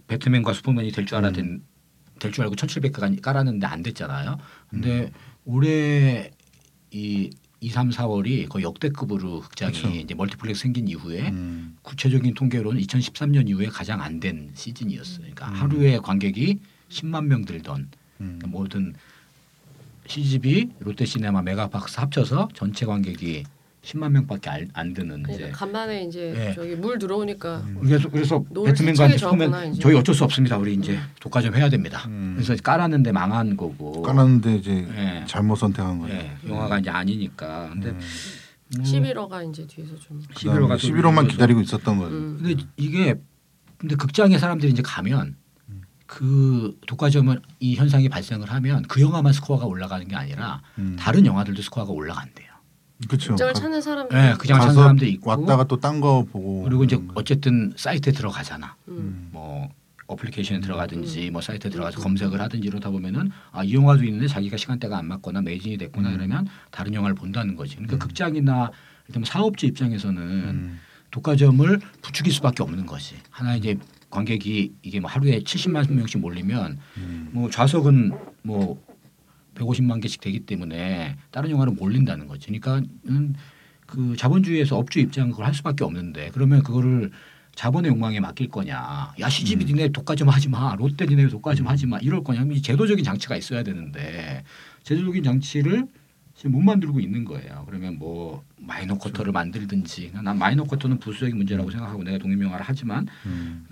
[0.06, 1.60] 배트맨과 슈퍼맨이 될 줄 알았던 음.
[2.18, 4.38] 될 줄 알고 1,700개 깔았는데 안 됐잖아요.
[4.68, 5.10] 근데
[5.44, 6.30] 올해
[6.90, 9.88] 이 2, 3, 4월이 거의 역대급으로 극장이 그쵸.
[9.88, 11.76] 이제 멀티플렉스 생긴 이후에 음.
[11.82, 15.20] 구체적인 통계로는 2013년 이후에 가장 안 된 시즌이었어요.
[15.20, 15.54] 그러니까 음.
[15.54, 16.58] 하루에 관객이
[16.90, 17.88] 10만 명 들던
[18.20, 18.38] 음.
[18.46, 18.94] 모든
[20.06, 23.44] CGV, 롯데시네마, 메가박스 합쳐서 전체 관객이
[23.84, 26.54] 10만 명밖에 안, 안 드는 그러니까 이제 간만에 이제 네.
[26.54, 29.80] 저기 물 들어오니까 그래서 그래서 노을 배트맨과 좋았구나, 이제.
[29.80, 30.56] 저희 어쩔 수 없습니다.
[30.56, 32.04] 우리 이제 독과 점 해야 됩니다.
[32.08, 32.32] 음.
[32.36, 34.02] 그래서 깔았는데 망한 거고.
[34.02, 35.24] 까놨는데 이제 예.
[35.26, 36.14] 잘못 선택한 거죠.
[36.14, 37.68] 예, 영화가 이제 아니니까.
[37.72, 38.00] 근데 음.
[38.76, 40.22] 뭐 11호가 이제 뒤에서 좀.
[40.32, 42.14] 11호가 11호만 기다리고 있었던 거죠.
[42.14, 42.38] 음.
[42.40, 43.14] 근데 이게
[43.76, 45.36] 근데 극장에 사람들이 이제 가면
[46.06, 50.96] 그 독과점은 이 현상이 발생을 하면 그 영화만 스코어가 올라가는 게 아니라 음.
[50.98, 52.43] 다른 영화들도 스코어가 올라간대요.
[53.08, 53.30] 그렇죠.
[53.32, 54.16] 극장을 찾는 사람들.
[54.18, 57.08] 네, 극장 찾는 사람도 있고 왔다가 또 딴 거 보고 그리고 이제 음.
[57.14, 58.74] 어쨌든 사이트에 들어가잖아.
[58.88, 59.28] 음.
[59.32, 59.68] 뭐
[60.06, 61.32] 어플리케이션에 들어가든지 음.
[61.32, 65.40] 뭐 사이트에 들어가서 검색을 하든지 이러다 보면은 아 이 영화도 있는데 자기가 시간대가 안 맞거나
[65.40, 66.14] 매진이 됐거나 음.
[66.14, 67.76] 이러면 다른 영화를 본다는 거지.
[67.76, 67.98] 그러니까 음.
[68.00, 68.70] 극장이나
[69.08, 70.80] 일단 사업주 입장에서는 음.
[71.10, 73.14] 독과점을 부추길 수밖에 없는 거지.
[73.30, 73.76] 하나 이제
[74.10, 77.28] 관객이 이게 뭐 하루에 70만 명씩 몰리면 음.
[77.32, 78.83] 뭐 좌석은 뭐
[79.54, 82.46] 150만 개씩 되기 때문에 다른 영화로 몰린다는 거지.
[82.46, 83.34] 그러니까는
[83.86, 87.10] 그 자본주의에서 업주 입장은 그걸 할 수밖에 없는데 그러면 그거를
[87.54, 89.14] 자본의 욕망에 맡길 거냐?
[89.18, 90.74] 야 시집이 니네 독과 좀 하지 마.
[90.74, 91.98] 롯데 니네 독과 좀 하지 마.
[91.98, 92.44] 이럴 거냐?
[92.52, 94.42] 이 제도적인 장치가 있어야 되는데
[94.82, 95.86] 제도적인 장치를
[96.34, 97.64] 지금 못 만들고 있는 거예요.
[97.66, 103.66] 그러면 뭐 마이너 쿼터를 만들든지 난 마이너 쿼터는 부수적인 문제라고 생각하고 내가 독립영화를 하지만 음.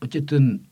[0.00, 0.64] 어쨌든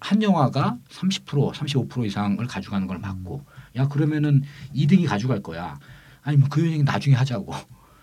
[0.00, 3.44] 한 영화가 30% 35% 이상을 가져가는 걸 막고
[3.76, 4.42] 야 그러면은
[4.74, 5.78] 2등이 가져갈 거야.
[6.22, 7.52] 아니면 그 얘기 나중에 하자고.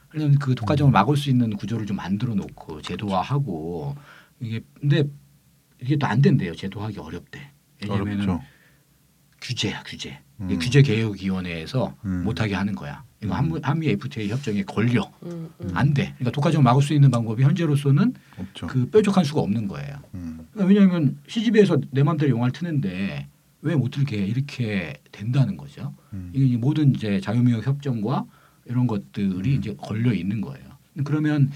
[0.09, 3.95] 그러면 그 독과점을 막을 수 있는 구조를 좀 만들어 놓고 제도화하고
[4.39, 5.03] 이게 근데
[5.81, 6.55] 이게 또 안 된대요.
[6.55, 7.51] 제도하기 어렵대.
[7.81, 8.43] 왜냐면은 어렵죠.
[9.41, 10.19] 규제야 규제.
[10.39, 10.49] 음.
[10.51, 12.23] 이 규제 개혁 위원회에서 음.
[12.23, 13.03] 못하게 하는 거야.
[13.23, 15.71] 이거 한미, 한미 FTA 협정에 걸려 음, 음.
[15.73, 16.13] 안 돼.
[16.17, 18.67] 그러니까 독과점을 막을 수 있는 방법이 현재로서는 없죠.
[18.67, 19.95] 그 뾰족한 수가 없는 거예요.
[20.13, 20.47] 음.
[20.53, 23.27] 그러니까 왜냐하면 CGV에서 내 마음대로 영화를 트는데
[23.61, 25.93] 왜못 틀게 이렇게 된다는 거죠.
[26.13, 26.31] 음.
[26.33, 28.25] 이게 모든 이제 자유무역 협정과
[28.65, 29.59] 이런 것들이 음.
[29.59, 30.65] 이제 걸려 있는 거예요.
[31.03, 31.51] 그러면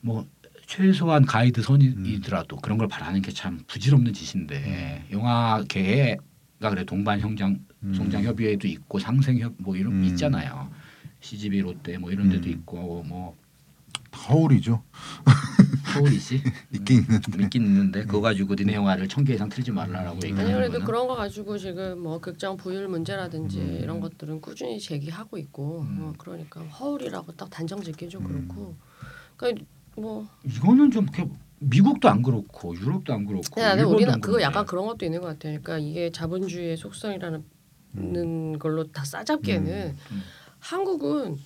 [0.00, 0.26] 뭐
[0.66, 7.94] 최소한 가이드 선이더라도 그런 걸 바라는 게 참 부질없는 짓인데 영화계가 그래 동반 성장 음.
[7.94, 10.02] 성장 협의회도 있고 상생 협뭐 이런 음.
[10.02, 10.70] 게 있잖아요.
[11.20, 12.52] CGV 롯데 뭐 이런 데도 음.
[12.52, 13.36] 있고 뭐
[14.14, 14.82] 허울이죠.
[15.94, 16.42] 서울이지
[16.72, 17.42] 있긴 있는데.
[17.44, 20.86] 있긴 있는데 그거 가지고 니네 영화를 천 개 이상 틀지 말라라고 아니 얘기하는 그래도 거는
[20.86, 23.78] 그런 거 가지고 지금 뭐 극장 부율 문제라든지 음.
[23.82, 25.98] 이런 것들은 꾸준히 제기하고 있고 음.
[26.02, 28.48] 어, 그러니까 허울이라고 딱 단정 짓기 좀 음.
[28.48, 28.74] 그렇고
[29.36, 29.64] 그러니까
[29.96, 31.28] 뭐 이거는 좀 이렇게
[31.58, 34.44] 미국도 안 그렇고 유럽도 안 그렇고 근데 일본도 우리는 안 그거 그런데.
[34.44, 35.58] 약간 그런 것도 있는 것 같아요.
[35.62, 37.44] 그러니까 이게 자본주의의 속성이라는
[37.96, 38.58] 음.
[38.58, 40.22] 걸로 다 싸잡기에는 음.
[40.60, 41.38] 한국은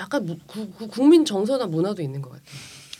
[0.00, 2.44] 약간 무- 구- 구- 국민 정서나 문화도 있는 것 같아요.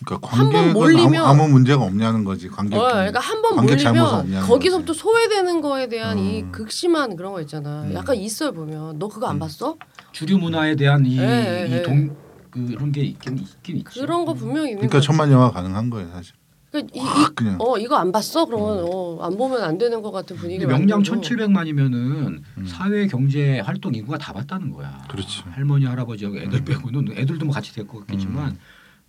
[0.05, 2.49] 그러니까 한번 몰리면- 아무, 아무 문제가 없냐는 거지.
[2.49, 2.77] 관객.
[2.77, 4.93] 어, 그러니까 한 번 몰리면 거기서부터.
[4.95, 6.53] 소외되는 거에 대한 이 음.
[6.53, 7.83] 극심한 그런 거 있잖아.
[7.83, 7.93] 음.
[7.95, 9.39] 약간 있어요 보면 너 그거 안 음.
[9.41, 9.77] 봤어?
[10.13, 12.17] 주류 문화에 대한 이, 예, 예, 이 동,
[12.51, 14.01] 그런 게 있긴 있긴 있죠.
[14.01, 16.35] 그런 거 분명히 있는 그러니까 거 천만 영화 가능한 거예요 사실.
[16.71, 17.57] 그러니까 이, 이, 확 그냥.
[17.61, 18.45] 어 이거 안 봤어?
[18.47, 20.65] 그러면 어, 안 보면 안 되는 것 같은 분위기.
[20.67, 22.67] 명량 1,700만이면은 음.
[22.67, 25.05] 사회 경제 활동 인구가 다 봤다는 거야.
[25.09, 25.43] 그렇지.
[25.51, 28.59] 할머니 할아버지하고 애들 빼고는 애들도 뭐 같이 될것 같겠지만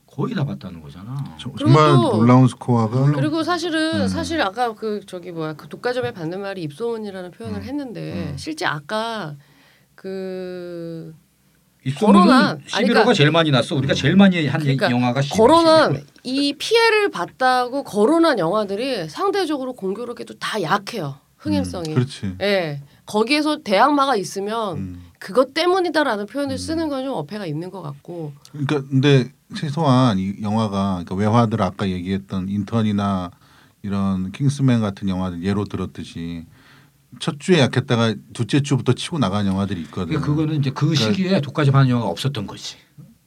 [0.08, 1.24] 거의 다 봤다는 거잖아.
[1.40, 4.08] 저- 정말 또- 놀라운 스코어가 그리고 사실은 음.
[4.08, 7.64] 사실 아까 그 저기 뭐야 그 독과점에 받는 말이 입소문이라는 표현을 음.
[7.64, 8.38] 했는데 음.
[8.38, 9.36] 실제 아까
[9.96, 11.14] 그
[11.84, 13.76] 입소문은 거론한- 아니, 11호가 그러니까- 제일 많이 났어.
[13.76, 15.38] 우리가 제일 많이 한 그러니까 영화가 11호.
[15.38, 21.90] 거론한 이 피해를 봤다고 거론한 영화들이 상대적으로 공교롭게도 다 약해요 흥행성이.
[21.90, 22.36] 음, 그렇지.
[22.42, 25.04] 예 거기에서 대항마가 있으면 음.
[25.18, 26.58] 그것 때문이다라는 표현을 음.
[26.58, 28.34] 쓰는 건 좀 어폐가 있는 것 같고.
[28.52, 33.32] 그러니까 근데 최소한 이 영화가 그러니까 외화들 아까 얘기했던 인턴이나
[33.82, 36.46] 이런 킹스맨 같은 영화들 예로 들었듯이
[37.20, 40.20] 첫 주에 약했다가 둘째 주부터 치고 나간 영화들이 있거든요.
[40.20, 42.78] 그러니까 그거는 이제 그 그러니까- 시기에 독과점 하는 영화가 없었던 거지.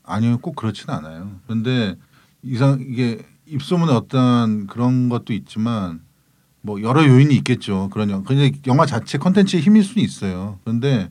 [0.02, 1.40] 아니요, 꼭 그렇지는 않아요.
[1.46, 1.96] 그런데
[2.42, 6.00] 이상 이게 입소문에 어떤 그런 것도 있지만
[6.62, 7.88] 뭐 여러 요인이 있겠죠.
[7.92, 8.22] 그런 영화.
[8.24, 10.58] 근데 영화 자체 컨텐츠의 힘일 수는 있어요.
[10.64, 11.10] 그런데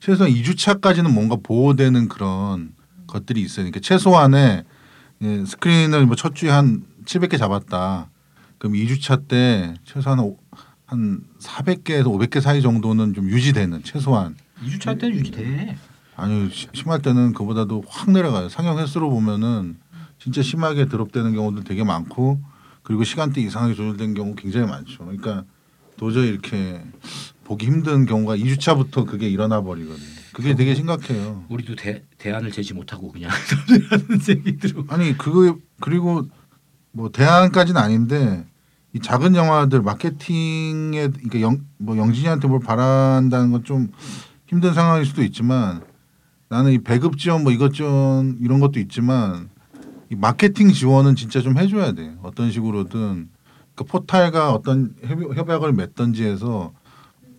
[0.00, 2.72] 최소한 2주차까지는 뭔가 보호되는 그런
[3.06, 3.64] 것들이 있어요.
[3.64, 4.64] 그러니까 최소한의
[5.22, 8.10] 예, 스크린을 뭐 첫 주에 한 700개 잡았다.
[8.58, 10.38] 그럼 2주차 때 최소한 오-
[10.92, 15.76] 한 400개에서 500개 사이 정도는 좀 유지되는 최소한 2주차 때는 유지돼.
[16.16, 18.50] 아니 시- 심할 때는 그보다도 확 내려가요.
[18.50, 19.78] 상영 횟수로 보면은
[20.18, 22.40] 진짜 심하게 드롭되는 경우도 되게 많고
[22.82, 24.98] 그리고 시간대 이상하게 조절된 경우 굉장히 많죠.
[25.06, 25.44] 그러니까
[25.96, 26.82] 도저히 이렇게
[27.44, 30.06] 보기 힘든 경우가 2주차부터 그게 일어나 버리거든요.
[30.34, 31.44] 그게 되게 심각해요.
[31.48, 33.30] 우리도 대, 대안을 제지 못하고 그냥
[33.90, 34.84] 하는 얘기들로.
[34.88, 36.28] 아니 그거 그리고
[36.92, 38.46] 뭐 대안까지는 아닌데
[38.94, 43.88] 이 작은 영화들 마케팅에 그러니까 영, 뭐 영진이한테 뭘 바란다는 건 좀
[44.46, 45.80] 힘든 상황일 수도 있지만
[46.50, 49.48] 나는 이 배급 지원 뭐 이것 지원 이런 것도 있지만
[50.10, 53.30] 이 마케팅 지원은 진짜 좀 해줘야 돼 어떤 식으로든
[53.74, 56.72] 그 포탈과 어떤 협- 협약을 맺던지 해서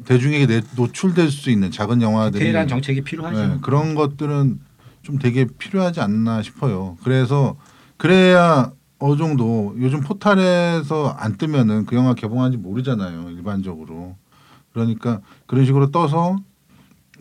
[0.06, 3.38] 대중에게 내, 노출될 수 있는 작은 영화들이 디테일한 정책이 필요하죠.
[3.48, 4.60] 네, 그런 것들은
[5.04, 6.98] 좀 되게 필요하지 않나 싶어요.
[7.04, 7.58] 그래서
[7.98, 8.72] 그래야
[9.06, 13.32] 어느 정도 요즘 포탈에서 안 뜨면은 그 영화 개봉한지 모르잖아요.
[13.32, 14.16] 일반적으로.
[14.72, 16.38] 그러니까 그런 식으로 떠서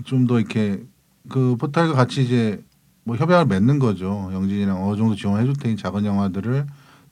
[0.04, 0.80] 좀 더 이렇게
[1.28, 2.62] 그 포탈과 같이 이제
[3.02, 4.30] 뭐 협약을 맺는 거죠.
[4.32, 6.66] 영진이랑 어느 정도 지원해 줄 테니 작은 영화들을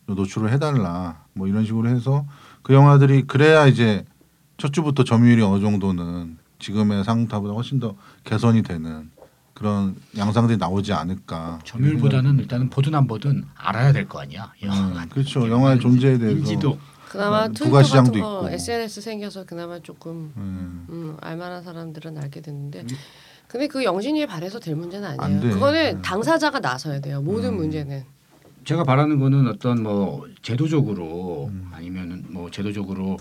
[0.06, 1.24] 좀 노출을 해달라.
[1.32, 2.24] 뭐 이런 식으로 해서
[2.62, 4.04] 그 영화들이 그래야 이제
[4.56, 9.10] 첫 주부터 점유율이 어느 정도는 지금의 상타보다 훨씬 더 개선이 되는
[9.60, 11.58] 그런 양상들이 나오지 않을까.
[11.64, 14.50] 점유율보다는 일단은 보든 안 보든 알아야 될 거 아니야.
[14.62, 15.02] 영화가.
[15.02, 15.50] 음, 그렇죠.
[15.50, 16.38] 영화의 존재에 대해서.
[16.38, 16.78] 인지도.
[17.10, 18.54] 그나마 뭐, 트위터 부가 시장도 같은 거 있고.
[18.54, 22.86] SNS 생겨서 그나마 조금 음, 음, 알만한 사람들은 알게 됐는데
[23.48, 25.40] 근데 그 영신이에 반해서 될 문제는 안 아니에요.
[25.42, 25.48] 돼.
[25.50, 26.02] 그거는 음.
[26.02, 27.20] 당사자가 나서야 돼요.
[27.20, 27.56] 모든 음.
[27.58, 28.02] 문제는.
[28.64, 31.68] 제가 바라는 거는 어떤 뭐 제도적으로 음.
[31.74, 33.18] 아니면은 뭐 제도적으로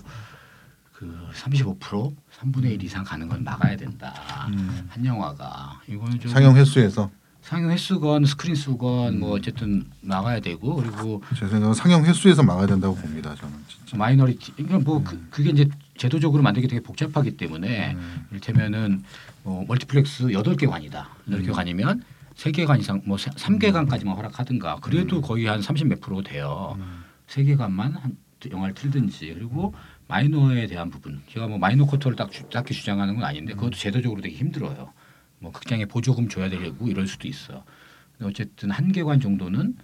[1.00, 4.12] 그 35% 3분의 1 이상 가는 건 막아야 된다.
[4.52, 4.86] 음.
[4.86, 7.10] 한 영화가 이거는 좀 상영 횟수에서
[7.40, 12.94] 상영 횟수건 스크린 수건 뭐 어쨌든 막아야 되고 그리고 제 생각은 상영 횟수에서 막아야 된다고
[12.94, 13.34] 봅니다.
[13.34, 13.96] 저는 진짜.
[13.96, 15.66] minority 그러니까 뭐 그, 그게 이제
[15.96, 18.26] 제도적으로 만들기 되게 복잡하기 때문에 음.
[18.30, 19.02] 이를테면은
[19.42, 21.08] 뭐 멀티플렉스 8개 관이다.
[21.30, 21.52] 8개 음.
[21.52, 22.04] 관이면
[22.36, 26.76] 3개 관 이상 뭐 3개 관까지만 허락하든가 그래도 거의 한 30 몇 프로 돼요.
[26.78, 27.04] 음.
[27.26, 28.18] 세 개관만 한
[28.50, 29.74] 영화를 틀든지 그리고
[30.10, 34.20] 마이너에 대한 부분 제가 뭐 마이너 쿼터를 딱 주- 딱히 주장하는 건 아닌데 그것도 제도적으로
[34.20, 34.92] 되게 힘들어요.
[35.38, 37.64] 뭐 극장에 보조금 줘야 되고 이럴 수도 있어.
[38.18, 39.76] 근데 어쨌든 한 개관 정도는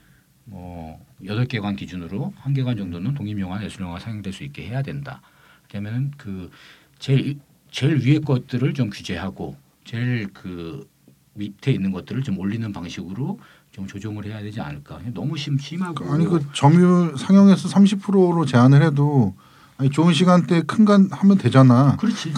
[0.44, 5.22] 뭐 여덟 개관 기준으로 한 개관 정도는 독립영화, 예술영화 상영될 수 있게 해야 된다.
[5.68, 6.50] 그러면은 그
[6.98, 7.38] 제일
[7.70, 10.88] 제일 위에 것들을 좀 규제하고 제일 그
[11.34, 13.38] 밑에 있는 것들을 좀 올리는 방식으로
[13.70, 15.00] 좀 조정을 해야 되지 않을까.
[15.14, 19.34] 너무 심 심하고 아니 그 점유율 상영에서 30%로 제한을 해도
[19.78, 21.96] 아니 좋은 시간대 큰간 하면 되잖아.
[21.96, 22.32] 그렇지.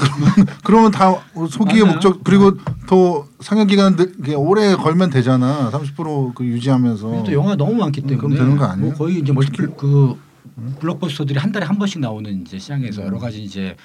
[0.64, 1.14] 그러면 다
[1.48, 1.92] 소기의 맞아요.
[1.94, 3.96] 목적 그리고 더 상영 기간
[4.36, 5.70] 오래 걸면 되잖아.
[5.70, 7.24] 30%그 유지하면서.
[7.24, 8.88] 또 영화 너무 많기 음, 때문에 그럼 되는 거 아니에요?
[8.88, 10.18] 뭐 거의 이제 멀티플 그
[10.80, 13.06] 블록버스터들이 한 달에 한 번씩 나오는 이제 시장에서 음.
[13.06, 13.76] 여러 가지 이제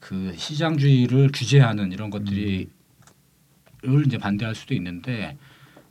[0.00, 2.68] 그 시장주의를 규제하는 이런 것들이
[3.86, 5.36] 을 이제 반대할 수도 있는데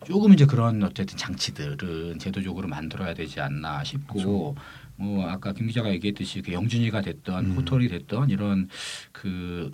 [0.03, 4.55] 조금 이제 그런 어쨌든 장치들은 제도적으로 만들어야 되지 않나 싶고
[4.95, 7.51] 뭐 아까 김 기자가 얘기했듯이 그 영준이가 됐던 음.
[7.57, 8.69] 호텔이 됐던 이런
[9.11, 9.71] 그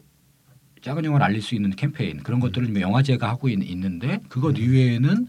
[0.81, 5.27] 작은 영화를 알릴 수 있는 캠페인 그런 것들을 좀 영화제가 하고 있, 있는데 그것 이외에는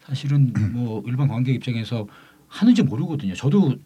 [0.00, 2.06] 사실은 뭐 일반 관객 입장에서
[2.48, 3.34] 하는지 모르거든요.
[3.34, 3.76] 저도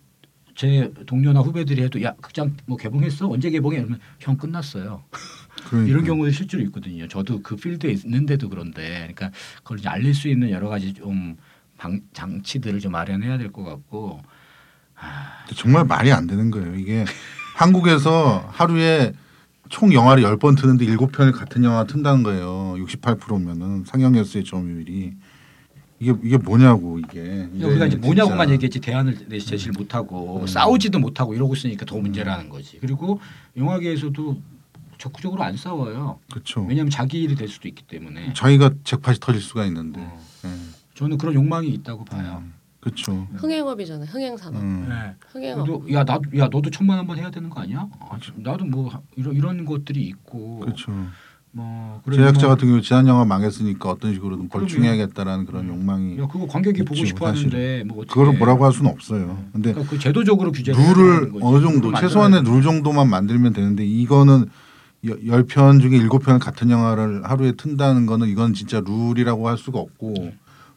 [0.55, 5.03] 제 동료나 후배들이 해도 야 극장 뭐 개봉했어 언제 개봉해 그러면 형 끝났어요.
[5.69, 5.89] 그러니까.
[5.91, 7.09] 이런 경우도 실제로 있거든요.
[7.09, 11.37] 저도 그 필드에 있는데도 그런데 그러니까 그걸 이제 알릴 수 있는 여러 가지 좀
[11.79, 14.21] 방, 장치들을 좀 마련해야 될 것 같고
[15.57, 16.75] 정말 말이 안 되는 거예요.
[16.77, 17.05] 이게
[17.57, 19.13] 한국에서 하루에
[19.69, 22.75] 총 영화를 10번 트는데 7편을 같은 영화 튼다는 거예요.
[22.79, 25.15] 68%면은 상영 횟수의 점유율이
[26.01, 27.21] 이게 이게 뭐냐고 이게.
[27.53, 28.07] 우리가 이제 진짜.
[28.07, 30.47] 뭐냐고만 얘기했지 대안을 내- 제시를 못 하고 음.
[30.47, 32.79] 싸우지도 못 하고 이러고 있으니까 더 문제라는 거지.
[32.81, 33.21] 그리고
[33.57, 34.41] 영화계에서도
[34.99, 36.19] 적극적으로 안 싸워요.
[36.31, 36.63] 그렇죠.
[36.63, 38.33] 왜냐하면 자기 일이 될 수도 있기 때문에.
[38.35, 40.01] 자기가 잭팟이 터질 수가 있는데.
[40.01, 40.21] 어.
[40.47, 40.51] 예.
[40.95, 42.43] 저는 그런 욕망이 있다고 봐요.
[42.81, 43.27] 그렇죠.
[43.37, 44.07] 흥행업이잖아요.
[44.07, 44.63] 흥행산업.
[44.63, 44.87] 음.
[44.89, 45.15] 네.
[45.33, 45.67] 흥행업.
[45.69, 47.87] 너, 야 나도 야 너도 천만 원번 해야 되는 거 아니야?
[48.01, 50.91] 아, 나도 뭐 이런 이런 것들이 있고 그렇죠.
[51.53, 54.49] 뭐 제작자 뭐, 같은 경우 지난 영화 망했으니까 어떤 식으로든.
[54.49, 59.45] 벌충해야겠다라는 그런 욕망이 야 그거 관객이 보고 싶어 하는데 뭐 그거를 뭐라고 할 수는 없어요.
[59.53, 61.33] 근데 그러니까 그 제도적으로 규제를 룰을.
[61.43, 64.47] 어느 정도 최소한의 룰 정도만 만들면 되는데 이거는
[65.09, 69.81] 여- 열편 중에 일곱 편을 같은 영화를 하루에 튼다는 거는 이건 진짜 룰이라고 할 수가
[69.81, 70.33] 없고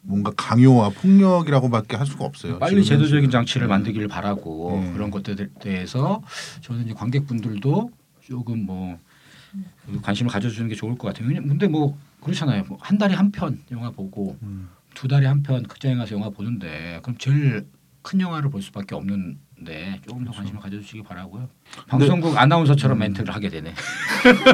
[0.06, 2.58] 뭔가 강요와 폭력이라고밖에 할 수가 없어요.
[2.58, 3.30] 빨리 제도적인.
[3.30, 4.92] 장치를 만들기를 바라고 네.
[4.92, 6.22] 그런 것들에 대해서
[6.60, 7.90] 저는 이제 관객분들도
[8.20, 11.28] 조금 뭐그 관심을 가져주는 게 좋을 것 같아요.
[11.28, 12.64] 근데 뭐 그렇잖아요.
[12.68, 14.68] 뭐 한 달에 한 편 영화 보고 음.
[14.94, 17.66] 두 달에 한 편 극장에 가서 영화 보는데 그럼 제일
[18.02, 21.48] 큰 영화를 볼 수밖에 없는데 조금 더 관심을 가져주시기 바라고요.
[21.88, 23.72] 방송국 아나운서처럼 멘트를 하게 되네.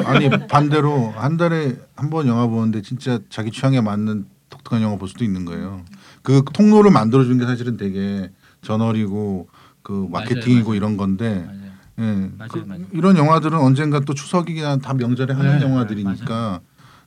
[0.05, 4.25] 아니 반대로 한 달에 한 번 영화 보는데 진짜 자기 취향에 맞는
[4.63, 5.83] 독특한 영화 볼 수도 있는 거예요.
[6.21, 8.31] 그 통로를 만들어 주는 게 사실은 되게
[8.61, 9.47] 저널이고
[9.81, 10.75] 그 마케팅이고 맞아요.
[10.75, 11.71] 이런 건데 맞아요.
[11.99, 12.85] 예, 맞아요, 그 맞아요.
[12.91, 16.61] 이런 영화들은 언젠가 또 추석이나 다 명절에 하는 네, 영화들이니까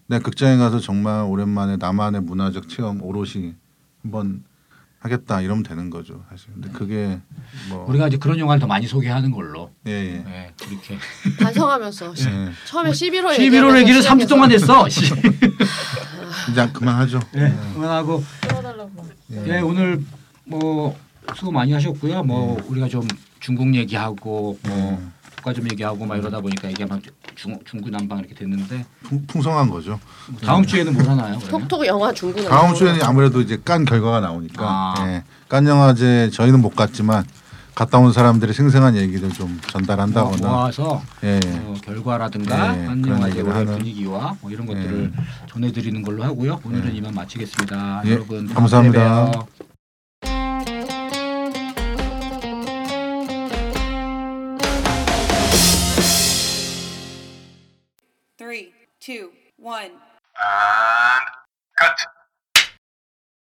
[0.06, 3.54] 내가 극장에 가서 정말 오랜만에 나만의 문화적 체험 오롯이
[4.02, 4.44] 한번
[5.04, 6.48] 하겠다 이러면 되는 거죠 사실.
[6.54, 7.20] 근데 그게
[7.68, 9.70] 뭐 우리가 이제 그런 영화를 더 많이 소개하는 걸로.
[9.86, 10.12] 예, 예.
[10.24, 10.96] 네, 그렇게.
[11.44, 12.50] 반성하면서 예.
[12.66, 14.88] 처음에 11월 11월 얘기를 3주 동안 했어.
[14.88, 15.12] 씨.
[16.50, 17.20] 이제 그만하죠.
[17.32, 19.06] 네, 그만하고 풀어달라고.
[19.46, 20.02] 예, 오늘
[20.44, 20.98] 뭐
[21.36, 22.24] 수고 많이 하셨고요.
[22.24, 23.06] 뭐 우리가 좀
[23.40, 27.00] 중국 얘기하고 뭐 독과점 얘기하고 막 이러다 보니까 이게 막
[27.34, 29.98] 중, 중구난방 이렇게 됐는데 풍, 풍성한 거죠.
[30.30, 31.38] 뭐 다음 주에는 뭘 하나요?
[31.44, 31.68] 그러면?
[31.68, 34.94] 톡톡 영화 중국 다음 주에는 아무래도 이제 깐 결과가 나오니까 아.
[35.08, 35.24] 예.
[35.48, 37.24] 깐 영화제 저희는 못 갔지만
[37.74, 41.40] 갔다 온 사람들의 생생한 얘기를 좀 전달한다거나 모아서 예.
[41.44, 42.98] 어, 결과라든가 네, 한
[43.28, 43.76] 얘기를 올해 하는.
[43.78, 45.12] 분위기와 뭐 이런 것들을
[45.48, 46.60] 전해드리는 걸로 하고요.
[46.64, 46.96] 오늘은 네.
[46.96, 48.02] 이만 마치겠습니다.
[48.06, 49.32] 예, 여러분 감사합니다.
[59.04, 59.90] two, one.
[60.40, 61.24] And
[61.78, 61.98] cut.